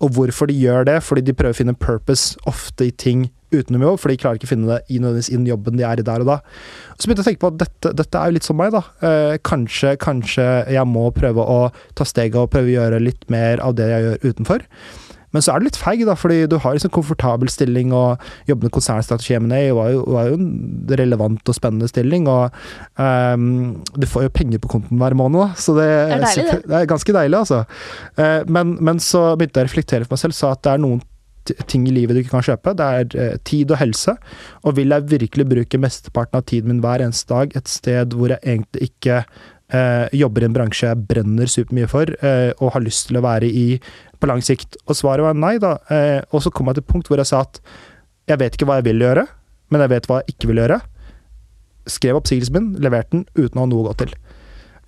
Og 0.00 0.16
hvorfor 0.16 0.50
de 0.50 0.58
gjør 0.58 0.88
det. 0.88 1.00
Fordi 1.06 1.24
de 1.24 1.36
prøver 1.36 1.54
å 1.54 1.60
finne 1.60 1.78
purpose 1.78 2.36
ofte 2.50 2.88
i 2.88 2.94
ting 2.94 3.28
utenom 3.54 3.84
jobb, 3.84 4.00
for 4.02 4.10
de 4.10 4.18
klarer 4.18 4.40
ikke 4.40 4.48
å 4.48 4.50
finne 4.50 4.68
det 4.72 4.78
i 4.90 4.98
den 4.98 5.46
jobben 5.46 5.78
de 5.78 5.84
er 5.86 6.00
i 6.02 6.04
der 6.06 6.24
og 6.24 6.30
da. 6.32 6.36
Og 6.92 6.98
så 6.98 7.06
begynte 7.06 7.22
jeg 7.22 7.26
å 7.26 7.30
tenke 7.30 7.44
på 7.44 7.50
at 7.52 7.60
dette, 7.62 7.92
dette 8.02 8.20
er 8.20 8.30
jo 8.30 8.36
litt 8.36 8.48
som 8.48 8.58
meg, 8.58 8.74
da. 8.74 8.82
Eh, 9.06 9.36
kanskje, 9.46 9.94
kanskje 10.02 10.46
jeg 10.74 10.90
må 10.90 11.06
prøve 11.14 11.46
å 11.46 11.60
ta 11.98 12.06
steget 12.08 12.40
og 12.40 12.50
prøve 12.52 12.72
å 12.72 12.76
gjøre 12.80 13.02
litt 13.04 13.22
mer 13.32 13.62
av 13.64 13.76
det 13.78 13.86
jeg 13.92 14.06
gjør 14.06 14.24
utenfor. 14.26 14.66
Men 15.36 15.44
så 15.44 15.52
er 15.52 15.60
du 15.60 15.68
litt 15.68 15.76
feig, 15.76 16.06
da, 16.08 16.14
fordi 16.16 16.46
du 16.48 16.56
har 16.62 16.76
liksom 16.76 16.94
komfortabel 16.96 17.50
stilling, 17.52 17.92
og 17.92 18.22
jobber 18.48 18.70
med 18.70 18.74
konsernstrategi 18.76 19.36
M&A 19.36 19.62
var, 19.76 19.98
var, 20.08 20.30
jo 20.30 20.38
en 20.40 20.46
relevant 20.96 21.52
og 21.52 21.56
spennende 21.58 21.90
stilling. 21.90 22.28
Og 22.30 22.54
um, 22.96 23.74
du 23.92 24.06
får 24.08 24.26
jo 24.26 24.36
penger 24.38 24.62
på 24.62 24.70
konten 24.76 25.02
hver 25.02 25.16
måned, 25.18 25.42
da, 25.42 25.60
så 25.60 25.76
det, 25.76 25.90
det, 25.90 26.14
er, 26.16 26.24
deilig, 26.24 26.46
det. 26.52 26.62
det 26.70 26.78
er 26.78 26.88
ganske 26.94 27.16
deilig, 27.18 27.42
altså. 27.42 27.64
Uh, 28.16 28.40
men, 28.48 28.78
men, 28.80 29.02
så 29.02 29.28
begynte 29.36 29.60
jeg 29.60 29.68
å 29.68 29.70
reflektere 29.70 30.06
for 30.06 30.16
meg 30.16 30.24
selv, 30.24 30.38
sa 30.38 30.54
at 30.56 30.64
det 30.64 30.72
er 30.72 30.82
noen 30.86 31.04
ting 31.70 31.84
i 31.86 31.92
livet 31.94 32.16
du 32.16 32.22
ikke 32.24 32.38
kan 32.38 32.46
kjøpe. 32.48 32.74
Det 32.78 32.86
er 33.00 33.18
uh, 33.20 33.34
tid 33.46 33.74
og 33.74 33.82
helse. 33.82 34.16
Og 34.64 34.78
vil 34.80 34.96
jeg 34.96 35.10
virkelig 35.12 35.46
bruke 35.52 35.82
mesteparten 35.82 36.40
av 36.40 36.48
tiden 36.48 36.72
min 36.72 36.80
hver 36.82 37.04
eneste 37.04 37.30
dag 37.34 37.52
et 37.58 37.70
sted 37.70 38.16
hvor 38.16 38.32
jeg 38.32 38.42
egentlig 38.42 38.88
ikke 38.90 39.20
uh, 39.20 40.06
jobber 40.16 40.42
i 40.42 40.48
en 40.48 40.56
bransje 40.56 40.88
jeg 40.88 41.04
brenner 41.12 41.52
supermye 41.52 41.90
for, 41.92 42.10
og 42.56 42.72
har 42.74 42.86
lyst 42.86 43.10
til 43.10 43.20
å 43.20 43.24
være 43.28 43.50
i 43.50 43.66
på 44.20 44.28
lang 44.30 44.42
sikt? 44.44 44.76
Og 44.86 44.96
svaret 44.98 45.24
var 45.26 45.34
nei, 45.38 45.56
da. 45.62 45.76
Eh, 45.92 46.20
og 46.32 46.42
så 46.44 46.52
kom 46.54 46.66
jeg 46.70 46.78
til 46.78 46.84
et 46.86 46.92
punkt 46.92 47.08
hvor 47.10 47.20
jeg 47.22 47.28
sa 47.30 47.42
at 47.46 47.60
jeg 48.26 48.40
vet 48.42 48.56
ikke 48.58 48.66
hva 48.68 48.80
jeg 48.80 48.88
vil 48.88 49.04
gjøre, 49.06 49.26
men 49.70 49.82
jeg 49.84 49.92
vet 49.94 50.06
hva 50.10 50.20
jeg 50.22 50.34
ikke 50.34 50.48
vil 50.50 50.62
gjøre. 50.64 50.80
Skrev 51.86 52.18
oppsigelsen 52.18 52.56
min, 52.56 52.70
leverte 52.82 53.14
den 53.14 53.26
uten 53.38 53.60
å 53.60 53.62
ha 53.64 53.70
noe 53.70 53.84
å 53.84 53.88
gå 53.92 53.96
til. 54.02 54.14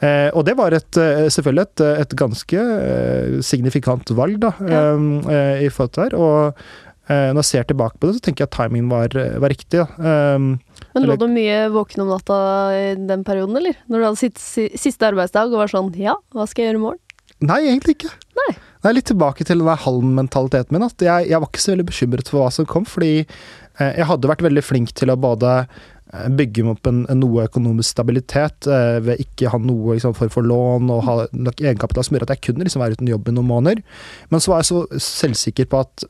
Eh, 0.02 0.28
og 0.34 0.44
det 0.46 0.54
var 0.58 0.74
et, 0.74 0.98
eh, 0.98 1.24
selvfølgelig 1.30 1.64
et, 1.66 1.82
et 2.04 2.12
ganske 2.18 2.58
eh, 2.62 3.38
signifikant 3.42 4.10
valg, 4.18 4.38
da, 4.42 4.52
ja. 4.62 4.82
eh, 4.94 5.64
i 5.66 5.70
forhold 5.74 5.92
til 5.94 6.02
det 6.04 6.08
her. 6.12 6.16
Og 6.18 6.62
eh, 7.10 7.30
når 7.34 7.40
jeg 7.42 7.48
ser 7.50 7.66
tilbake 7.70 7.98
på 7.98 8.06
det, 8.10 8.16
så 8.18 8.24
tenker 8.26 8.44
jeg 8.44 8.50
at 8.50 8.56
timingen 8.58 8.90
var, 8.92 9.14
var 9.42 9.50
riktig. 9.54 9.82
Men 9.98 10.58
lå 10.94 11.02
eller- 11.02 11.18
du 11.22 11.26
mye 11.34 11.58
våken 11.74 12.02
om 12.04 12.10
natta 12.14 12.38
i 12.78 12.84
den 13.10 13.22
perioden, 13.26 13.58
eller? 13.58 13.78
Når 13.90 13.98
du 14.02 14.06
hadde 14.08 14.22
sitt 14.22 14.38
siste 14.78 15.06
arbeidsdag 15.10 15.50
og 15.54 15.62
var 15.64 15.70
sånn 15.74 15.90
Ja, 15.98 16.14
hva 16.34 16.46
skal 16.50 16.64
jeg 16.64 16.72
gjøre 16.72 16.82
i 16.82 16.86
morgen? 16.88 17.04
nei, 17.38 17.60
egentlig 17.70 17.94
ikke. 18.00 18.10
Nei. 18.34 18.52
Det 18.78 18.90
er 18.90 18.96
litt 18.96 19.08
tilbake 19.10 19.44
til 19.46 19.60
den 19.60 19.68
der 19.68 19.80
halm-mentaliteten 19.82 20.74
min. 20.74 20.86
At 20.86 21.02
jeg, 21.02 21.28
jeg 21.32 21.42
var 21.42 21.50
ikke 21.50 21.64
så 21.64 21.74
veldig 21.74 21.88
bekymret 21.88 22.30
for 22.30 22.42
hva 22.42 22.50
som 22.54 22.68
kom, 22.68 22.86
fordi 22.88 23.12
eh, 23.22 23.92
jeg 23.98 24.08
hadde 24.10 24.30
vært 24.30 24.44
veldig 24.46 24.64
flink 24.64 24.94
til 24.98 25.10
å 25.10 25.18
både 25.18 25.54
eh, 25.64 26.28
bygge 26.38 26.66
opp 26.74 26.90
en, 26.90 27.02
en 27.10 27.20
noe 27.22 27.48
økonomisk 27.48 27.96
stabilitet 27.96 28.70
eh, 28.70 29.00
ved 29.04 29.24
ikke 29.24 29.50
ha 29.54 29.60
noe 29.62 29.98
liksom, 29.98 30.14
for, 30.18 30.30
for 30.32 30.46
lån 30.46 30.92
og 30.94 31.04
ha 31.08 31.18
nok 31.34 31.64
egenkapital 31.64 32.06
som 32.06 32.18
gjør 32.18 32.28
at 32.28 32.36
jeg 32.36 32.46
kunne 32.48 32.68
liksom, 32.68 32.84
være 32.84 33.00
uten 33.00 33.10
jobb 33.10 33.28
i 33.32 33.36
noen 33.36 33.50
måneder. 33.50 33.84
Men 34.30 34.44
så 34.44 34.54
var 34.54 34.62
jeg 34.62 34.70
så 34.70 35.02
selvsikker 35.10 35.70
på 35.72 35.82
at 35.86 36.08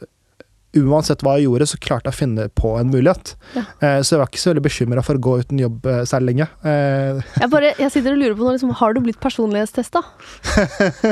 uansett 0.86 1.22
hva 1.26 1.36
jeg 1.38 1.46
gjorde, 1.48 1.66
så 1.70 1.78
klarte 1.82 2.08
jeg 2.10 2.16
å 2.16 2.18
finne 2.18 2.46
på 2.58 2.74
en 2.80 2.90
mulighet. 2.92 3.34
Ja. 3.56 3.64
Eh, 3.82 3.98
så 4.04 4.14
jeg 4.14 4.20
var 4.22 4.30
ikke 4.30 4.42
så 4.42 4.50
veldig 4.52 4.64
bekymra 4.68 5.04
for 5.06 5.18
å 5.18 5.22
gå 5.26 5.34
uten 5.42 5.62
jobb 5.62 5.86
eh, 5.90 6.02
særlig 6.08 6.32
lenge. 6.34 6.48
Eh, 6.62 7.22
Jeg, 7.42 7.50
bare, 7.52 7.72
jeg 7.78 7.94
sitter 7.94 8.14
og 8.16 8.22
lurer 8.22 8.36
på 8.38 8.46
nå, 8.46 8.54
liksom, 8.56 8.74
har 8.80 8.94
du 8.96 9.02
blitt 9.04 9.20
personlighetstesta? 9.22 10.02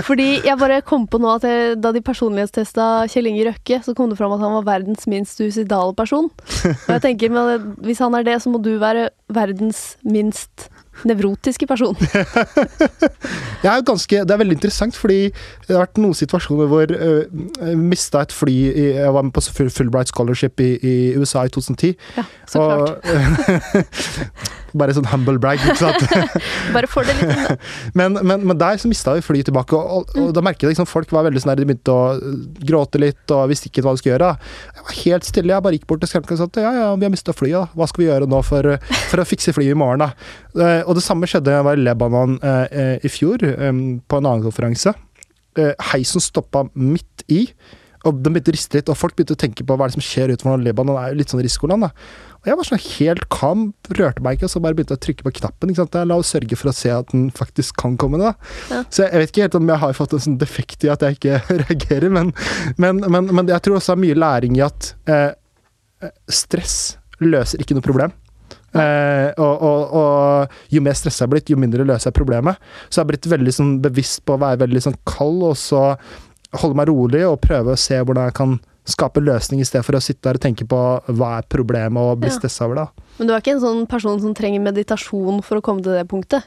Fordi 0.07 0.29
jeg 0.47 0.59
bare 0.61 0.81
kom 0.87 1.07
på 1.11 1.21
nå 1.23 1.35
at 1.37 1.47
jeg, 1.49 1.77
da 1.83 1.93
de 1.95 2.03
personlighetstesta 2.05 2.87
Kjell 3.13 3.31
Inge 3.31 3.49
Røkke, 3.51 3.81
så 3.85 3.95
kom 3.97 4.11
det 4.13 4.19
fram 4.21 4.35
at 4.37 4.45
han 4.45 4.57
var 4.59 4.67
verdens 4.69 5.07
minst 5.11 5.39
suicidale 5.41 5.95
person. 5.99 6.31
Og 6.31 6.91
jeg 6.97 7.05
tenker, 7.05 7.33
men 7.35 7.73
hvis 7.87 8.03
han 8.05 8.15
er 8.19 8.27
det, 8.27 8.39
så 8.43 8.53
må 8.53 8.61
du 8.63 8.75
være 8.83 9.09
verdens 9.33 9.97
minst 10.07 10.69
nevrotiske 11.05 11.67
person. 11.69 11.97
Jeg 13.65 13.71
er 13.73 13.87
ganske, 13.87 14.23
det 14.25 14.35
er 14.35 14.43
veldig 14.43 14.57
interessant, 14.59 14.97
fordi 14.97 15.31
det 15.67 15.75
har 15.75 15.85
vært 15.85 16.01
noen 16.01 16.17
situasjoner 16.17 16.69
hvor 16.71 16.93
jeg 16.93 17.79
mista 17.81 18.23
et 18.23 18.35
fly 18.35 18.55
i, 18.71 18.85
Jeg 18.97 19.13
var 19.15 19.27
med 19.27 19.35
på 19.35 19.43
Fulbright 19.51 20.13
Scholarship 20.13 20.61
i, 20.63 20.77
i 20.81 20.95
USA 21.19 21.47
i 21.47 21.53
2010. 21.53 21.97
Ja, 22.17 22.27
så 22.51 22.63
klart. 22.63 22.91
Og, 23.03 24.67
bare 24.81 24.95
sånn 24.97 25.09
humble 25.11 25.41
brag, 25.43 25.61
ikke 25.63 25.77
sant. 25.79 26.05
Bare 26.75 26.89
for 26.91 27.07
det 27.07 27.17
litt. 27.19 27.65
Men, 27.97 28.19
men, 28.21 28.45
men 28.47 28.59
der 28.61 28.81
så 28.81 28.91
mista 28.91 29.15
vi 29.17 29.25
flyet 29.25 29.49
tilbake, 29.49 29.77
og, 29.77 30.11
og, 30.13 30.17
og 30.21 30.33
da 30.37 30.43
merket 30.45 30.67
jeg 30.67 30.75
liksom, 30.75 30.89
folk 30.91 31.13
var 31.15 31.27
veldig 31.27 31.43
sånn 31.43 31.53
der, 31.55 31.63
de 31.63 31.69
begynte 31.71 31.95
å 31.95 32.17
uh, 32.19 32.35
gråte 32.67 33.01
litt 33.03 33.35
og 33.35 33.47
visste 33.51 33.71
ikke 33.71 33.85
hva 33.87 33.95
de 33.95 34.03
skulle 34.03 34.17
gjøre. 34.17 34.33
Jeg 34.77 34.87
var 34.89 34.99
helt 35.01 35.29
stille, 35.29 35.55
jeg 35.55 35.67
bare 35.67 35.79
gikk 35.79 35.89
bort 35.91 36.05
til 36.05 36.13
skranken 36.13 36.37
og 36.37 36.43
sa 36.43 36.67
ja, 36.67 36.73
ja, 36.81 36.89
vi 36.97 37.09
har 37.09 37.15
mista 37.15 37.35
flyet, 37.37 37.57
da. 37.57 37.79
hva 37.79 37.89
skal 37.91 38.05
vi 38.05 38.11
gjøre 38.11 38.31
nå 38.31 38.43
for, 38.47 38.73
for 39.11 39.23
å 39.23 39.29
fikse 39.29 39.55
flyet 39.57 39.77
i 39.77 39.79
morgen, 39.79 40.05
da? 40.07 40.13
Eh, 40.87 40.91
og 40.91 40.99
det 40.99 41.05
samme 41.05 41.27
skjedde 41.27 41.55
jeg 41.55 41.67
var 41.67 41.79
i 41.79 41.83
Lebanon 41.83 42.39
eh, 42.43 42.67
eh, 42.71 42.95
i 43.03 43.11
fjor, 43.11 43.43
på 43.43 44.21
en 44.21 44.29
annen 44.31 44.47
konferanse. 44.47 44.95
Eh, 45.57 45.75
heisen 45.93 46.23
stoppa 46.23 46.69
midt 46.75 47.27
i. 47.33 47.49
Og 48.07 48.21
den 48.23 48.37
begynte 48.37 48.53
å 48.53 48.55
riste 48.55 48.79
litt, 48.79 48.91
og 48.93 48.99
folk 48.99 49.17
begynte 49.17 49.35
å 49.35 49.41
tenke 49.41 49.65
på 49.67 49.75
hva 49.75 49.87
er 49.87 49.91
det 49.91 49.97
som 49.97 50.05
skjer 50.05 50.31
utenfor 50.31 50.61
Lebanon, 50.63 50.95
Det 50.95 51.03
er 51.03 51.15
jo 51.15 51.19
litt 51.19 51.33
sånn 51.33 51.43
risikoland, 51.43 51.89
da. 51.89 51.89
Og 52.37 52.47
jeg 52.47 52.59
var 52.59 52.69
sånn 52.69 52.83
helt 52.85 53.25
calm, 53.35 53.63
rørte 53.99 54.23
meg 54.23 54.37
ikke, 54.37 54.47
og 54.47 54.53
så 54.53 54.61
bare 54.63 54.77
begynte 54.79 54.95
jeg 54.95 55.01
å 55.01 55.05
trykke 55.07 55.27
på 55.27 55.33
knappen. 55.41 55.73
ikke 55.73 55.81
sant? 55.81 55.97
Jeg 55.99 56.07
la 56.07 56.19
oss 56.21 56.31
sørge 56.31 56.59
for 56.61 56.71
å 56.71 56.75
se 56.77 56.93
at 56.95 57.11
den 57.11 57.25
faktisk 57.35 57.81
kan 57.83 57.97
komme 57.99 58.21
da. 58.23 58.37
Ja. 58.71 58.85
Så 58.87 59.03
jeg, 59.03 59.11
jeg 59.11 59.23
vet 59.25 59.33
ikke 59.33 59.47
helt 59.49 59.59
om 59.59 59.73
jeg 59.73 59.83
har 59.83 59.97
fått 59.99 60.15
en 60.15 60.23
sånn 60.23 60.39
defekt 60.39 60.87
i 60.87 60.93
at 60.93 61.03
jeg 61.03 61.19
ikke 61.19 61.41
reagerer, 61.65 62.15
men, 62.15 62.31
men, 62.79 63.03
men, 63.03 63.33
men 63.35 63.51
jeg 63.51 63.67
tror 63.67 63.81
også 63.81 63.97
det 63.97 63.99
er 63.99 64.05
mye 64.05 64.21
læring 64.23 64.61
i 64.61 64.63
at 64.69 64.93
eh, 65.11 65.33
stress 66.31 66.79
løser 67.19 67.65
ikke 67.65 67.75
noe 67.75 67.89
problem. 67.89 68.15
Eh, 68.81 69.33
og, 69.39 69.63
og, 69.63 69.97
og 70.03 70.49
jo 70.71 70.81
mer 70.85 70.93
stressa 70.99 71.25
jeg 71.25 71.29
er 71.29 71.35
blitt, 71.35 71.51
jo 71.51 71.57
mindre 71.61 71.85
løser 71.89 72.11
jeg 72.11 72.19
problemet. 72.21 72.57
Så 72.89 73.01
jeg 73.01 73.05
har 73.05 73.11
blitt 73.13 73.29
veldig 73.33 73.53
sånn, 73.57 73.75
bevisst 73.85 74.25
på 74.27 74.37
å 74.37 74.43
være 74.43 74.63
veldig 74.67 74.83
sånn 74.87 74.99
kald, 75.09 75.43
og 75.43 75.57
så 75.61 75.83
holde 76.61 76.77
meg 76.79 76.89
rolig 76.89 77.25
og 77.27 77.41
prøve 77.45 77.75
å 77.75 77.81
se 77.81 77.99
hvordan 78.01 78.29
jeg 78.31 78.35
kan 78.39 78.59
skape 78.87 79.19
løsning, 79.19 79.59
i 79.61 79.67
stedet 79.67 79.83
for 79.85 79.97
å 79.99 80.01
sitte 80.01 80.23
der 80.29 80.37
og 80.39 80.43
tenke 80.45 80.63
på 80.71 80.79
hva 81.19 81.31
er 81.41 81.47
problemet 81.51 81.99
og 81.99 82.21
bli 82.23 82.31
Ja. 82.31 82.37
stressa 82.39 82.69
over 82.69 82.77
det. 82.79 82.85
Men 83.19 83.27
du 83.27 83.33
er 83.35 83.41
ikke 83.43 83.57
en 83.57 83.61
sånn 83.65 83.81
person 83.91 84.21
som 84.23 84.33
trenger 84.33 84.63
meditasjon 84.63 85.43
for 85.43 85.59
å 85.59 85.63
komme 85.65 85.83
til 85.83 85.97
det 85.97 86.07
punktet? 86.07 86.45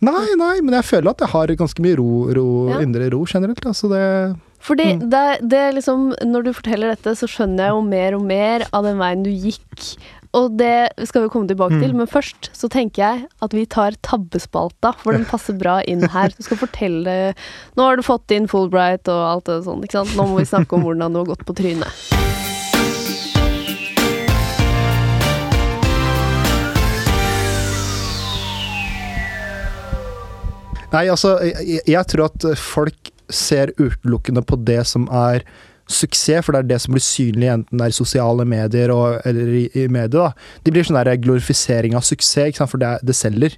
Nei, 0.00 0.34
nei, 0.38 0.60
men 0.62 0.74
jeg 0.78 0.84
føler 0.86 1.10
at 1.10 1.18
jeg 1.24 1.28
har 1.34 1.46
ganske 1.58 1.82
mye 1.82 1.96
ro, 1.98 2.30
ro 2.32 2.46
Ja. 2.70 2.78
indre 2.80 3.10
ro 3.10 3.24
generelt. 3.26 3.66
Altså 3.66 3.88
det 3.90 4.36
Fordi 4.62 4.84
Mm. 5.00 5.08
det, 5.10 5.48
det 5.48 5.58
er 5.58 5.72
liksom, 5.72 6.14
når 6.22 6.42
du 6.44 6.52
forteller 6.52 6.94
dette, 6.94 7.16
så 7.16 7.26
skjønner 7.26 7.64
jeg 7.64 7.70
jo 7.72 7.80
mer 7.82 8.14
og 8.14 8.22
mer 8.22 8.66
av 8.72 8.84
den 8.84 8.98
veien 8.98 9.22
du 9.24 9.30
gikk. 9.30 9.96
Og 10.38 10.52
det 10.60 10.92
skal 11.08 11.24
vi 11.24 11.30
komme 11.32 11.48
tilbake 11.50 11.74
Mm. 11.74 11.80
til, 11.82 11.94
men 11.98 12.06
først 12.06 12.50
så 12.54 12.68
tenker 12.70 13.02
jeg 13.02 13.26
at 13.42 13.52
vi 13.52 13.64
tar 13.66 13.96
tabbespalta, 14.02 14.92
for 14.96 15.12
den 15.12 15.24
passer 15.24 15.54
bra 15.58 15.80
inn 15.82 16.06
her. 16.06 16.28
Du 16.30 16.42
skal 16.46 16.56
fortelle 16.56 17.34
Nå 17.76 17.82
har 17.82 17.96
du 17.96 18.02
fått 18.02 18.30
inn 18.30 18.46
Fulbright 18.46 19.08
og 19.08 19.26
alt 19.26 19.44
det 19.50 19.64
sånn, 19.66 19.82
ikke 19.82 19.98
sant. 20.04 20.14
Nå 20.16 20.28
må 20.30 20.38
vi 20.38 20.46
snakke 20.46 20.72
om 20.78 20.82
hvordan 20.86 21.12
du 21.12 21.18
har 21.24 21.26
gått 21.34 21.44
på 21.44 21.56
trynet. 21.58 21.90
Nei, 30.90 31.06
altså, 31.06 31.36
jeg, 31.46 31.82
jeg 31.86 32.06
tror 32.10 32.26
at 32.26 32.46
folk 32.58 33.12
ser 33.30 33.70
utelukkende 33.78 34.42
på 34.42 34.58
det 34.66 34.80
som 34.90 35.04
er 35.14 35.44
suksess, 35.90 36.44
for 36.46 36.54
det 36.54 36.62
er 36.62 36.68
det 36.70 36.80
som 36.84 36.94
blir 36.94 37.04
synlig 37.04 37.50
enten 37.52 37.80
det 37.80 37.88
er 37.88 37.94
i 37.94 37.96
sosiale 37.96 38.46
medier 38.48 38.92
og, 38.94 39.20
eller 39.26 39.54
i, 39.60 39.64
i 39.74 39.86
medier. 39.90 40.30
da. 40.30 40.58
De 40.64 40.74
blir 40.74 40.86
sånn 40.86 40.98
der 41.00 41.18
glorifisering 41.20 41.96
av 41.98 42.06
suksess, 42.06 42.50
ikke 42.50 42.62
sant? 42.62 42.72
for 42.72 42.82
det, 42.82 42.92
det 43.06 43.16
selger. 43.18 43.56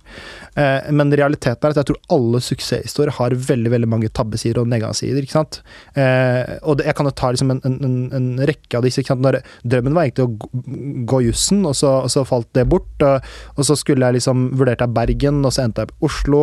Eh, 0.59 0.91
men 0.95 1.13
realiteten 1.17 1.69
er 1.69 1.75
at 1.75 1.81
jeg 1.83 1.91
tror 1.93 2.01
alle 2.17 2.41
suksesshistorier 2.45 3.15
har 3.19 3.37
veldig 3.49 3.73
veldig 3.73 3.91
mange 3.91 4.11
tabbesider 4.13 4.63
og 4.63 4.71
nedgangssider. 4.73 5.23
ikke 5.23 5.39
sant? 5.39 5.61
Eh, 5.95 6.57
og 6.63 6.79
det, 6.81 6.89
jeg 6.89 6.99
kan 6.99 7.09
jo 7.09 7.15
ta 7.23 7.33
liksom 7.33 7.55
en, 7.55 7.63
en, 7.69 7.97
en, 8.17 8.31
rekke 8.49 8.79
av 8.79 8.87
disse. 8.87 9.03
ikke 9.03 9.15
sant? 9.15 9.25
Når 9.25 9.41
Drømmen 9.69 9.97
var 9.97 10.09
egentlig 10.09 10.27
å 10.27 11.05
gå- 11.09 11.23
jussen, 11.23 11.63
og 11.69 11.77
og 11.83 12.11
så 12.13 12.23
falt 12.27 12.49
det 12.57 12.67
bort. 12.71 13.03
Og, 13.05 13.33
og 13.57 13.67
så 13.67 13.77
skulle 13.79 14.07
jeg 14.07 14.19
liksom 14.19 14.49
vurderte 14.59 14.87
jeg 14.87 14.95
Bergen, 14.97 15.41
og 15.47 15.53
så 15.55 15.65
endte 15.67 15.85
jeg 15.85 15.93
på 15.93 16.09
Oslo. 16.09 16.43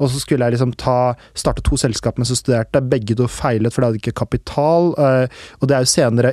Og 0.00 0.10
så 0.12 0.20
skulle 0.22 0.46
jeg 0.46 0.56
liksom 0.56 0.74
ta, 0.80 1.14
starte 1.36 1.64
to 1.66 1.78
selskap 1.80 2.18
mens 2.20 2.32
jeg 2.32 2.40
studerte. 2.42 2.82
Begge 2.90 3.16
to 3.18 3.28
feilet, 3.30 3.72
for 3.74 3.82
det 3.82 3.90
hadde 3.90 4.02
ikke 4.02 4.16
kapital. 4.24 4.92
eh, 4.98 5.25
og 5.60 5.68
det 5.68 5.76
er 5.76 5.84
jo 5.84 5.92
senere 5.92 6.32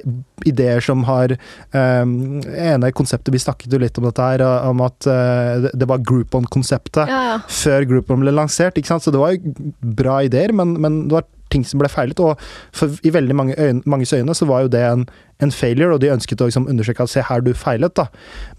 ideer 0.49 0.84
som 0.84 1.03
har 1.08 1.36
um, 1.71 2.41
ene 2.43 2.91
konseptet 2.95 3.34
Vi 3.34 3.41
snakket 3.41 3.73
jo 3.73 3.79
litt 3.82 3.97
om 3.99 4.08
dette 4.08 4.25
her, 4.25 4.43
eh, 4.43 4.69
om 4.69 4.82
at 4.86 5.08
uh, 5.08 5.69
det, 5.71 5.88
var 5.89 6.03
Groupon-konseptet 6.03 7.10
Ja, 7.10 7.21
ja. 7.32 7.38
før 7.47 7.88
Groupon 7.89 8.23
ble 8.23 8.34
lansert. 8.36 8.77
ikke 8.77 8.91
sant? 8.91 9.06
Så 9.06 9.13
det 9.13 9.21
var 9.21 9.36
jo 9.36 9.71
bra 9.82 10.21
ideer, 10.25 10.53
men, 10.56 10.75
men 10.84 11.06
det 11.08 11.19
var 11.19 11.29
ting 11.53 11.65
som 11.67 11.82
ble 11.82 11.89
feilet. 11.91 12.19
Og 12.23 12.39
for, 12.75 12.93
i 13.06 13.13
veldig 13.13 13.38
mange 13.38 13.58
øyne, 13.60 13.84
manges 13.89 14.13
øyne 14.15 14.36
så 14.38 14.47
var 14.49 14.65
jo 14.65 14.73
det 14.73 14.84
en, 14.88 15.08
en 15.43 15.53
failure, 15.53 15.93
og 15.95 16.01
de 16.03 16.12
ønsket 16.13 16.41
å 16.41 16.49
liksom 16.49 16.69
undersøke 16.71 17.06
at 17.06 17.13
se 17.13 17.25
her, 17.29 17.43
du 17.45 17.53
feilet. 17.58 17.95
da. 17.99 18.08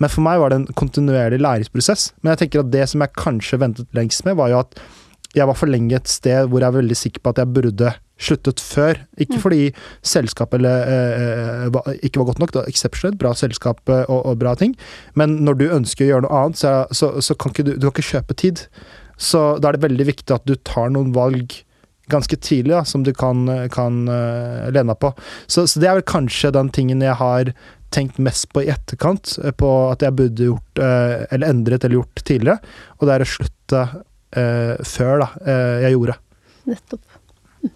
Men 0.02 0.12
for 0.12 0.26
meg 0.26 0.42
var 0.42 0.52
det 0.52 0.62
en 0.62 0.68
kontinuerlig 0.78 1.42
læringsprosess. 1.42 2.12
Men 2.22 2.34
jeg 2.34 2.44
tenker 2.44 2.64
at 2.64 2.74
det 2.74 2.88
som 2.92 3.04
jeg 3.04 3.16
kanskje 3.18 3.60
ventet 3.62 3.96
lengst 3.96 4.26
med, 4.28 4.38
var 4.40 4.52
jo 4.52 4.62
at 4.64 4.78
jeg 5.34 5.46
var 5.50 5.58
for 5.58 5.70
lenge 5.70 5.96
et 5.96 6.10
sted 6.10 6.48
hvor 6.48 6.62
jeg 6.62 6.70
er 6.70 6.78
veldig 6.78 6.96
sikker 6.98 7.22
på 7.22 7.34
at 7.34 7.42
jeg 7.42 7.54
burde 7.54 7.92
sluttet 8.24 8.60
før. 8.62 9.00
Ikke 9.18 9.36
Mm. 9.36 9.42
fordi 9.42 9.74
selskapet 10.02 10.60
eller, 10.60 10.80
eh, 10.86 11.68
var, 11.74 11.82
ikke 12.02 12.20
var 12.20 12.26
godt 12.30 12.38
nok, 12.38 12.52
det 12.52 12.62
var 12.62 13.18
bra 13.18 13.34
selskap 13.34 13.80
eh, 13.88 14.04
og, 14.08 14.26
og 14.26 14.38
bra 14.38 14.54
ting, 14.54 14.76
men 15.14 15.44
når 15.44 15.58
du 15.58 15.68
ønsker 15.68 16.04
å 16.04 16.08
gjøre 16.08 16.26
noe 16.28 16.44
annet, 16.44 16.58
så, 16.58 16.86
så, 16.92 17.20
så 17.20 17.34
kan 17.34 17.50
ikke 17.50 17.64
du, 17.64 17.72
du 17.76 17.90
kan 17.90 17.94
ikke 17.98 18.12
kjøpe 18.14 18.34
tid. 18.36 18.66
Så 19.18 19.58
da 19.58 19.68
er 19.68 19.76
det 19.76 19.86
veldig 19.90 20.06
viktig 20.06 20.34
at 20.34 20.46
du 20.46 20.54
tar 20.56 20.90
noen 20.90 21.12
valg 21.14 21.64
ganske 22.10 22.36
tidlig 22.36 22.74
da, 22.74 22.84
som 22.84 23.04
du 23.04 23.12
kan, 23.16 23.46
kan 23.72 24.02
uh, 24.08 24.68
lene 24.74 24.92
deg 24.92 25.00
på. 25.00 25.12
Så, 25.46 25.66
så 25.70 25.80
det 25.80 25.88
er 25.88 25.98
vel 25.98 26.08
kanskje 26.08 26.52
den 26.52 26.68
tingen 26.74 27.04
jeg 27.04 27.16
har 27.16 27.52
tenkt 27.94 28.18
mest 28.18 28.50
på 28.52 28.64
i 28.64 28.70
etterkant, 28.72 29.36
eh, 29.44 29.54
på 29.54 29.70
at 29.90 30.02
jeg 30.04 30.16
burde 30.18 30.50
gjort, 30.50 30.82
uh, 30.82 31.24
eller 31.30 31.54
endret 31.54 31.84
eller 31.84 32.02
gjort 32.02 32.24
tidligere, 32.26 32.58
og 32.98 33.06
det 33.06 33.14
er 33.14 33.24
å 33.24 33.30
slutte 33.30 33.84
eh, 34.36 34.76
før 34.84 35.20
da, 35.24 35.28
eh, 35.46 35.82
jeg 35.86 35.96
gjorde. 35.96 36.16
Nettopp. 36.70 37.00
Hm. 37.62 37.70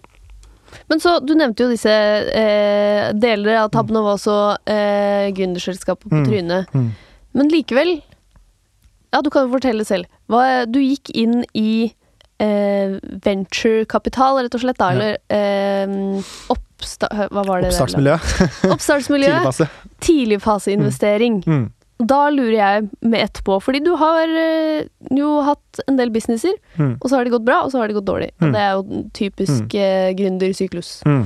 Men 0.89 0.99
så, 1.03 1.15
du 1.21 1.35
nevnte 1.37 1.65
jo 1.65 1.69
disse 1.73 1.89
eh, 1.93 3.11
deler 3.13 3.59
av 3.63 3.69
Tabnov 3.73 4.07
var 4.07 4.17
også 4.17 4.37
eh, 4.69 5.29
gründerselskapet 5.37 6.09
på 6.09 6.15
Mm. 6.23 6.25
trynet. 6.29 6.73
Mm. 6.73 6.89
Men 7.37 7.49
likevel 7.53 8.01
Ja, 9.13 9.21
du 9.25 9.29
kan 9.33 9.47
jo 9.47 9.53
fortelle 9.55 9.85
selv. 9.85 10.05
Hva, 10.29 10.65
du 10.69 10.79
gikk 10.81 11.09
inn 11.17 11.43
i 11.57 11.91
eh, 12.39 12.97
venturekapital, 13.25 14.37
rett 14.45 14.53
og 14.53 14.61
slett, 14.61 14.77
da, 14.77 14.91
eller 14.93 15.17
eh, 15.33 16.21
oppsta... 16.53 17.09
Hva 17.33 17.41
var 17.47 17.63
det? 17.65 17.71
Oppstartsmiljø. 17.73 18.17
Oppstartsmiljø. 18.69 19.31
Tidlig 19.33 19.47
fase. 19.49 19.67
Tidligfaseinvestering. 20.05 21.39
Mm. 21.49 21.65
Da 21.99 22.29
lurer 22.31 22.53
jeg 22.55 22.89
med 23.01 23.19
ett 23.25 23.41
på, 23.43 23.57
fordi 23.61 23.81
du 23.83 23.91
har 23.99 24.29
eh, 24.31 24.85
jo 25.11 25.41
hatt 25.43 25.81
en 25.87 25.97
del 25.99 26.09
businesser, 26.15 26.53
Mm. 26.77 26.93
og 27.01 27.09
så 27.09 27.15
har 27.17 27.25
de 27.27 27.31
gått 27.33 27.43
bra, 27.45 27.57
og 27.65 27.71
så 27.73 27.79
har 27.81 27.87
de 27.91 27.93
gått 27.97 28.05
dårlig. 28.07 28.29
Og 28.39 28.47
Mm. 28.47 28.53
det 28.53 28.61
er 28.61 28.71
jo 28.71 29.01
typisk 29.13 29.75
mm. 29.75 30.15
gründersyklus. 30.15 31.03
Mm. 31.05 31.25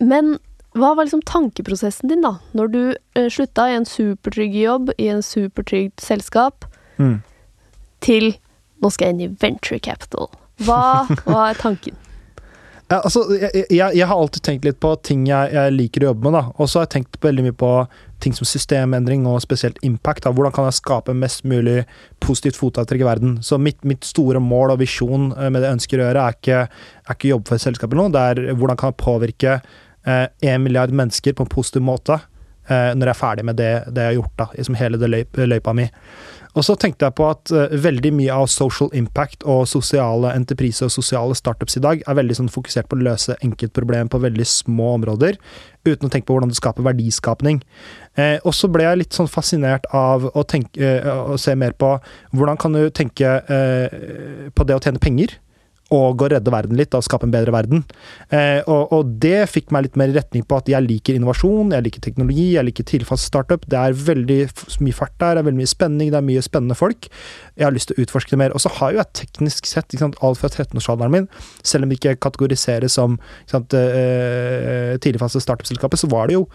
Men 0.00 0.38
hva 0.78 0.94
var 0.94 1.04
liksom 1.04 1.22
tankeprosessen 1.26 2.08
din, 2.08 2.22
da? 2.22 2.36
Når 2.54 2.70
du 2.70 2.94
eh, 3.16 3.26
slutta 3.28 3.66
i 3.68 3.74
en 3.74 3.84
supertrygg 3.84 4.54
jobb 4.54 4.90
i 4.98 5.08
en 5.08 5.22
supertrygt 5.22 6.00
selskap, 6.00 6.64
Mm. 6.98 7.22
til 8.00 8.34
nå 8.82 8.90
skal 8.92 9.08
jeg 9.08 9.14
inn 9.14 9.20
i 9.26 9.36
venture 9.40 9.78
capital. 9.80 10.30
Hva 10.60 11.06
var 11.26 11.54
tanken? 11.54 11.96
Ja, 12.90 13.00
altså, 13.02 13.22
jeg, 13.40 13.66
jeg, 13.70 13.94
jeg, 13.96 14.06
har 14.06 14.16
alltid 14.16 14.42
tenkt 14.42 14.64
litt 14.64 14.80
på 14.80 14.94
ting 15.02 15.26
jeg, 15.26 15.52
jeg 15.52 15.72
liker 15.72 16.00
å 16.02 16.08
jobbe 16.14 16.24
med. 16.30 16.32
da, 16.32 16.52
Og 16.58 16.68
så 16.68 16.78
har 16.80 16.86
jeg 16.86 16.94
tenkt 17.04 17.20
veldig 17.22 17.42
mye 17.46 17.52
på 17.56 17.88
ting 18.22 18.34
som 18.36 18.48
systemendring 18.48 19.26
og 19.28 19.40
spesielt 19.44 19.78
impact. 19.86 20.24
Da. 20.24 20.32
Hvordan 20.34 20.54
kan 20.56 20.68
jeg 20.68 20.78
skape 20.78 21.14
mest 21.16 21.44
mulig 21.48 21.84
positivt 22.22 22.58
fotavtrykk 22.60 23.04
i 23.04 23.08
verden? 23.08 23.36
Så 23.46 23.58
mitt, 23.58 23.80
mitt, 23.84 24.04
store 24.06 24.40
mål 24.42 24.74
og 24.74 24.82
visjon 24.82 25.30
eh, 25.36 25.50
med 25.50 25.62
det 25.62 25.70
jeg 25.70 25.80
ønsker 25.80 26.00
å 26.00 26.08
gjøre, 26.08 26.26
er 26.26 26.38
ikke, 26.38 26.64
er 27.06 27.18
ikke 27.18 27.32
jobbe 27.32 27.50
for 27.50 27.58
et 27.60 27.66
selskap 27.66 27.92
eller 27.92 28.08
noe. 28.08 28.16
Det 28.16 28.26
er 28.26 28.58
hvordan 28.58 28.80
kan 28.80 28.92
jeg 28.92 29.02
påvirke 29.04 29.60
én 30.06 30.54
eh, 30.54 30.60
milliard 30.62 30.92
mennesker 30.96 31.36
på 31.36 31.44
en 31.44 31.52
positiv 31.52 31.84
måte 31.84 32.16
eh, 32.16 32.92
når 32.96 33.10
jeg 33.10 33.14
er 33.14 33.20
ferdig 33.20 33.46
med 33.46 33.58
det, 33.60 33.72
det 33.92 34.04
jeg 34.04 34.14
har 34.14 34.20
gjort, 34.22 34.36
da, 34.40 34.50
liksom 34.56 34.78
hele 34.80 35.00
det 35.00 35.10
løyp, 35.12 35.42
løypa 35.50 35.76
mi. 35.76 35.88
Og 36.58 36.64
så 36.66 36.74
tenkte 36.74 37.06
jeg 37.06 37.14
på 37.14 37.26
at 37.30 37.52
uh, 37.54 37.70
veldig 37.78 38.10
mye 38.16 38.34
av 38.42 38.48
social 38.50 38.90
impact 38.98 39.44
og 39.46 39.68
sosiale 39.70 40.32
entrepriser 40.34 40.88
og 40.88 40.94
sosiale 40.94 41.36
startups 41.38 41.78
i 41.78 41.82
dag 41.84 42.02
er 42.02 42.18
veldig 42.18 42.40
sånn 42.40 42.50
fokusert 42.50 42.88
på 42.90 42.98
å 42.98 43.04
løse 43.06 43.36
enkeltproblem 43.44 44.10
på 44.10 44.18
veldig 44.22 44.46
små 44.50 44.96
områder, 44.96 45.38
uten 45.86 46.08
å 46.08 46.10
tenke 46.10 46.26
på 46.26 46.34
hvordan 46.34 46.50
du 46.50 46.58
skaper 46.58 46.86
verdiskapning. 46.88 47.62
Eh, 48.20 48.38
og 48.44 48.56
så 48.56 48.70
ble 48.72 48.86
jeg 48.86 49.02
litt 49.02 49.16
sånn 49.16 49.30
fascinert 49.30 49.88
av 49.96 50.28
å, 50.30 50.44
tenke, 50.48 50.80
eh, 50.80 51.06
å 51.06 51.38
se 51.40 51.56
mer 51.58 51.76
på 51.78 51.94
hvordan 52.36 52.60
kan 52.60 52.76
du 52.76 52.82
tenke 52.94 53.38
eh, 53.48 54.50
på 54.54 54.66
det 54.68 54.76
å 54.76 54.82
tjene 54.84 55.02
penger 55.02 55.38
og 55.90 56.22
å 56.22 56.28
redde 56.30 56.52
verden 56.54 56.78
litt 56.78 56.94
og 56.94 57.02
skape 57.02 57.26
en 57.26 57.32
bedre 57.34 57.52
verden. 57.54 57.82
Eh, 58.30 58.60
og, 58.62 58.92
og, 58.94 59.10
det 59.22 59.48
fikk 59.50 59.72
meg 59.74 59.88
litt 59.88 59.98
mer 59.98 60.12
i 60.12 60.14
retning 60.14 60.44
på 60.46 60.60
at 60.60 60.70
jeg 60.70 60.86
liker 60.86 61.18
innovasjon, 61.18 61.74
jeg 61.74 61.86
liker 61.86 62.04
teknologi, 62.04 62.46
jeg 62.54 62.66
liker 62.68 62.86
tidligfast 62.86 63.26
startup. 63.26 63.66
Det 63.70 63.78
er 63.78 63.98
veldig 63.98 64.38
mye 64.86 64.96
fart 64.96 65.16
der, 65.18 65.34
det 65.34 65.42
er 65.42 65.48
veldig 65.48 65.62
mye 65.62 65.72
spenning, 65.72 66.12
det 66.14 66.20
er 66.20 66.26
mye 66.28 66.46
spennende 66.46 66.78
folk. 66.78 67.10
Jeg 67.58 67.66
har 67.66 67.74
lyst 67.74 67.90
til 67.90 67.98
å 67.98 68.06
utforske 68.06 68.36
det 68.36 68.42
mer. 68.44 68.54
Og 68.54 68.62
så 68.62 68.72
har 68.78 68.94
jo 68.94 69.02
jeg 69.02 69.14
teknisk 69.24 69.70
sett 69.70 69.98
sant, 69.98 70.18
alt 70.22 70.38
fra 70.38 70.52
13-årsalderen 70.52 71.16
min, 71.16 71.30
selv 71.66 71.86
om 71.86 71.90
det 71.90 71.98
ikke 71.98 72.20
kategoriseres 72.22 72.94
som 72.94 73.18
sant, 73.50 73.74
eh, 73.74 74.94
tidligfaste 75.02 75.42
startup-selskapet, 75.42 76.04
så 76.04 76.10
var 76.12 76.30
det 76.30 76.38
jo 76.38 76.46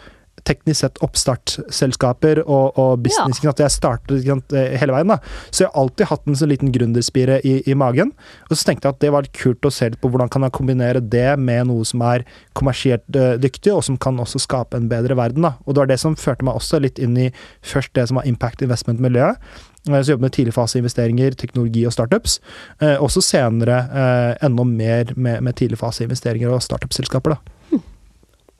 teknisk 0.47 0.81
sett 0.81 1.01
oppstartsselskaper 1.05 2.43
og, 2.45 2.77
og 2.81 3.03
business. 3.05 3.41
Ja. 3.43 3.53
Jeg 3.65 3.73
startet 3.73 4.25
sant, 4.25 4.53
hele 4.53 4.95
veien. 4.95 5.13
da. 5.13 5.19
Så 5.49 5.65
jeg 5.65 5.71
har 5.71 5.83
alltid 5.83 6.09
hatt 6.11 6.29
en 6.29 6.39
sånn 6.39 6.51
liten 6.53 6.73
gründerspire 6.75 7.39
i, 7.43 7.57
i, 7.65 7.77
magen. 7.77 8.13
Og 8.49 8.55
så 8.55 8.69
tenkte 8.69 8.89
jeg 8.89 8.97
at 8.97 9.03
det 9.03 9.13
var 9.15 9.29
kult 9.35 9.65
å 9.67 9.73
se 9.73 9.91
litt 9.91 10.01
på 10.01 10.11
hvordan 10.13 10.31
kan 10.31 10.45
jeg 10.45 10.55
kombinere 10.55 11.03
det 11.03 11.27
med 11.41 11.69
noe 11.71 11.85
som 11.87 12.03
er 12.05 12.25
kommersielt 12.57 13.05
uh, 13.17 13.35
dyktig, 13.41 13.73
og 13.73 13.83
som 13.87 13.99
kan 14.01 14.19
også 14.21 14.41
skape 14.43 14.77
en 14.79 14.89
bedre 14.91 15.17
verden. 15.17 15.47
da. 15.47 15.55
Og 15.65 15.75
det 15.75 15.83
var 15.83 15.93
det 15.93 16.01
som 16.01 16.17
førte 16.19 16.45
meg 16.47 16.57
også 16.59 16.81
litt 16.83 17.01
inn 17.01 17.17
i 17.19 17.31
først 17.65 17.95
det 17.97 18.07
som 18.09 18.21
var 18.21 18.29
impact 18.29 18.61
investment-miljøet. 18.65 19.41
Eh, 19.89 20.01
så 20.01 20.11
jobber 20.11 20.27
med 20.27 20.35
tidligfaseinvesteringer, 20.37 21.35
teknologi 21.39 21.85
og 21.85 21.93
startups. 21.93 22.39
Eh, 22.81 23.01
også 23.01 23.21
senere 23.21 23.81
eh, 23.85 24.45
enda 24.45 24.63
mer 24.63 25.13
med, 25.15 25.41
med 25.41 25.53
tidligfaseinvesteringer 25.61 26.49
og 26.49 26.63
startup-selskaper. 26.63 27.37
Hm. 27.71 27.83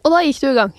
Og 0.06 0.14
da 0.14 0.22
gikk 0.26 0.44
du 0.44 0.52
i 0.52 0.60
gang? 0.60 0.76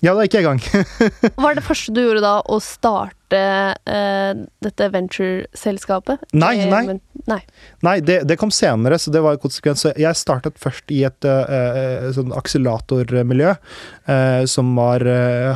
Ja, 0.00 0.14
da 0.16 0.24
gikk 0.24 0.38
jeg 0.38 0.44
i 0.44 0.48
gang. 0.48 0.60
Var 1.44 1.56
det 1.58 1.64
første 1.66 1.92
du 1.92 2.00
gjorde 2.00 2.22
da 2.24 2.36
å 2.48 2.56
starte 2.64 3.40
uh, 3.84 4.30
dette 4.64 4.86
venture-selskapet? 4.94 6.22
Nei, 6.32 6.54
nei. 6.70 6.96
nei. 7.28 7.38
nei 7.84 7.94
det, 8.00 8.22
det, 8.30 8.38
kom 8.40 8.52
senere, 8.54 8.96
så 8.96 9.12
det 9.12 9.20
var 9.24 9.36
en 9.36 9.42
konsekvens. 9.42 9.84
Jeg 10.00 10.16
startet 10.16 10.56
først 10.62 10.88
i 10.96 11.02
et 11.08 11.28
uh, 11.28 12.08
sånn 12.16 12.32
akseleratormiljø 12.36 13.52
uh, 13.52 14.42
som 14.48 14.72
var, 14.78 15.04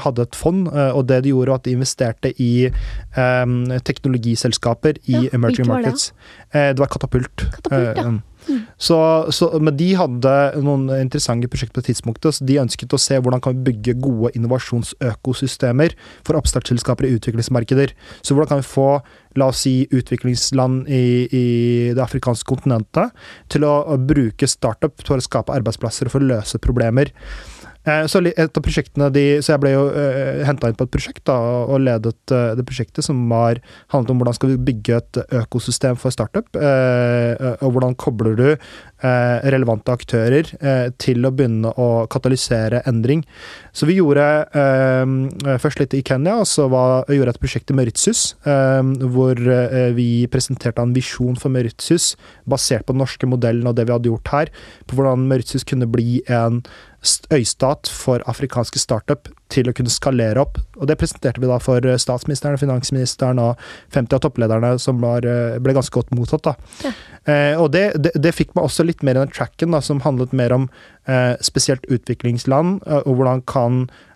hadde 0.05 0.29
et 0.29 0.37
fond, 0.37 0.69
og 0.69 1.03
det 1.09 1.23
de 1.25 1.33
gjorde, 1.33 1.55
var 1.55 1.63
at 1.63 1.67
de 1.69 1.75
investerte 1.79 2.35
i 2.41 2.53
um, 3.17 3.65
teknologiselskaper 3.89 5.01
i 5.09 5.17
ja, 5.17 5.25
emerging 5.37 5.71
markets. 5.71 6.13
Det? 6.53 6.75
det? 6.77 6.81
var 6.83 6.93
Katapult. 6.93 7.49
Katapult 7.57 8.01
ja. 8.05 8.13
Så, 8.79 8.99
så, 9.35 9.49
men 9.63 9.77
de 9.79 9.91
hadde 9.99 10.35
noen 10.65 10.89
interessante 10.99 11.49
prosjekter 11.51 11.81
på 11.81 11.87
tidspunktet. 11.89 12.37
så 12.37 12.47
De 12.47 12.61
ønsket 12.63 12.95
å 12.95 13.01
se 13.01 13.19
hvordan 13.19 13.43
kan 13.45 13.57
vi 13.57 13.71
bygge 13.71 13.97
gode 14.05 14.33
innovasjonsøkosystemer 14.39 15.97
for 16.27 16.39
oppstartsselskaper 16.41 17.09
i 17.09 17.15
utviklingsmarkeder. 17.19 17.95
Så 18.23 18.37
hvordan 18.37 18.55
kan 18.55 18.63
vi 18.63 18.69
få 18.69 18.89
la 19.41 19.49
oss 19.51 19.65
si 19.65 19.89
utviklingsland 19.91 20.89
i, 20.89 21.05
i 21.27 21.47
det 21.97 22.03
afrikanske 22.05 22.47
kontinentet 22.49 23.15
til 23.51 23.67
å, 23.67 23.75
å 23.91 23.99
bruke 23.99 24.49
startup 24.51 25.03
for 25.03 25.19
å 25.19 25.25
skape 25.25 25.55
arbeidsplasser 25.55 26.09
og 26.09 26.15
for 26.15 26.25
å 26.25 26.31
løse 26.37 26.61
problemer. 26.63 27.11
Eh, 27.85 28.07
så 28.09 28.23
et 28.25 28.41
av 28.41 28.65
prosjektene 28.65 29.11
de, 29.13 29.25
så 29.45 29.55
jeg 29.55 29.61
ble 29.61 29.75
jo 29.75 29.83
uh, 29.93 29.99
eh, 30.01 30.43
henta 30.49 30.71
inn 30.71 30.79
på 30.79 30.87
et 30.87 30.93
prosjekt 30.95 31.25
da, 31.29 31.37
og 31.69 31.83
ledet 31.85 32.33
uh, 32.33 32.55
det 32.57 32.65
prosjektet 32.65 33.05
som 33.05 33.19
var, 33.29 33.61
handlet 33.93 34.15
om 34.15 34.23
hvordan 34.23 34.37
skal 34.39 34.55
vi 34.55 34.63
bygge 34.71 35.01
et 35.03 35.21
økosystem 35.43 35.99
for 36.01 36.15
startup. 36.15 36.49
Uh, 36.57 37.55
og 37.61 37.77
hvordan 37.77 37.97
kobler 38.01 38.39
du 38.39 38.47
relevante 39.45 39.93
aktører 39.93 40.49
til 41.01 41.27
å 41.27 41.33
begynne 41.35 41.71
å 41.81 42.07
katalysere 42.11 42.83
endring. 42.89 43.25
Så 43.77 43.89
vi 43.89 43.99
gjorde 43.99 44.25
først 45.61 45.83
litt 45.83 45.97
i 45.97 46.03
Kenya, 46.07 46.39
og 46.41 46.49
så 46.49 46.69
var, 46.73 47.05
gjorde 47.09 47.33
jeg 47.33 47.37
et 47.37 47.43
prosjekt 47.43 47.73
i 47.73 47.77
Mauritius. 47.77 48.23
hvor 48.45 49.41
vi 49.97 50.09
presenterte 50.33 50.83
en 50.83 50.95
visjon 50.97 51.37
for 51.37 51.53
Mauritius 51.53 52.15
basert 52.49 52.87
på 52.87 52.95
den 52.95 53.03
norske 53.05 53.29
modellen 53.29 53.67
og 53.69 53.77
det 53.77 53.87
vi 53.89 53.95
hadde 53.95 54.11
gjort 54.11 54.33
her. 54.33 54.53
På 54.89 54.99
hvordan 54.99 55.29
Mauritius 55.29 55.67
kunne 55.69 55.91
bli 55.91 56.23
en 56.29 56.63
øystat 57.35 57.91
for 57.93 58.25
afrikanske 58.31 58.81
startup 58.81 59.29
til 59.53 59.69
å 59.69 59.75
kunne 59.77 59.93
skalere 59.93 60.41
opp. 60.43 60.59
Og 60.79 60.89
det 60.89 60.97
presenterte 61.01 61.43
vi 61.43 61.51
da 61.51 61.59
for 61.63 61.85
eh, 61.85 61.99
statsministeren, 62.01 62.61
finansministeren 62.61 63.41
og 63.43 63.61
50 63.95 64.19
av 64.19 64.25
topplederne, 64.25 64.73
som 64.83 65.03
var, 65.05 65.27
eh, 65.29 65.59
ble 65.63 65.77
ganske 65.77 65.95
godt 65.95 66.15
mottatt. 66.17 66.47
da. 66.49 66.55
Ja. 66.85 66.95
Eh, 67.25 67.61
og 67.61 67.71
det, 67.77 67.87
det, 68.01 68.15
det, 68.21 68.35
fikk 68.37 68.55
meg 68.57 68.67
også 68.67 68.87
litt 68.87 69.05
mer 69.05 69.19
i 69.19 69.25
den 69.25 69.35
tracken 69.35 69.77
da, 69.77 69.83
som 69.85 70.03
handlet 70.05 70.35
mer 70.37 70.57
om 70.57 70.67
eh, 71.09 71.35
spesielt 71.45 71.87
utviklingsland, 71.93 72.83
og 73.05 73.15
hvordan 73.17 73.45
kan 73.49 73.87
Eh, 73.89 74.14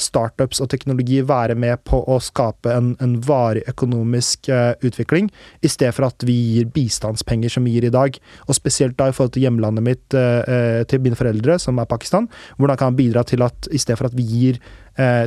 startups 0.00 0.62
og 0.62 0.70
teknologi 0.72 1.20
være 1.26 1.54
med 1.58 1.82
på 1.84 2.00
å 2.08 2.16
skape 2.22 2.72
en, 2.72 2.94
en 3.04 3.16
varig 3.24 3.62
økonomisk 3.68 4.48
uh, 4.52 4.72
utvikling, 4.86 5.30
i 5.60 5.70
stedet 5.70 5.94
for 5.96 6.08
at 6.08 6.26
vi 6.26 6.36
gir 6.54 6.70
bistandspenger 6.74 7.52
som 7.52 7.66
vi 7.68 7.76
gir 7.76 7.88
i 7.88 7.94
dag. 7.94 8.16
Og 8.48 8.56
spesielt 8.56 8.96
da 8.98 9.10
i 9.10 9.16
forhold 9.16 9.34
til 9.36 9.44
hjemlandet 9.46 9.86
mitt, 9.86 10.06
uh, 10.16 10.82
til 10.90 11.02
mine 11.04 11.18
foreldre, 11.18 11.58
som 11.62 11.80
er 11.80 11.90
Pakistan. 11.90 12.30
Hvordan 12.58 12.80
kan 12.80 12.92
jeg 12.92 13.02
bidra 13.04 13.24
til 13.28 13.44
at 13.46 13.70
i 13.70 13.80
stedet 13.80 14.00
for 14.00 14.10
at 14.10 14.16
vi 14.16 14.28
gir 14.28 14.62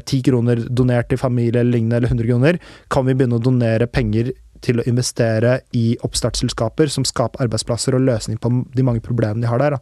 ti 0.06 0.20
kroner 0.22 0.60
donert 0.70 1.08
til 1.10 1.18
familie 1.18 1.64
eller 1.64 1.74
lignende, 1.74 1.98
eller 1.98 2.12
100 2.12 2.28
kroner, 2.28 2.58
kan 2.94 3.08
vi 3.08 3.16
begynne 3.18 3.40
å 3.40 3.42
donere 3.42 3.88
penger 3.90 4.28
til 4.64 4.80
å 4.80 4.86
investere 4.90 5.56
i 5.78 5.94
oppstartsselskaper 6.06 6.92
som 6.92 7.06
skaper 7.08 7.46
arbeidsplasser 7.46 7.98
og 7.98 8.06
løsning 8.08 8.40
på 8.42 8.52
de 8.76 8.86
mange 8.86 9.04
problemene 9.04 9.44
de 9.44 9.50
har 9.50 9.64
der. 9.64 9.78
Da. 9.78 9.82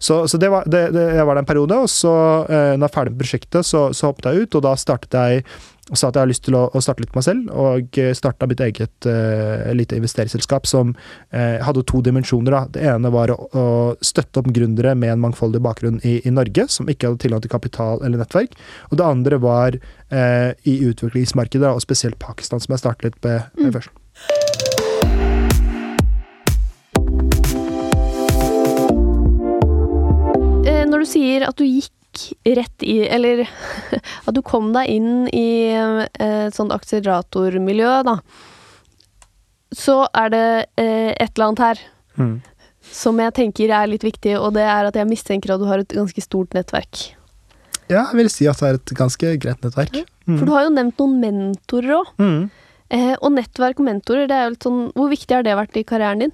Så, 0.00 0.22
så 0.28 0.40
det, 0.40 0.48
var, 0.48 0.64
det, 0.66 0.86
det 0.96 1.08
var 1.24 1.36
der 1.36 1.44
en 1.44 1.48
periode. 1.48 1.76
Og 1.84 1.90
så, 1.92 2.14
eh, 2.48 2.72
når 2.72 2.78
jeg 2.78 2.86
var 2.86 2.94
ferdig 2.94 3.12
med 3.12 3.20
prosjektet, 3.24 3.68
så, 3.68 3.90
så 3.92 4.08
hoppet 4.08 4.30
jeg 4.30 4.46
ut, 4.46 4.56
og 4.56 4.64
da 4.64 4.72
startet 4.80 5.18
jeg 5.20 5.44
og 5.90 5.98
sa 5.98 6.08
at 6.10 6.16
jeg 6.16 6.22
har 6.22 6.30
lyst 6.30 6.44
til 6.46 6.54
å, 6.54 6.62
å 6.70 6.82
starte 6.82 7.02
litt 7.02 7.16
meg 7.16 7.24
selv, 7.26 7.48
og 7.50 7.98
eh, 7.98 8.12
starta 8.14 8.46
mitt 8.46 8.62
eget 8.62 9.08
uh, 9.10 9.70
lite 9.74 9.98
investeringsselskap 9.98 10.68
som 10.70 10.92
uh, 10.94 11.58
hadde 11.66 11.82
to 11.90 12.02
dimensjoner. 12.06 12.54
Da. 12.54 12.62
Det 12.76 12.86
ene 12.92 13.10
var 13.10 13.32
å, 13.34 13.38
å 13.50 13.66
støtte 14.04 14.42
opp 14.42 14.52
gründere 14.54 14.94
med 14.94 15.16
en 15.16 15.24
mangfoldig 15.26 15.62
bakgrunn 15.66 15.98
i, 16.06 16.20
i, 16.22 16.34
Norge, 16.34 16.68
som 16.70 16.86
ikke 16.90 17.10
hadde 17.10 17.24
tilgang 17.26 17.42
til 17.42 17.54
kapital 17.56 18.04
eller 18.06 18.22
nettverk. 18.22 18.54
Og 18.92 19.00
det 19.02 19.08
andre 19.08 19.42
var 19.42 19.80
uh, 19.82 20.50
i 20.62 20.78
utviklingsmarkedet, 20.92 21.74
og 21.74 21.82
spesielt 21.82 22.20
Pakistan, 22.22 22.62
som 22.62 22.76
jeg 22.76 22.86
startet 22.86 23.10
litt 23.10 23.24
med, 23.26 23.50
med 23.58 23.72
mm. 23.72 23.78
først. 23.80 24.69
Når 31.00 31.08
du 31.08 31.12
sier 31.14 31.46
at 31.48 31.56
du 31.56 31.64
gikk 31.64 31.96
rett 32.58 32.84
i 32.84 32.96
Eller 33.08 33.44
at 34.26 34.34
du 34.36 34.42
kom 34.44 34.72
deg 34.74 34.90
inn 34.92 35.28
i 35.32 35.70
eh, 35.72 36.02
et 36.20 36.56
sånt 36.56 36.74
akseleratormiljø, 36.74 37.92
da, 38.04 38.18
så 39.72 40.02
er 40.18 40.32
det 40.34 40.46
eh, 40.82 41.14
et 41.14 41.30
eller 41.30 41.46
annet 41.46 41.62
her 41.64 41.82
mm. 42.18 42.34
som 42.90 43.22
jeg 43.22 43.36
tenker 43.38 43.72
er 43.72 43.88
litt 43.88 44.04
viktig, 44.04 44.34
og 44.42 44.52
det 44.58 44.66
er 44.66 44.90
at 44.90 44.98
jeg 44.98 45.08
mistenker 45.08 45.54
at 45.54 45.62
du 45.62 45.68
har 45.70 45.84
et 45.84 45.96
ganske 45.96 46.24
stort 46.26 46.58
nettverk. 46.58 47.12
Ja, 47.86 48.08
jeg 48.10 48.18
vil 48.18 48.32
si 48.34 48.50
at 48.50 48.60
det 48.60 48.68
er 48.68 48.80
et 48.80 48.94
ganske 48.98 49.36
greit 49.42 49.62
nettverk. 49.64 50.02
Mm. 50.26 50.34
For 50.34 50.44
du 50.46 50.52
har 50.54 50.66
jo 50.66 50.74
nevnt 50.74 51.00
noen 51.00 51.16
mentorer 51.22 51.94
òg. 52.02 52.12
Mm. 52.20 52.42
Eh, 52.90 53.14
og 53.22 53.30
nettverk 53.36 53.78
og 53.78 53.86
mentorer, 53.86 54.26
det 54.26 54.34
er 54.34 54.48
jo 54.48 54.52
litt 54.56 54.64
sånn 54.66 54.78
Hvor 54.98 55.10
viktig 55.12 55.34
har 55.36 55.44
det 55.46 55.52
vært 55.54 55.76
i 55.78 55.84
karrieren 55.86 56.24
din? 56.24 56.32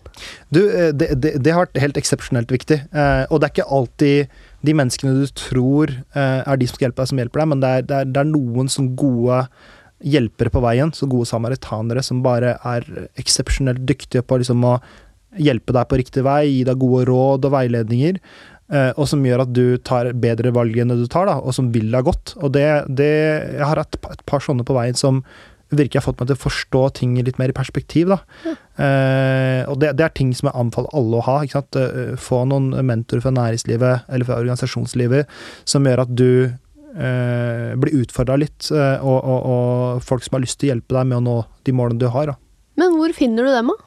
Du, 0.49 0.63
eh, 0.65 0.89
det, 0.97 1.11
det, 1.21 1.35
det 1.45 1.53
har 1.53 1.67
vært 1.67 1.83
helt 1.83 1.99
eksepsjonelt 2.01 2.53
viktig. 2.53 2.79
Eh, 2.97 3.25
og 3.29 3.43
det 3.43 3.49
er 3.49 3.53
ikke 3.53 3.75
alltid 3.77 4.39
de 4.67 4.75
menneskene 4.77 5.15
du 5.17 5.33
tror 5.39 5.93
eh, 5.93 6.43
er 6.43 6.59
de 6.59 6.69
som 6.69 6.79
skal 6.79 6.89
hjelpe 6.89 7.03
deg, 7.03 7.11
som 7.13 7.23
hjelper 7.23 7.43
deg, 7.43 7.51
men 7.53 7.63
det 7.63 7.73
er, 7.73 7.87
det 7.89 7.99
er, 7.99 8.13
det 8.13 8.23
er 8.23 8.31
noen 8.31 8.71
som 8.73 8.93
gode 8.99 9.45
hjelpere 10.05 10.53
på 10.53 10.63
veien, 10.65 10.93
så 10.93 11.09
gode 11.09 11.29
samaritanere 11.31 12.03
som 12.05 12.21
bare 12.25 12.57
er 12.69 12.87
eksepsjonelt 13.21 13.81
dyktige 13.89 14.25
på 14.27 14.41
liksom 14.43 14.65
å 14.69 14.77
hjelpe 15.41 15.75
deg 15.77 15.89
på 15.89 15.99
riktig 16.01 16.25
vei, 16.27 16.43
gi 16.49 16.61
deg 16.69 16.81
gode 16.81 17.07
råd 17.09 17.49
og 17.49 17.57
veiledninger. 17.57 18.21
Uh, 18.67 18.91
og 18.99 19.05
som 19.07 19.23
gjør 19.23 19.45
at 19.45 19.53
du 19.55 19.79
tar 19.87 20.09
bedre 20.19 20.51
valg 20.55 20.75
enn 20.83 20.91
det 20.91 20.99
du 20.99 21.07
tar, 21.11 21.29
da, 21.29 21.37
og 21.39 21.55
som 21.55 21.69
vil 21.75 21.93
deg 21.93 22.07
godt. 22.09 22.35
Og 22.41 22.51
det, 22.57 22.67
det 22.99 23.13
Jeg 23.55 23.63
har 23.63 23.79
hatt 23.79 23.99
et 24.11 24.25
par 24.27 24.43
sånne 24.43 24.67
på 24.67 24.75
veien 24.75 24.99
som 24.99 25.23
virkelig 25.75 25.99
har 25.99 26.07
fått 26.07 26.21
meg 26.21 26.31
til 26.31 26.37
å 26.37 26.45
forstå 26.45 26.83
ting 27.01 27.17
litt 27.27 27.41
mer 27.41 27.51
i 27.51 27.57
perspektiv. 27.57 28.13
da. 28.13 28.21
Eh, 28.47 29.63
og 29.71 29.81
det, 29.83 29.95
det, 29.99 30.05
er 30.07 30.15
ting 30.15 30.31
som 30.37 30.51
jeg 30.51 30.59
anbefaler 30.59 30.95
alle 30.99 31.19
å 31.19 31.27
ha. 31.27 31.41
ikke 31.43 31.59
sant? 31.59 31.81
Eh, 31.81 32.15
få 32.21 32.45
noen 32.51 32.71
mentorer 32.87 33.25
fra 33.25 33.35
næringslivet 33.35 34.07
eller 34.07 34.29
fra 34.29 34.39
organisasjonslivet 34.43 35.35
som 35.67 35.87
gjør 35.89 36.05
at 36.05 36.15
du 36.15 36.31
eh, 36.47 37.73
blir 37.81 37.99
utfordra 38.03 38.39
litt, 38.41 38.69
eh, 38.71 39.03
og, 39.03 39.19
og, 39.19 39.41
og, 39.41 40.07
folk 40.07 40.25
som 40.27 40.39
har 40.39 40.47
lyst 40.47 40.61
til 40.61 40.71
å 40.71 40.75
hjelpe 40.75 40.99
deg 40.99 41.11
med 41.11 41.21
å 41.21 41.25
nå 41.27 41.37
de 41.67 41.77
målene 41.77 42.03
du 42.03 42.09
har. 42.13 42.33
da. 42.33 42.39
Men 42.81 42.99
hvor 43.01 43.15
finner 43.17 43.47
du 43.47 43.55
dem, 43.55 43.73
da? 43.73 43.83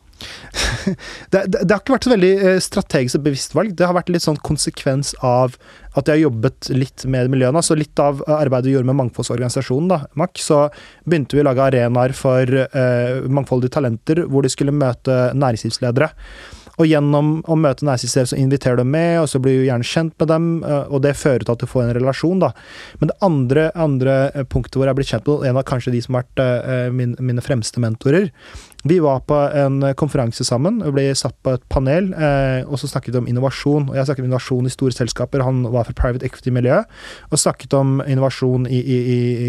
Det, 1.31 1.43
det, 1.47 1.61
det, 1.63 1.71
har 1.71 1.81
ikke 1.81 1.95
vært 1.95 2.07
så 2.07 2.13
veldig 2.13 2.31
eh, 2.37 2.59
strategisk 2.63 3.19
og 3.19 3.25
bevisst 3.27 3.55
valg. 3.57 3.73
Det 3.77 3.87
har 3.87 3.97
vært 3.97 4.11
litt 4.13 4.25
sånn 4.25 4.39
konsekvens 4.45 5.13
av 5.25 5.57
at 5.97 6.07
jeg 6.07 6.19
har 6.19 6.25
jobbet 6.27 6.69
litt 6.75 7.05
med 7.09 7.31
miljøene. 7.33 7.63
Så 7.65 7.77
litt 7.77 7.99
av 8.03 8.21
arbeidet 8.29 8.69
vi 8.69 8.75
gjorde 8.75 8.91
med 8.91 8.99
Mangfoldsorganisasjonen, 8.99 9.89
da, 9.91 10.03
MAK, 10.19 10.43
så 10.43 10.61
begynte 11.07 11.37
vi 11.37 11.43
å 11.43 11.49
lage 11.49 11.65
arenaer 11.65 12.13
for 12.17 12.45
uh, 12.45 13.25
mangfoldige 13.25 13.73
talenter, 13.79 14.23
hvor 14.29 14.45
de 14.45 14.53
skulle 14.53 14.75
møte 14.75 15.17
næringslivsledere. 15.33 16.11
Og 16.79 16.87
gjennom 16.87 17.31
å 17.43 17.57
møte 17.59 17.83
næringslivsledere, 17.83 18.31
så 18.31 18.39
inviterer 18.39 18.79
du 18.79 18.87
med, 18.87 19.17
og 19.19 19.27
så 19.31 19.41
blir 19.43 19.59
du 19.59 19.67
gjerne 19.67 19.87
kjent 19.87 20.15
med 20.21 20.29
dem, 20.31 20.47
eh, 20.63 20.85
og 20.87 21.03
det 21.03 21.17
fører 21.19 21.43
til 21.43 21.57
at 21.57 21.63
du 21.63 21.67
får 21.67 21.83
en 21.85 21.95
relasjon, 21.97 22.39
da. 22.39 22.53
Men 23.01 23.11
det 23.11 23.17
andre, 23.25 23.65
andre 23.75 24.15
punktet 24.47 24.79
hvor 24.79 24.87
jeg 24.87 24.93
har 24.93 24.99
blitt 24.99 25.11
kjent 25.11 25.27
med 25.27 25.49
en 25.49 25.59
av 25.59 25.67
kanskje 25.67 25.93
de 25.95 26.03
som 26.05 26.15
har 26.15 26.23
vært 26.23 26.43
uh, 26.45 26.87
min, 26.95 27.17
mine 27.19 27.43
fremste 27.43 27.83
mentorer, 27.83 28.31
vi 28.83 28.99
var 29.03 29.19
på 29.27 29.35
en 29.35 29.81
konferanse 29.99 30.45
sammen 30.47 30.79
og 30.85 30.93
ble 30.95 31.09
satt 31.17 31.35
på 31.43 31.57
et 31.57 31.65
panel, 31.71 32.13
eh, 32.15 32.61
og 32.63 32.79
så 32.79 32.87
snakket 32.87 33.15
vi 33.15 33.19
om 33.19 33.27
innovasjon. 33.27 33.89
Og 33.89 33.97
jeg 33.97 34.07
snakket 34.07 34.23
om 34.23 34.29
innovasjon 34.29 34.69
i 34.69 34.73
store 34.73 34.95
selskaper, 34.95 35.43
han 35.43 35.65
var 35.67 35.89
fra 35.89 35.97
private 35.97 36.29
equity-miljøet, 36.29 36.87
og 37.29 37.41
snakket 37.43 37.75
om 37.75 37.99
innovasjon 38.05 38.69
i, 38.71 38.79
i, 38.79 38.99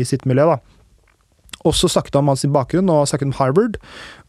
i 0.01 0.05
sitt 0.09 0.27
miljø. 0.27 0.49
da. 0.51 0.80
Og 1.69 1.75
så 1.77 1.91
snakket 1.93 2.17
han 2.17 2.25
om 2.25 2.33
hans 2.33 2.47
bakgrunn, 2.49 2.89
og 2.93 3.09
snakket 3.09 3.29
om 3.29 3.37
Harvard. 3.37 3.77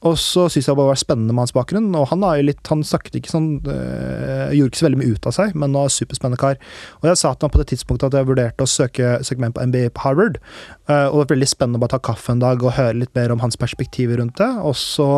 Og 0.07 0.17
så 0.19 0.47
syntes 0.49 0.67
jeg 0.67 0.75
det 0.75 0.87
var 0.89 0.99
spennende 0.99 1.35
med 1.35 1.45
hans 1.45 1.55
bakgrunn. 1.55 1.87
Og 1.95 2.09
han 2.11 2.25
litt, 2.43 2.63
han 2.67 2.83
snakket 2.83 3.19
ikke 3.19 3.31
sånn 3.31 3.49
øh, 3.61 4.51
Gjorde 4.57 4.71
ikke 4.71 4.81
så 4.81 4.87
veldig 4.87 4.99
mye 4.99 5.15
ut 5.15 5.29
av 5.29 5.37
seg, 5.37 5.55
men 5.55 5.77
var 5.77 5.93
superspennende 5.93 6.41
kar. 6.41 6.59
Og 6.99 7.07
jeg 7.11 7.21
sa 7.21 7.31
til 7.33 7.47
ham 7.47 7.53
på 7.53 7.61
det 7.61 7.69
tidspunktet 7.71 8.09
at 8.09 8.19
jeg 8.19 8.29
vurderte 8.31 8.67
å 8.67 8.69
søke, 8.69 9.15
søke 9.23 9.43
meg 9.43 9.51
inn 9.51 9.57
på 9.57 9.69
MBA 9.71 9.93
på 9.95 10.05
Harvard. 10.07 10.41
Uh, 10.89 11.07
og 11.07 11.15
det 11.15 11.23
var 11.23 11.31
veldig 11.35 11.51
spennende 11.53 11.79
å 11.79 11.85
bare 11.85 11.95
ta 11.95 12.03
kaffe 12.11 12.35
en 12.35 12.43
dag 12.43 12.63
og 12.65 12.75
høre 12.75 12.99
litt 12.99 13.15
mer 13.15 13.31
om 13.31 13.43
hans 13.45 13.59
perspektiver 13.59 14.19
rundt 14.19 14.41
det. 14.41 14.51
Og 14.67 14.75
så 14.79 15.09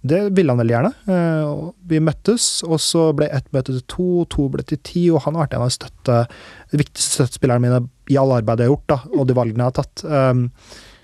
det 0.00 0.20
ville 0.32 0.52
han 0.52 0.60
veldig 0.62 0.72
gjerne. 0.72 0.92
Uh, 1.10 1.72
vi 1.90 2.00
møttes, 2.00 2.48
og 2.64 2.80
så 2.80 3.10
ble 3.16 3.28
ett 3.28 3.50
møte 3.52 3.74
til 3.74 3.82
to, 3.90 4.10
to 4.32 4.46
ble 4.52 4.64
til 4.64 4.80
ti, 4.86 5.02
og 5.12 5.26
han 5.26 5.36
har 5.36 5.50
vært 5.50 5.58
en 5.58 5.66
av 5.66 5.98
de 6.08 6.78
viktigste 6.80 7.18
støttespillerne 7.18 7.66
mine 7.66 7.82
i 8.10 8.16
alle 8.20 8.40
arbeidet 8.40 8.64
jeg 8.64 8.70
har 8.70 8.78
gjort, 8.78 8.94
da, 8.94 9.18
og 9.18 9.28
de 9.28 9.36
valgene 9.36 9.66
jeg 9.66 9.74
har 9.74 9.82
tatt. 9.82 10.04
Um, 10.08 10.46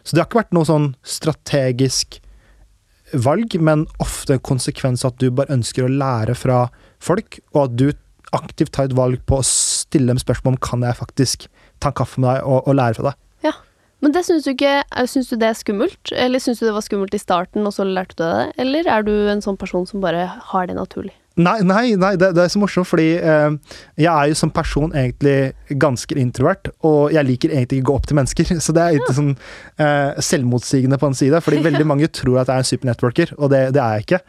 så 0.07 0.15
det 0.15 0.23
har 0.23 0.29
ikke 0.29 0.39
vært 0.45 0.55
noe 0.55 0.69
sånn 0.69 0.89
strategisk 1.03 2.21
valg, 3.13 3.57
men 3.59 3.85
ofte 4.03 4.37
en 4.37 4.45
konsekvens 4.47 5.05
at 5.07 5.19
du 5.19 5.29
bare 5.35 5.55
ønsker 5.55 5.87
å 5.87 5.91
lære 5.91 6.37
fra 6.39 6.67
folk, 7.03 7.41
og 7.55 7.63
at 7.65 7.77
du 7.79 7.89
aktivt 8.37 8.75
tar 8.75 8.89
et 8.89 8.97
valg 8.97 9.21
på 9.27 9.41
å 9.41 9.47
stille 9.47 10.11
dem 10.11 10.21
spørsmål 10.23 10.55
om 10.55 10.63
kan 10.63 10.83
jeg 10.87 10.99
faktisk 10.99 11.47
ta 11.83 11.91
en 11.91 11.99
kaffe 11.99 12.23
med 12.23 12.29
deg 12.31 12.47
og, 12.47 12.63
og 12.67 12.79
lære 12.79 12.99
fra 12.99 13.11
deg. 13.11 13.21
Ja, 13.51 13.55
Men 14.05 14.15
det 14.15 14.27
syns 14.27 14.45
du 14.45 14.51
ikke 14.53 14.83
Syns 15.09 15.31
du 15.31 15.37
det 15.41 15.49
er 15.49 15.59
skummelt? 15.59 16.13
Eller 16.13 16.43
syns 16.43 16.61
du 16.61 16.67
det 16.67 16.75
var 16.77 16.85
skummelt 16.85 17.15
i 17.17 17.23
starten, 17.23 17.67
og 17.67 17.75
så 17.75 17.87
lærte 17.87 18.19
du 18.19 18.25
det? 18.25 18.49
Eller 18.63 18.91
er 18.91 19.07
du 19.07 19.15
en 19.31 19.43
sånn 19.45 19.59
person 19.59 19.87
som 19.89 20.03
bare 20.05 20.27
har 20.53 20.71
det 20.71 20.77
naturlig? 20.79 21.15
Nei, 21.37 21.59
nei, 21.68 21.91
nei 22.01 22.14
det, 22.16 22.30
det, 22.32 22.47
er 22.47 22.49
så 22.49 22.61
morsomt, 22.62 22.89
fordi 22.89 23.11
eh, 23.20 23.74
jeg 24.01 24.09
er 24.09 24.30
jo 24.30 24.37
som 24.41 24.49
person 24.57 24.95
egentlig 24.97 25.53
ganske 25.82 26.16
introvert. 26.16 26.70
Og 26.89 27.12
jeg 27.12 27.28
liker 27.28 27.53
egentlig 27.53 27.82
ikke 27.82 27.84
å 27.84 27.91
gå 27.91 27.97
opp 28.01 28.09
til 28.09 28.16
mennesker, 28.16 28.53
så 28.64 28.74
det 28.76 28.84
er 28.84 28.97
litt 28.97 29.12
sånn 29.18 29.34
eh, 29.34 30.16
selvmotsigende 30.24 30.99
på 31.03 31.11
en 31.11 31.18
side. 31.18 31.43
Fordi 31.45 31.61
veldig 31.66 31.84
mange 31.93 32.09
tror 32.09 32.41
at 32.41 32.49
jeg 32.49 32.57
er 32.57 32.64
en 32.64 32.70
supernetworker, 32.70 33.34
og 33.37 33.53
det, 33.53 33.62
det 33.76 33.84
er 33.84 33.99
jeg 33.99 34.09
ikke. 34.09 34.22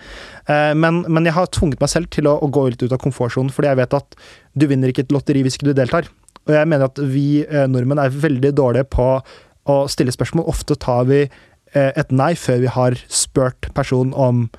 Eh, 0.51 0.73
men, 0.75 1.01
men, 1.07 1.31
jeg 1.31 1.37
har 1.39 1.51
tvunget 1.55 1.83
meg 1.83 1.93
selv 1.95 2.11
til 2.11 2.27
å, 2.27 2.35
å, 2.43 2.51
gå 2.51 2.67
litt 2.73 2.83
ut 2.83 2.91
av 2.91 2.99
komfortsonen, 3.03 3.55
fordi 3.55 3.71
jeg 3.71 3.81
vet 3.85 3.99
at 4.01 4.21
du 4.57 4.67
vinner 4.67 4.91
ikke 4.91 5.07
et 5.07 5.15
lotteri 5.15 5.47
hvis 5.47 5.55
ikke 5.59 5.71
du 5.71 5.75
deltar. 5.79 6.11
Og 6.47 6.55
jeg 6.55 6.67
mener 6.67 6.91
at 6.91 6.99
vi 6.99 7.27
eh, 7.45 7.67
nordmenn 7.71 8.03
er 8.03 8.19
veldig 8.27 8.51
dårlige 8.59 8.91
på 8.91 9.11
å 9.67 9.81
stille 9.91 10.11
spørsmål. 10.11 10.47
Ofte 10.51 10.75
tar 10.79 11.07
vi 11.07 11.23
eh, 11.23 11.91
et 11.95 12.11
nei 12.11 12.33
før 12.39 12.63
vi 12.63 12.75
har 12.75 12.99
spurt 13.07 13.71
personen 13.79 14.11
om 14.11 14.49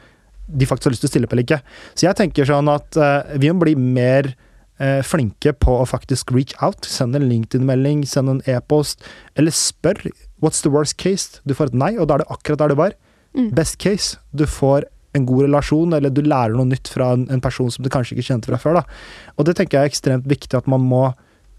de 0.48 0.68
faktisk 0.68 0.88
har 0.88 0.94
lyst 0.96 1.04
til 1.04 1.10
å 1.10 1.14
stille 1.14 1.30
på 1.30 1.36
eller 1.36 1.46
ikke. 1.46 1.62
Så 1.94 2.08
jeg 2.08 2.18
tenker 2.18 2.48
sånn 2.48 2.70
at 2.72 2.98
uh, 2.98 3.36
vi 3.38 3.52
må 3.52 3.62
bli 3.62 3.74
mer 3.78 4.32
uh, 4.80 5.00
flinke 5.06 5.52
på 5.60 5.78
å 5.82 5.88
faktisk 5.88 6.32
reach 6.34 6.54
out. 6.64 6.88
Send 6.88 7.18
en 7.18 7.28
LinkedIn-melding, 7.28 8.04
send 8.08 8.32
en 8.32 8.42
e-post, 8.48 9.04
eller 9.38 9.54
spør 9.54 10.08
what's 10.42 10.62
the 10.64 10.72
worst 10.72 10.96
case? 11.00 11.42
Du 11.44 11.54
får 11.58 11.72
et 11.72 11.80
nei, 11.84 11.92
og 11.98 12.08
da 12.08 12.18
er 12.18 12.24
det 12.24 12.32
akkurat 12.32 12.64
der 12.64 12.72
du 12.72 12.78
var. 12.80 12.96
Mm. 13.36 13.52
Best 13.56 13.78
case, 13.82 14.16
du 14.32 14.46
får 14.48 14.88
en 15.16 15.24
god 15.28 15.46
relasjon, 15.46 15.94
eller 15.96 16.12
du 16.12 16.22
lærer 16.24 16.56
noe 16.56 16.68
nytt 16.68 16.90
fra 16.92 17.12
en, 17.16 17.24
en, 17.32 17.42
person 17.44 17.70
som 17.72 17.84
du 17.84 17.90
kanskje 17.92 18.16
ikke 18.16 18.28
kjente 18.30 18.50
fra 18.50 18.60
før. 18.60 18.80
Da. 18.80 18.98
Og 19.36 19.48
det 19.48 19.56
tenker 19.58 19.78
jeg 19.78 19.88
er 19.88 19.92
ekstremt 19.92 20.28
viktig, 20.28 20.52
at 20.56 20.68
man 20.70 20.84
må 20.84 21.08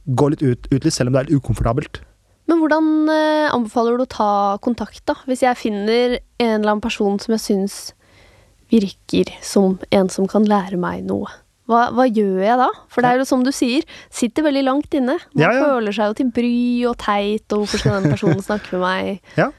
gå 0.06 0.32
litt 0.34 0.44
ut, 0.46 0.70
ut 0.72 0.80
litt, 0.80 0.96
selv 0.96 1.12
om 1.12 1.18
det 1.18 1.22
er 1.22 1.30
litt 1.30 1.42
ukomfortabelt. 1.42 2.02
Men 2.50 2.64
hvordan 2.64 2.86
eh, 3.14 3.48
anbefaler 3.54 4.00
du 4.00 4.06
å 4.08 4.10
ta 4.10 4.32
kontakt, 4.66 5.04
da? 5.10 5.20
Hvis 5.30 5.44
jeg 5.46 5.60
finner 5.60 6.18
en 6.18 6.56
eller 6.56 6.72
annen 6.72 6.86
person 6.86 7.20
som 7.22 7.36
jeg 7.36 7.46
syns 7.46 7.78
virker 8.72 9.32
som 9.46 9.78
en 9.92 10.10
som 10.14 10.28
kan 10.30 10.48
lære 10.48 10.80
meg 10.80 11.06
noe. 11.08 11.30
Hva, 11.70 11.90
hva, 11.94 12.08
gjør 12.10 12.42
jeg 12.42 12.58
da? 12.58 12.70
For 12.90 13.06
det 13.06 13.12
er 13.12 13.22
jo 13.22 13.30
som 13.30 13.44
du 13.46 13.52
sier, 13.54 13.86
sitter 14.10 14.48
veldig 14.48 14.64
langt 14.66 14.96
inne. 14.98 15.20
Man 15.36 15.44
ja, 15.44 15.52
ja. 15.54 15.68
føler 15.68 15.94
seg 15.94 16.10
jo 16.10 16.18
til 16.18 16.32
bry 16.34 16.56
og 16.90 16.96
teit, 17.04 17.46
og 17.54 17.62
hvorfor 17.62 17.84
skal 17.84 18.00
den 18.00 18.16
personen 18.16 18.42
snakke 18.46 18.74
med 18.74 18.86
meg? 18.88 19.20
Ja, 19.40 19.52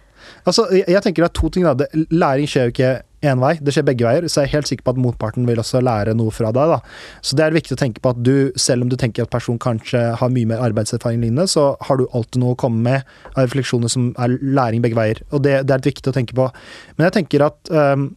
altså 0.45 0.67
jeg, 0.75 0.89
jeg 0.91 1.05
tenker 1.05 1.25
det 1.25 1.31
er 1.31 1.39
to 1.39 1.53
ting. 1.55 1.69
da. 1.69 1.87
Læring 2.11 2.51
skjer 2.51 2.67
jo 2.67 2.75
ikke 2.75 2.91
én 3.21 3.41
vei, 3.41 3.53
det 3.61 3.75
skjer 3.77 3.87
begge 3.87 4.07
veier. 4.07 4.27
Så 4.27 4.43
jeg 4.43 4.51
er 4.51 4.55
helt 4.57 4.71
sikker 4.71 4.87
på 4.89 4.95
at 4.97 5.01
motparten 5.07 5.47
vil 5.47 5.63
også 5.63 5.83
lære 5.85 6.17
noe 6.19 6.35
fra 6.35 6.51
deg. 6.57 6.75
da. 6.75 6.81
Så 7.23 7.39
det 7.39 7.47
er 7.47 7.57
viktig 7.57 7.77
å 7.77 7.81
tenke 7.85 8.03
på 8.03 8.13
at 8.15 8.23
du, 8.27 8.51
selv 8.59 8.87
om 8.87 8.91
du 8.91 8.97
tenker 8.99 9.27
at 9.27 9.33
personen 9.33 9.63
kanskje 9.63 10.03
har 10.19 10.33
mye 10.35 10.51
mer 10.51 10.65
arbeidserfaring 10.67 11.23
lignende, 11.23 11.47
så 11.51 11.75
har 11.87 12.01
du 12.01 12.09
alltid 12.11 12.43
noe 12.43 12.57
å 12.57 12.61
komme 12.61 12.83
med 12.87 13.15
av 13.37 13.45
refleksjoner 13.45 13.93
som 13.93 14.11
er 14.19 14.35
læring 14.41 14.83
begge 14.83 14.99
veier. 14.99 15.23
Og 15.31 15.45
det, 15.47 15.61
det 15.69 15.77
er 15.77 15.85
litt 15.85 15.93
viktig 15.93 16.11
å 16.11 16.17
tenke 16.17 16.39
på. 16.39 16.51
Men 16.97 17.09
jeg 17.09 17.21
tenker 17.21 17.47
at 17.53 17.71
um, 17.71 18.11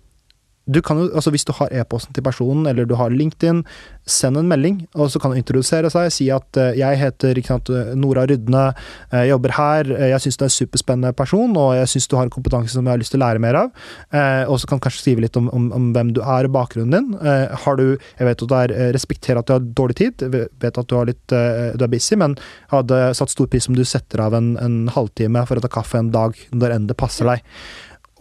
du 0.66 0.80
kan 0.82 0.99
jo, 0.99 1.09
altså 1.11 1.32
Hvis 1.34 1.43
du 1.43 1.51
har 1.57 1.74
e-posten 1.76 2.16
til 2.16 2.24
personen, 2.24 2.68
eller 2.70 2.88
du 2.88 2.95
har 2.95 3.11
LinkedIn, 3.11 3.64
send 4.07 4.39
en 4.39 4.47
melding, 4.47 4.82
og 4.95 5.09
så 5.11 5.20
kan 5.20 5.32
du 5.32 5.39
introdusere 5.39 5.89
seg. 5.91 6.09
Si 6.11 6.30
at 6.32 6.59
uh, 6.59 6.72
jeg 6.76 6.99
heter 6.99 7.39
sant, 7.43 7.72
Nora 7.99 8.24
Rydne, 8.30 8.64
jeg 9.11 9.32
jobber 9.32 9.55
her, 9.57 9.91
jeg 10.14 10.24
syns 10.24 10.39
du 10.39 10.45
er 10.45 10.51
en 10.51 10.55
superspennende 10.55 11.14
person, 11.20 11.55
og 11.59 11.76
jeg 11.78 11.91
syns 11.91 12.07
du 12.07 12.18
har 12.20 12.28
en 12.28 12.34
kompetanse 12.34 12.76
som 12.76 12.88
jeg 12.88 12.95
har 12.95 13.01
lyst 13.01 13.16
til 13.16 13.20
å 13.20 13.26
lære 13.26 13.43
mer 13.43 13.59
av. 13.59 13.86
Uh, 14.16 14.43
og 14.47 14.59
så 14.61 14.70
kan 14.70 14.80
du 14.80 14.88
kanskje 14.88 15.03
skrive 15.03 15.26
litt 15.26 15.39
om, 15.39 15.51
om, 15.51 15.70
om 15.76 15.91
hvem 15.95 16.16
du 16.16 16.24
er, 16.24 16.47
og 16.47 16.55
bakgrunnen 16.55 16.95
din. 16.95 17.11
Uh, 17.20 17.51
har 17.66 17.80
du, 17.80 17.86
Jeg 18.20 18.30
vet 18.30 18.47
at 18.47 18.51
du 18.51 18.57
er, 18.61 18.76
respekterer 18.95 19.43
at 19.43 19.49
du 19.49 19.55
har 19.57 19.72
dårlig 19.84 19.99
tid, 19.99 20.28
vet 20.32 20.80
at 20.80 20.88
du, 20.88 20.95
har 20.95 21.09
litt, 21.09 21.24
du 21.28 21.84
er 21.84 21.91
busy, 21.91 22.16
men 22.20 22.38
hadde 22.72 23.05
satt 23.18 23.32
stor 23.34 23.51
pris 23.51 23.68
om 23.68 23.76
du 23.76 23.84
setter 23.88 24.24
av 24.24 24.36
en, 24.38 24.53
en 24.64 24.84
halvtime 24.91 25.43
for 25.49 25.59
å 25.59 25.64
ta 25.64 25.72
kaffe 25.72 25.99
en 25.99 26.14
dag 26.14 26.38
når 26.55 26.78
enn 26.78 26.88
det 26.88 26.99
passer 26.99 27.28
deg. 27.28 27.43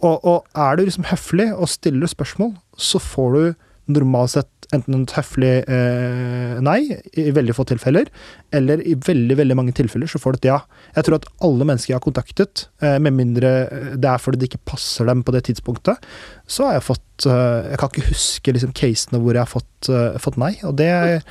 Og, 0.03 0.23
og, 0.27 0.49
er 0.59 0.75
du 0.77 0.85
liksom 0.85 1.07
høflig 1.07 1.51
og 1.53 1.69
stiller 1.71 2.11
spørsmål, 2.11 2.57
så 2.75 2.99
får 3.01 3.37
du 3.37 3.69
normalt 3.93 4.33
sett 4.33 4.49
enten 4.73 5.03
et 5.03 5.13
høflig 5.13 5.51
eh, 5.69 6.59
nei, 6.63 6.79
i 7.19 7.27
veldig 7.35 7.53
få 7.53 7.65
tilfeller, 7.69 8.07
eller 8.55 8.81
i 8.87 8.95
veldig 8.97 9.37
veldig 9.37 9.57
mange 9.59 9.75
tilfeller 9.77 10.09
så 10.09 10.21
får 10.21 10.35
du 10.35 10.39
et 10.39 10.49
ja. 10.49 10.59
Jeg 10.95 11.05
tror 11.05 11.19
at 11.19 11.27
alle 11.45 11.67
mennesker 11.67 11.91
jeg 11.91 11.99
har 11.99 12.05
kontaktet, 12.05 12.65
eh, 12.81 12.95
med 13.03 13.17
mindre 13.17 13.51
det 13.93 14.09
er 14.09 14.23
fordi 14.23 14.41
det 14.41 14.49
ikke 14.49 14.63
passer 14.73 15.09
dem 15.09 15.21
på 15.25 15.35
det 15.35 15.43
tidspunktet, 15.49 16.07
så 16.49 16.69
har 16.69 16.79
jeg 16.79 16.87
fått 16.87 17.27
eh, 17.29 17.73
Jeg 17.73 17.81
kan 17.81 17.91
ikke 17.91 18.09
huske 18.09 18.55
liksom 18.55 18.73
casene 18.79 19.21
hvor 19.21 19.37
jeg 19.37 19.43
har 19.43 19.51
fått, 19.51 19.91
eh, 19.91 20.19
fått 20.23 20.39
nei. 20.41 20.55
Og 20.63 20.77
det 20.79 20.89
eh, 20.89 21.21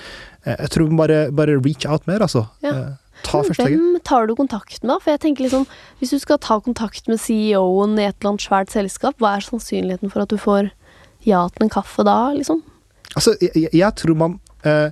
Jeg 0.46 0.74
tror 0.74 0.92
bare, 0.98 1.24
bare 1.34 1.58
reach 1.58 1.88
out 1.88 2.06
mer, 2.10 2.24
altså. 2.28 2.46
Ja. 2.64 2.92
Ta 3.26 3.40
første. 3.46 3.66
Hvem 3.68 3.98
tar 4.06 4.28
du 4.28 4.34
kontakt 4.38 4.78
med, 4.82 4.90
da? 4.90 4.98
For 5.02 5.14
jeg 5.14 5.22
tenker 5.24 5.46
liksom, 5.46 5.66
Hvis 6.00 6.12
du 6.14 6.18
skal 6.22 6.40
ta 6.42 6.58
kontakt 6.60 7.08
med 7.10 7.20
CEO-en 7.22 7.96
i 7.98 8.06
et 8.08 8.16
eller 8.18 8.34
annet 8.34 8.46
svært 8.46 8.74
selskap, 8.74 9.18
hva 9.22 9.36
er 9.36 9.46
sannsynligheten 9.46 10.12
for 10.12 10.24
at 10.24 10.32
du 10.32 10.38
får 10.40 10.72
ja 11.26 11.46
til 11.54 11.66
en 11.66 11.72
kaffe 11.72 12.04
da, 12.06 12.18
liksom? 12.34 12.62
Altså, 13.12 13.34
jeg, 13.42 13.68
jeg 13.76 13.94
tror 14.00 14.16
man 14.18 14.38
eh, 14.66 14.90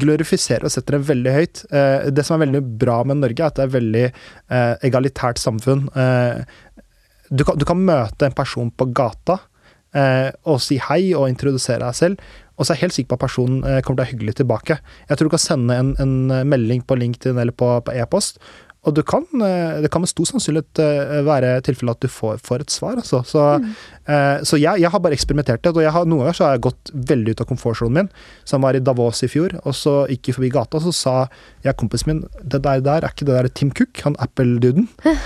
glorifiserer 0.00 0.66
og 0.66 0.72
setter 0.74 0.98
det 0.98 1.08
veldig 1.08 1.34
høyt. 1.34 1.62
Eh, 1.70 2.08
det 2.14 2.24
som 2.26 2.36
er 2.36 2.46
veldig 2.46 2.62
bra 2.80 3.00
med 3.06 3.22
Norge, 3.22 3.42
er 3.42 3.50
at 3.50 3.58
det 3.58 3.64
er 3.64 3.70
et 3.70 3.76
veldig 3.78 4.04
eh, 4.08 4.74
egalitært 4.88 5.40
samfunn. 5.42 5.86
Eh, 5.94 6.42
du 7.30 7.46
kan, 7.46 7.58
du, 7.58 7.64
kan, 7.66 7.78
møte 7.86 8.26
en 8.26 8.36
person 8.36 8.72
på 8.74 8.88
gata 8.96 9.38
eh, 9.94 10.30
og 10.50 10.58
si 10.62 10.80
hei 10.82 11.12
og 11.14 11.28
introdusere 11.30 11.84
deg 11.84 11.98
selv, 11.98 12.30
og 12.60 12.66
så 12.66 12.74
er 12.74 12.76
jeg 12.76 12.86
helt 12.86 12.98
sikker 12.98 13.14
på 13.14 13.16
at 13.16 13.26
personen 13.26 13.60
eh, 13.64 13.78
kommer 13.80 13.96
til 13.96 13.96
å 13.96 14.04
være 14.04 14.12
hyggelig 14.14 14.40
tilbake. 14.42 14.80
Jeg 15.08 15.16
tror 15.16 15.30
du 15.30 15.32
kan 15.32 15.46
sende 15.46 15.76
en, 15.80 15.94
en 16.02 16.16
eh, 16.28 16.48
melding 16.48 16.84
på 16.84 16.98
LinkedIn 17.00 17.40
eller 17.40 17.56
på 17.56 17.78
e-post, 17.96 18.36
e 18.36 18.68
og 18.88 18.94
du 18.96 19.02
kan, 19.04 19.26
eh, 19.44 19.80
det 19.84 19.90
kan 19.92 20.00
med 20.00 20.08
stor 20.08 20.24
sannsynlighet 20.24 20.80
være 21.26 21.50
tilfellet 21.66 21.98
at 21.98 22.04
du 22.06 22.08
får, 22.08 22.38
får 22.40 22.62
et 22.64 22.72
svar. 22.72 22.94
Altså. 22.96 23.18
Så, 23.28 23.42
mm. 23.60 23.74
så 24.48 24.56
jeg, 24.56 24.80
jeg, 24.80 24.88
har 24.88 25.02
bare 25.04 25.12
eksperimentert 25.12 25.60
det. 25.60 25.74
Og 25.74 25.84
har, 25.84 26.06
noen 26.08 26.22
ganger 26.22 26.38
så 26.38 26.46
har 26.46 26.54
jeg 26.56 26.62
gått 26.64 26.92
veldig 27.10 27.34
ut 27.34 27.42
av 27.44 27.48
komfortsonen 27.50 27.98
min. 27.98 28.08
Så 28.48 28.56
han 28.56 28.64
var 28.64 28.78
i 28.78 28.80
Davos 28.80 29.20
i 29.20 29.28
fjor, 29.28 29.58
og 29.60 29.76
så 29.76 29.94
gikk 30.08 30.30
jeg 30.30 30.38
forbi 30.38 30.52
gata, 30.56 30.80
og 30.80 30.88
så 30.88 30.94
sa 30.96 31.14
jeg 31.66 31.76
kompisen 31.76 32.08
min 32.08 32.24
det 32.40 32.62
der, 32.64 32.80
der 32.80 33.04
er 33.04 33.12
ikke 33.12 33.28
det 33.28 33.36
der 33.36 33.50
Tim 33.52 33.74
Cook, 33.76 34.00
han 34.06 34.16
Apple-duden. 34.16 34.88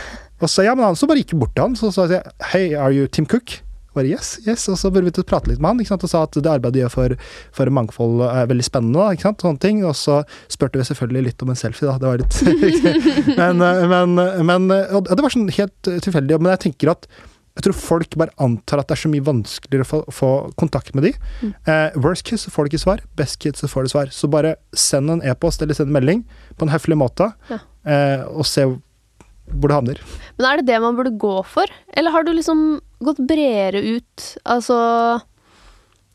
Og 0.43 0.51
så, 0.51 0.65
ja, 0.67 0.75
men 0.75 0.85
han 0.85 0.97
så 0.99 1.07
bare 1.09 1.23
gikk 1.23 1.39
bort 1.39 1.55
til 1.55 1.63
han, 1.63 1.77
så 1.79 1.89
sa 1.95 2.09
jeg 2.11 2.21
Hei, 2.51 2.65
are 2.75 2.93
you 2.93 3.07
Tim 3.09 3.25
Cook? 3.31 3.64
Bare 3.95 4.11
yes, 4.11 4.37
yes. 4.47 4.67
Og 4.73 4.79
så 4.81 4.91
begynte 4.93 5.23
vi 5.23 5.27
å 5.27 5.31
prate 5.35 5.51
litt 5.51 5.63
med 5.63 5.73
han 5.73 5.83
ikke 5.85 5.95
sant? 5.95 6.07
og 6.07 6.13
sa 6.13 6.25
at 6.27 6.39
det 6.39 6.51
arbeidet 6.51 6.79
de 6.79 6.85
gjør 6.85 6.95
for, 6.95 7.17
for 7.55 7.75
mangfold 7.79 8.25
er 8.29 8.49
veldig 8.51 8.67
spennende. 8.67 9.01
Da, 9.01 9.15
ikke 9.15 9.29
sant? 9.29 9.45
Sånne 9.45 9.63
ting. 9.63 9.85
Og 9.87 9.95
så 9.99 10.23
spurte 10.53 10.81
vi 10.81 10.89
selvfølgelig 10.91 11.29
litt 11.29 11.45
om 11.47 11.53
en 11.55 11.61
selfie, 11.61 11.87
da. 11.89 11.99
Det 12.01 12.11
var 12.11 12.25
litt 12.25 13.39
men, 13.41 13.63
eh, 13.63 13.87
men, 13.95 14.19
men, 14.51 14.75
og 14.95 15.07
Det 15.11 15.23
var 15.23 15.35
sånn 15.35 15.49
helt 15.55 15.95
tilfeldig. 16.09 16.41
Men 16.41 16.57
jeg 16.57 16.69
tenker 16.69 16.95
at 16.97 17.09
jeg 17.55 17.69
tror 17.69 17.77
folk 17.79 18.17
bare 18.19 18.35
antar 18.43 18.81
at 18.83 18.89
det 18.91 18.97
er 18.97 19.01
så 19.05 19.11
mye 19.13 19.25
vanskeligere 19.25 19.87
å 19.87 19.89
få, 19.89 19.99
få 20.11 20.31
kontakt 20.59 20.91
med 20.97 21.07
de. 21.07 21.13
Mm. 21.39 21.53
Eh, 21.71 21.99
worst 22.03 22.27
kids 22.27 22.49
så 22.49 22.51
får 22.51 22.67
du 22.67 22.73
ikke 22.73 22.83
svar, 22.83 23.05
best 23.19 23.39
kids 23.43 23.63
så 23.63 23.71
får 23.71 23.87
du 23.87 23.93
svar. 23.93 24.11
Så 24.15 24.31
bare 24.31 24.57
send 24.75 25.13
en 25.13 25.23
e-post 25.23 25.63
eller 25.63 25.79
send 25.79 25.93
en 25.93 25.99
melding 26.01 26.25
på 26.59 26.67
en 26.67 26.75
høflig 26.75 26.99
måte, 26.99 27.31
ja. 27.53 27.61
eh, 27.87 28.27
og 28.27 28.49
se 28.51 28.67
hvor 28.67 29.71
det 29.71 29.77
havner. 29.77 30.03
Men 30.35 30.49
er 30.49 30.61
det 30.61 30.73
det 30.73 30.81
man 30.83 30.99
burde 30.99 31.15
gå 31.21 31.37
for, 31.47 31.71
eller 31.95 32.15
har 32.15 32.27
du 32.27 32.33
liksom 32.35 32.65
gått 33.07 33.23
bredere 33.29 33.81
ut? 33.97 34.27
Altså 34.45 34.77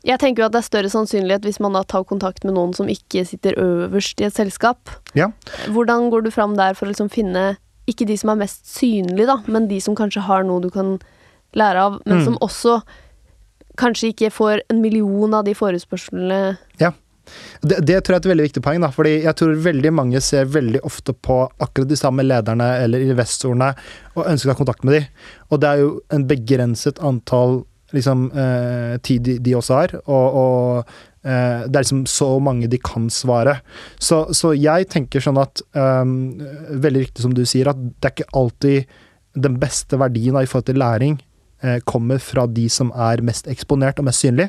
Jeg 0.06 0.20
tenker 0.22 0.42
jo 0.42 0.48
at 0.48 0.54
det 0.54 0.62
er 0.62 0.68
større 0.68 0.92
sannsynlighet 0.92 1.44
hvis 1.44 1.60
man 1.60 1.76
da 1.76 1.82
tar 1.84 2.06
kontakt 2.08 2.44
med 2.46 2.56
noen 2.56 2.72
som 2.76 2.88
ikke 2.88 3.26
sitter 3.28 3.58
øverst 3.60 4.20
i 4.22 4.28
et 4.28 4.36
selskap. 4.36 4.92
Ja. 5.14 5.28
Hvordan 5.68 6.08
går 6.12 6.24
du 6.24 6.30
fram 6.32 6.56
der 6.56 6.76
for 6.78 6.88
å 6.88 6.92
liksom 6.92 7.10
finne 7.12 7.58
ikke 7.90 8.06
de 8.08 8.16
som 8.16 8.32
er 8.32 8.40
mest 8.44 8.68
synlige, 8.70 9.26
da, 9.28 9.40
men 9.50 9.68
de 9.68 9.80
som 9.82 9.96
kanskje 9.98 10.22
har 10.24 10.44
noe 10.46 10.62
du 10.62 10.70
kan 10.72 10.98
lære 11.58 11.82
av, 11.82 12.00
men 12.06 12.20
mm. 12.20 12.24
som 12.28 12.38
også 12.44 12.80
kanskje 13.80 14.12
ikke 14.12 14.30
får 14.34 14.62
en 14.70 14.80
million 14.82 15.34
av 15.34 15.46
de 15.46 15.54
forespørslene. 15.56 16.56
Ja. 16.80 16.92
Det, 17.60 17.80
det, 17.86 17.98
tror 18.00 18.14
jeg 18.14 18.20
er 18.20 18.24
et 18.24 18.30
veldig 18.30 18.46
viktig 18.48 18.62
poeng, 18.64 18.80
da, 18.84 18.90
fordi 18.94 19.16
jeg 19.24 19.36
tror 19.38 19.58
veldig 19.66 19.92
mange 19.96 20.22
ser 20.24 20.48
veldig 20.50 20.82
ofte 20.86 21.14
på 21.14 21.42
akkurat 21.62 21.90
de 21.90 21.98
samme 21.98 22.24
lederne 22.26 22.68
eller 22.84 23.04
investorene 23.04 23.72
og 24.16 24.24
ønsker 24.26 24.50
å 24.50 24.54
ha 24.54 24.60
kontakt 24.62 24.86
med 24.86 24.98
dem. 24.98 25.06
Og 25.50 25.62
det 25.62 25.70
er 25.70 25.84
jo 25.84 25.92
en 26.14 26.26
begrenset 26.30 27.00
antall 27.04 27.62
liksom, 27.96 28.28
eh, 28.32 28.96
tid 29.06 29.24
de, 29.26 29.38
de, 29.42 29.56
også 29.58 29.78
har, 29.78 29.96
og, 30.04 30.40
og 30.42 30.92
eh, 31.26 31.66
det 31.66 31.74
er 31.74 31.84
liksom 31.84 32.04
så 32.10 32.32
mange 32.42 32.70
de 32.70 32.80
kan 32.82 33.10
svare. 33.12 33.58
Så, 33.98 34.24
så 34.36 34.54
jeg 34.56 34.88
tenker 34.92 35.24
sånn 35.24 35.40
at 35.42 35.62
eh, 35.74 36.04
Veldig 36.80 37.06
riktig 37.06 37.26
som 37.26 37.34
du 37.36 37.42
sier, 37.48 37.72
at 37.72 37.80
det 37.80 38.06
er 38.06 38.14
ikke 38.16 38.32
alltid 38.38 39.00
den 39.40 39.58
beste 39.62 39.98
verdien 40.00 40.38
i 40.40 40.48
forhold 40.48 40.66
til 40.66 40.80
læring 40.82 41.20
Eh, 41.62 41.78
kommer 41.84 42.18
fra 42.18 42.46
de 42.48 42.68
som 42.72 42.88
er 42.96 43.20
mest 43.20 43.48
eksponert 43.52 43.98
og 44.00 44.06
mest 44.08 44.24
synlig. 44.24 44.48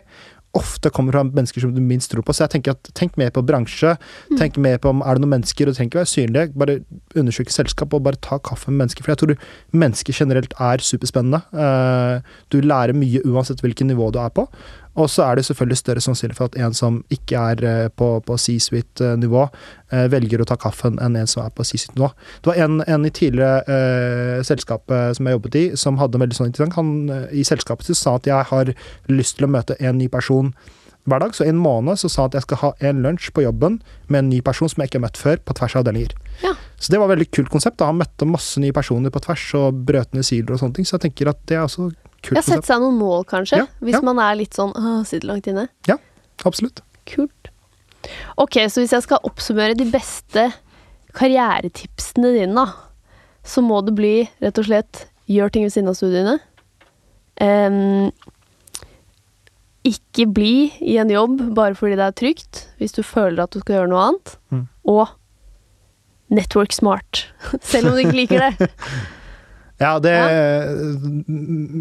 Ofte 0.57 0.91
kommer 0.91 1.15
fra 1.15 1.23
mennesker 1.23 1.63
som 1.63 1.71
du 1.75 1.79
minst 1.83 2.11
tror 2.11 2.25
på. 2.27 2.33
Så 2.35 2.43
jeg 2.43 2.55
tenker 2.55 2.75
at 2.75 2.91
tenk 2.97 3.15
mer 3.19 3.31
på 3.31 3.43
bransje. 3.45 3.93
Mm. 4.31 4.37
Tenk 4.39 4.59
mer 4.59 4.81
på 4.83 4.91
om 4.91 5.03
er 5.05 5.15
det 5.15 5.23
noen 5.23 5.37
mennesker, 5.37 5.69
og 5.69 5.71
du 5.71 5.79
trenger 5.79 5.91
ikke 5.91 6.01
være 6.01 6.11
synlig. 6.11 6.45
Bare 6.59 6.77
undersøk 7.15 7.53
selskap 7.53 7.95
og 7.95 8.03
bare 8.07 8.19
ta 8.19 8.39
kaffe 8.43 8.71
med 8.71 8.83
mennesker. 8.83 9.05
For 9.05 9.13
jeg 9.13 9.21
tror 9.21 9.35
mennesker 9.83 10.17
generelt 10.17 10.55
er 10.59 10.83
superspennende. 10.83 11.39
Eh, 11.55 12.35
du 12.51 12.59
lærer 12.65 12.97
mye 12.97 13.23
uansett 13.23 13.63
hvilket 13.63 13.87
nivå 13.87 14.11
du 14.11 14.19
er 14.19 14.33
på. 14.35 14.47
Og 14.99 15.07
så 15.09 15.23
er 15.23 15.35
det 15.35 15.45
selvfølgelig 15.47 15.77
større 15.77 16.01
sannsynlighet 16.03 16.37
for 16.37 16.51
at 16.51 16.57
en 16.59 16.73
som 16.75 16.97
ikke 17.13 17.39
er 17.39 17.63
eh, 17.67 17.89
på, 17.95 18.09
på 18.27 18.37
C-suite-nivå, 18.37 19.45
eh, 19.93 20.07
velger 20.11 20.43
å 20.43 20.47
ta 20.49 20.57
kaffen 20.59 20.99
enn 20.99 21.15
en 21.15 21.29
som 21.31 21.45
er 21.45 21.53
på 21.55 21.63
C-suite-nivå. 21.67 22.11
Det 22.41 22.51
var 22.51 22.59
en, 22.65 22.81
en 22.83 23.07
i 23.07 23.13
tidligere 23.15 23.63
eh, 23.71 24.43
selskapet 24.47 25.15
som 25.15 25.29
jeg 25.29 25.37
jobbet 25.37 25.57
i, 25.61 25.63
som 25.79 26.01
hadde 26.01 26.19
en 26.19 26.25
veldig 26.25 26.37
sånn 26.37 26.51
interessant 26.51 26.77
Han 26.79 26.93
eh, 27.07 27.39
i 27.39 27.47
selskapet 27.47 27.87
sitt 27.87 28.01
sa 28.01 28.17
at 28.19 28.27
jeg 28.27 28.51
har 28.51 28.73
lyst 29.07 29.39
til 29.39 29.47
å 29.47 29.53
møte 29.55 29.79
en 29.79 29.99
ny 30.01 30.11
person 30.11 30.51
hver 31.09 31.23
dag. 31.23 31.35
Så 31.35 31.47
en 31.47 31.61
måned 31.61 31.99
så 31.99 32.09
sa 32.11 32.25
han 32.25 32.33
at 32.33 32.41
jeg 32.41 32.49
skal 32.49 32.61
ha 32.65 32.71
en 32.89 33.01
lunsj 33.05 33.31
på 33.33 33.45
jobben 33.45 33.79
med 34.07 34.25
en 34.25 34.29
ny 34.33 34.41
person 34.45 34.69
som 34.69 34.83
jeg 34.83 34.91
ikke 34.91 34.99
har 34.99 35.07
møtt 35.07 35.21
før, 35.21 35.39
på 35.39 35.55
tvers 35.57 35.77
av 35.77 35.85
avdelinger. 35.85 36.13
Ja. 36.41 36.53
Så 36.81 36.93
det 36.93 36.99
var 36.99 37.09
et 37.09 37.15
veldig 37.15 37.29
kult 37.33 37.51
konsept. 37.53 37.77
da 37.81 37.89
Han 37.91 37.99
møtte 37.99 38.27
masse 38.29 38.61
nye 38.61 38.73
personer 38.75 39.13
på 39.13 39.21
tvers 39.23 39.43
og 39.59 39.83
brøt 39.87 40.15
ned 40.17 40.25
siloer 40.27 40.57
og 40.57 40.63
sånne 40.63 40.79
ting. 40.79 40.87
Så 40.87 40.97
jeg 40.97 41.05
tenker 41.07 41.31
at 41.33 41.41
det 41.49 41.59
er 41.59 41.65
også 41.65 41.91
kult. 41.91 42.37
Ja, 42.37 42.43
Sette 42.45 42.67
seg 42.69 42.81
noen 42.83 42.97
mål, 42.99 43.25
kanskje. 43.29 43.63
Ja, 43.63 43.69
hvis 43.83 43.99
ja. 43.99 44.03
man 44.05 44.21
er 44.23 44.39
litt 44.39 44.57
sånn 44.57 44.73
åh, 44.77 45.01
sitter 45.07 45.29
langt 45.33 45.49
inne. 45.51 45.67
Ja, 45.89 45.99
absolutt. 46.47 46.83
Kult. 47.09 47.51
Ok, 48.41 48.57
så 48.71 48.81
hvis 48.81 48.93
jeg 48.95 49.05
skal 49.05 49.21
oppsummere 49.27 49.77
de 49.77 49.85
beste 49.91 50.49
karrieretipsene 51.17 52.33
dine, 52.33 52.65
da, 52.65 53.11
så 53.45 53.61
må 53.65 53.81
det 53.85 53.93
bli 53.97 54.15
rett 54.41 54.57
og 54.61 54.67
slett 54.67 55.05
gjør 55.31 55.53
ting 55.53 55.65
ved 55.67 55.73
siden 55.75 55.91
av 55.91 55.97
studiene. 55.97 56.37
Um, 57.41 58.09
ikke 59.87 60.27
bli 60.29 60.69
i 60.85 60.97
en 61.01 61.09
jobb 61.09 61.39
bare 61.57 61.73
fordi 61.77 61.97
det 61.97 62.05
er 62.05 62.17
trygt, 62.17 62.65
hvis 62.77 62.93
du 62.93 63.01
føler 63.05 63.43
at 63.43 63.53
du 63.53 63.61
skal 63.61 63.79
gjøre 63.79 63.91
noe 63.91 64.03
annet. 64.09 64.35
Mm. 64.53 64.65
Og 64.93 65.03
network 66.31 66.75
smart, 66.75 67.25
selv 67.73 67.91
om 67.91 67.97
du 67.97 68.05
ikke 68.05 68.19
liker 68.23 68.47
det. 68.49 68.69
Ja, 69.81 69.95
det 69.97 70.11
er 70.13 70.67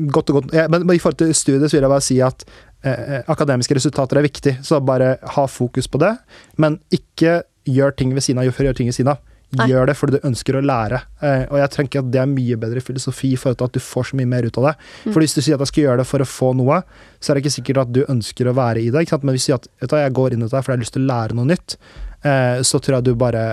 godt 0.08 0.30
og 0.32 0.38
godt. 0.38 0.54
Ja, 0.56 0.62
men, 0.72 0.86
men, 0.86 0.96
i 0.96 1.00
forhold 1.02 1.18
til 1.20 1.34
studiet 1.36 1.68
så 1.68 1.76
vil 1.76 1.84
jeg 1.84 1.92
bare 1.92 2.04
si 2.04 2.14
at 2.24 2.46
eh, 2.48 2.94
eh, 2.94 3.18
akademiske 3.28 3.76
resultater 3.76 4.16
er 4.16 4.24
viktig, 4.24 4.54
så 4.64 4.80
bare 4.80 5.18
ha 5.34 5.44
fokus 5.44 5.84
på 5.84 6.00
det. 6.00 6.14
Men 6.56 6.78
ikke 6.88 7.42
gjør 7.68 7.92
ting 7.98 8.14
ved 8.16 8.24
siden 8.24 8.40
av 8.40 8.48
for 8.54 8.64
å 8.64 8.70
gjøre 8.70 8.80
ting 8.80 8.88
ved 8.88 8.96
siden 8.96 9.12
av. 9.12 9.20
Gjør 9.50 9.88
det 9.90 9.96
fordi 9.98 10.16
du 10.16 10.26
ønsker 10.28 10.56
å 10.56 10.62
lære. 10.62 11.00
Eh, 11.26 11.44
og 11.50 11.58
jeg 11.58 11.72
tenker 11.74 12.00
at 12.00 12.10
det 12.14 12.20
er 12.22 12.30
mye 12.30 12.56
bedre 12.60 12.82
filosofi 12.84 13.32
i 13.34 13.38
forhold 13.40 13.58
til 13.60 13.68
at 13.68 13.76
du 13.76 13.82
får 13.82 14.10
så 14.10 14.18
mye 14.20 14.30
mer 14.30 14.46
ut 14.46 14.60
av 14.62 14.68
det. 14.70 14.74
Mm. 14.78 15.08
For 15.10 15.20
hvis 15.24 15.34
du 15.34 15.40
sier 15.42 15.56
at 15.58 15.64
jeg 15.66 15.72
skal 15.72 15.86
gjøre 15.88 16.00
det 16.02 16.08
for 16.08 16.22
å 16.22 16.28
få 16.28 16.52
noe, 16.56 16.82
så 17.18 17.32
er 17.32 17.36
det 17.36 17.44
ikke 17.44 17.56
sikkert 17.58 17.82
at 17.82 17.92
du 17.96 18.04
ønsker 18.06 18.48
å 18.48 18.54
være 18.56 18.84
i 18.84 18.92
det. 18.94 19.04
Men 19.18 19.34
hvis 19.34 19.48
du 19.48 19.50
sier 19.50 19.58
at 19.58 19.66
du, 19.66 19.96
jeg 19.98 20.16
går 20.16 20.36
inn 20.36 20.44
i 20.44 20.46
dette 20.46 20.62
fordi 20.62 20.76
jeg 20.76 20.80
har 20.80 20.84
lyst 20.86 20.96
til 20.96 21.04
å 21.04 21.10
lære 21.10 21.38
noe 21.38 21.50
nytt, 21.50 21.76
eh, 22.22 22.62
så 22.66 22.80
tror 22.80 22.98
jeg 22.98 23.08
du 23.10 23.14
bare 23.18 23.44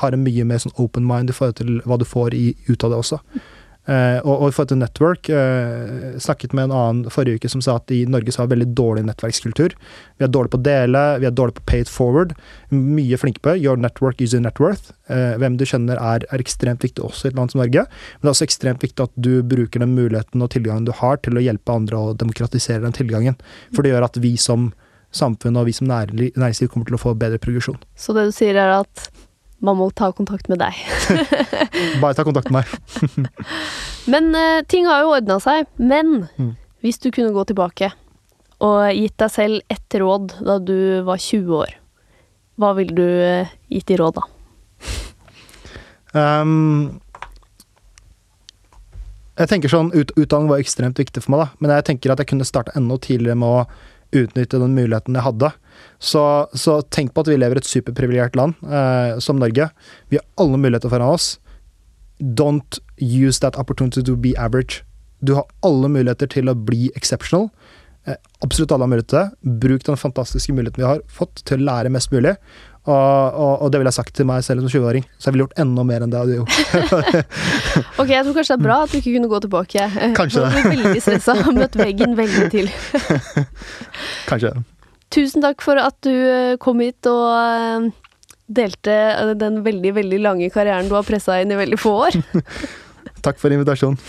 har 0.00 0.14
en 0.14 0.24
mye 0.24 0.44
mer 0.48 0.64
sånn 0.64 0.76
open 0.76 1.06
mind 1.08 1.30
i 1.32 1.36
forhold 1.36 1.60
til 1.60 1.78
hva 1.84 2.00
du 2.00 2.06
får 2.08 2.36
i, 2.36 2.50
ut 2.68 2.84
av 2.84 2.94
det 2.94 3.00
også. 3.04 3.22
Uh, 3.88 4.20
og, 4.20 4.34
og 4.34 4.50
i 4.50 4.52
forhold 4.52 4.68
til 4.68 4.80
network, 4.82 5.28
uh, 5.32 6.16
snakket 6.20 6.52
med 6.52 6.66
en 6.66 6.74
annen 6.76 7.12
forrige 7.12 7.40
uke 7.40 7.48
som 7.48 7.62
sa 7.64 7.78
at 7.78 7.88
i 7.94 8.02
Norge 8.04 8.34
så 8.34 8.42
har 8.42 8.50
vi 8.50 8.58
veldig 8.58 8.74
dårlig 8.76 9.04
nettverkskultur. 9.06 9.72
Vi 10.20 10.26
er 10.26 10.28
dårlige 10.28 10.52
på 10.52 10.58
å 10.60 10.66
dele, 10.66 11.04
vi 11.22 11.28
er 11.28 11.32
dårlige 11.32 11.62
på 11.62 11.64
pay 11.70 11.84
it 11.86 11.92
forward. 11.92 12.34
Mye 12.68 13.16
flinke 13.16 13.40
på 13.40 13.54
your 13.56 13.80
network 13.80 14.20
is 14.20 14.34
your 14.36 14.44
net 14.44 14.60
worth. 14.60 14.92
Uh, 15.08 15.38
hvem 15.40 15.56
du 15.56 15.64
kjenner 15.64 15.96
er, 15.96 16.26
er, 16.28 16.44
ekstremt 16.44 16.84
viktig 16.84 17.00
også 17.06 17.30
i 17.30 17.32
et 17.32 17.40
land 17.40 17.54
som 17.54 17.62
Norge. 17.62 17.86
Men 17.88 18.26
det 18.26 18.28
er 18.28 18.34
også 18.34 18.48
ekstremt 18.50 18.84
viktig 18.84 19.06
at 19.08 19.16
du 19.16 19.30
bruker 19.54 19.80
den 19.80 19.96
muligheten 19.96 20.44
og 20.44 20.52
tilgangen 20.52 20.84
du 20.84 20.92
har 21.00 21.22
til 21.24 21.40
å 21.40 21.46
hjelpe 21.46 21.80
andre 21.80 22.02
å 22.10 22.12
demokratisere 22.12 22.84
den 22.84 22.98
tilgangen. 22.98 23.40
For 23.72 23.80
det 23.80 23.94
gjør 23.94 24.10
at 24.10 24.20
vi 24.20 24.36
som 24.36 24.68
samfunn 25.14 25.56
og 25.56 25.68
vi 25.68 25.74
som 25.76 25.88
næringsliv 25.88 26.70
kommer 26.72 26.88
til 26.88 26.98
å 26.98 27.00
få 27.00 27.14
bedre 27.18 27.40
progresjon. 27.42 27.78
Så 27.96 28.14
det 28.16 28.28
du 28.28 28.34
sier 28.34 28.58
er 28.58 28.74
at 28.80 29.08
man 29.64 29.78
må 29.78 29.88
ta 29.90 30.10
kontakt 30.14 30.48
med 30.50 30.60
deg. 30.62 30.76
Bare 32.02 32.14
ta 32.14 32.24
kontakt 32.26 32.50
med 32.54 32.62
meg. 32.62 33.30
men 34.12 34.30
uh, 34.36 34.60
ting 34.70 34.86
har 34.86 35.02
jo 35.02 35.16
ordna 35.16 35.38
seg. 35.42 35.66
Men 35.80 36.28
mm. 36.38 36.52
hvis 36.84 37.00
du 37.02 37.10
kunne 37.10 37.34
gå 37.34 37.44
tilbake 37.48 37.90
og 38.62 38.78
gitt 38.94 39.18
deg 39.22 39.34
selv 39.34 39.74
ett 39.74 39.98
råd 39.98 40.38
da 40.46 40.58
du 40.62 41.02
var 41.06 41.18
20 41.22 41.58
år, 41.58 41.74
hva 42.58 42.72
ville 42.78 42.94
du 42.94 43.06
uh, 43.06 43.58
gitt 43.70 43.90
i 43.94 43.98
råd 43.98 44.18
da? 44.20 44.26
Um, 46.16 46.98
jeg 49.38 49.50
tenker 49.52 49.70
sånn, 49.70 49.92
ut, 49.94 50.10
Utdanning 50.18 50.50
var 50.50 50.62
ekstremt 50.62 50.98
viktig 50.98 51.22
for 51.22 51.34
meg, 51.34 51.44
da. 51.44 51.62
men 51.62 51.74
jeg 51.76 51.86
tenker 51.90 52.14
at 52.14 52.22
jeg 52.22 52.32
kunne 52.32 52.46
starte 52.48 52.74
enda 52.78 52.96
tidligere 53.02 53.38
med 53.38 53.60
å 53.60 53.66
utnytte 54.16 54.60
den 54.60 54.76
muligheten 54.76 55.16
jeg 55.18 55.26
hadde. 55.26 55.50
Så, 55.98 56.22
så 56.54 56.80
tenk 56.94 57.14
på 57.14 57.24
at 57.24 57.30
vi 57.32 57.38
lever 57.38 57.58
i 57.58 57.62
et 57.62 57.68
superprivilegert 57.68 58.38
land 58.38 58.56
eh, 58.64 59.18
som 59.22 59.40
Norge. 59.40 59.68
Vi 60.12 60.20
har 60.20 60.26
alle 60.40 60.60
muligheter 60.60 60.92
foran 60.92 61.16
oss. 61.16 61.36
Don't 62.18 62.80
use 62.98 63.40
that 63.44 63.58
opportunity 63.58 64.02
to 64.02 64.16
be 64.16 64.34
average. 64.38 64.82
Du 65.20 65.34
har 65.38 65.46
alle 65.66 65.90
muligheter 65.90 66.30
til 66.30 66.50
å 66.50 66.56
bli 66.56 66.90
exceptional. 66.98 67.48
Eh, 68.08 68.16
absolutt 68.44 68.72
alle 68.72 68.86
har 68.86 68.94
mulighet 68.94 69.12
til 69.12 69.20
det. 69.20 69.58
Bruk 69.66 69.86
den 69.86 70.00
fantastiske 70.00 70.54
muligheten 70.54 70.82
vi 70.82 70.88
har 70.88 71.04
fått 71.12 71.44
til 71.48 71.60
å 71.62 71.68
lære 71.70 71.92
mest 71.94 72.14
mulig. 72.14 72.36
Og, 72.88 73.34
og, 73.36 73.62
og, 73.62 73.68
det 73.68 73.82
ville 73.82 73.90
jeg 73.92 73.98
sagt 73.98 74.14
til 74.16 74.24
meg 74.28 74.40
selv 74.46 74.64
som 74.64 74.70
20-åring. 74.72 75.04
Så 75.20 75.28
jeg 75.28 75.34
ville 75.34 75.44
gjort 75.44 75.58
enda 75.60 75.84
mer 75.84 76.04
enn 76.04 76.12
det 76.12 76.22
jeg 76.22 76.24
hadde 76.24 76.38
gjort. 76.38 77.26
ok, 78.00 78.12
jeg 78.14 78.24
tror 78.24 78.38
kanskje 78.38 78.54
det 78.54 78.56
er 78.56 78.64
bra 78.64 78.78
at 78.86 78.94
du 78.94 78.96
ikke 79.02 79.12
kunne 79.18 79.28
gå 79.28 79.40
tilbake. 79.44 79.88
Kanskje 80.16 80.46
det. 80.46 80.48
Du 80.54 80.70
blir 80.70 80.82
veldig 80.86 81.04
stressa. 81.04 81.36
Møtt 81.58 81.76
veggen 81.76 82.16
veldig 82.16 82.48
tidlig. 82.54 82.72
kanskje. 84.30 84.54
Tusen 85.12 85.44
takk 85.44 85.64
for 85.64 85.80
at 85.80 85.96
du 86.04 86.12
eh, 86.12 86.56
kom 86.60 86.80
hit 86.84 87.08
og 87.08 87.28
eh, 87.32 87.90
delte 88.48 88.96
eh, 89.12 89.34
den 89.40 89.62
veldig, 89.64 89.92
veldig 90.00 90.22
lange 90.24 90.48
karrieren 90.52 90.88
du 90.88 90.96
har 90.96 91.06
pressa 91.06 91.38
inn 91.40 91.52
i 91.52 91.60
veldig 91.60 91.80
få 91.80 91.94
år. 92.08 92.18
takk 93.26 93.40
for 93.40 93.52
invitasjonen. 93.52 94.00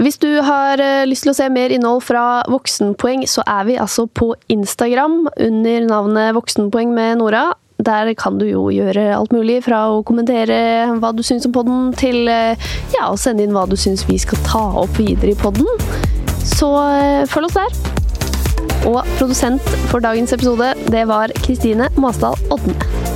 Hvis 0.00 0.16
du 0.16 0.30
har 0.40 0.80
lyst 1.04 1.26
til 1.26 1.34
å 1.34 1.36
se 1.36 1.44
mer 1.52 1.72
innhold 1.74 2.00
fra 2.00 2.40
Voksenpoeng, 2.48 3.26
så 3.28 3.42
er 3.44 3.66
vi 3.68 3.74
altså 3.76 4.06
på 4.08 4.30
Instagram 4.50 5.26
under 5.36 5.84
navnet 5.84 6.32
Voksenpoeng 6.32 6.94
med 6.96 7.20
Nora. 7.20 7.50
Der 7.82 8.12
kan 8.18 8.38
du 8.38 8.46
jo 8.46 8.66
gjøre 8.70 9.08
alt 9.16 9.32
mulig, 9.34 9.60
fra 9.66 9.84
å 9.90 10.02
kommentere 10.06 10.56
hva 11.02 11.12
du 11.16 11.22
syns 11.26 11.48
om 11.48 11.54
podden, 11.54 11.90
til 11.98 12.28
ja, 12.28 13.08
å 13.08 13.18
sende 13.18 13.46
inn 13.46 13.54
hva 13.56 13.66
du 13.66 13.76
syns 13.80 14.06
vi 14.08 14.20
skal 14.22 14.38
ta 14.46 14.62
opp 14.84 15.00
videre 15.00 15.34
i 15.34 15.38
podden. 15.38 15.66
Så 16.42 16.70
følg 17.32 17.50
oss 17.50 17.58
der. 17.58 18.02
Og 18.88 19.02
produsent 19.18 19.74
for 19.90 20.02
dagens 20.02 20.34
episode, 20.34 20.72
det 20.90 21.06
var 21.10 21.34
Kristine 21.42 21.90
Masdal 21.98 22.38
Odne. 22.54 23.11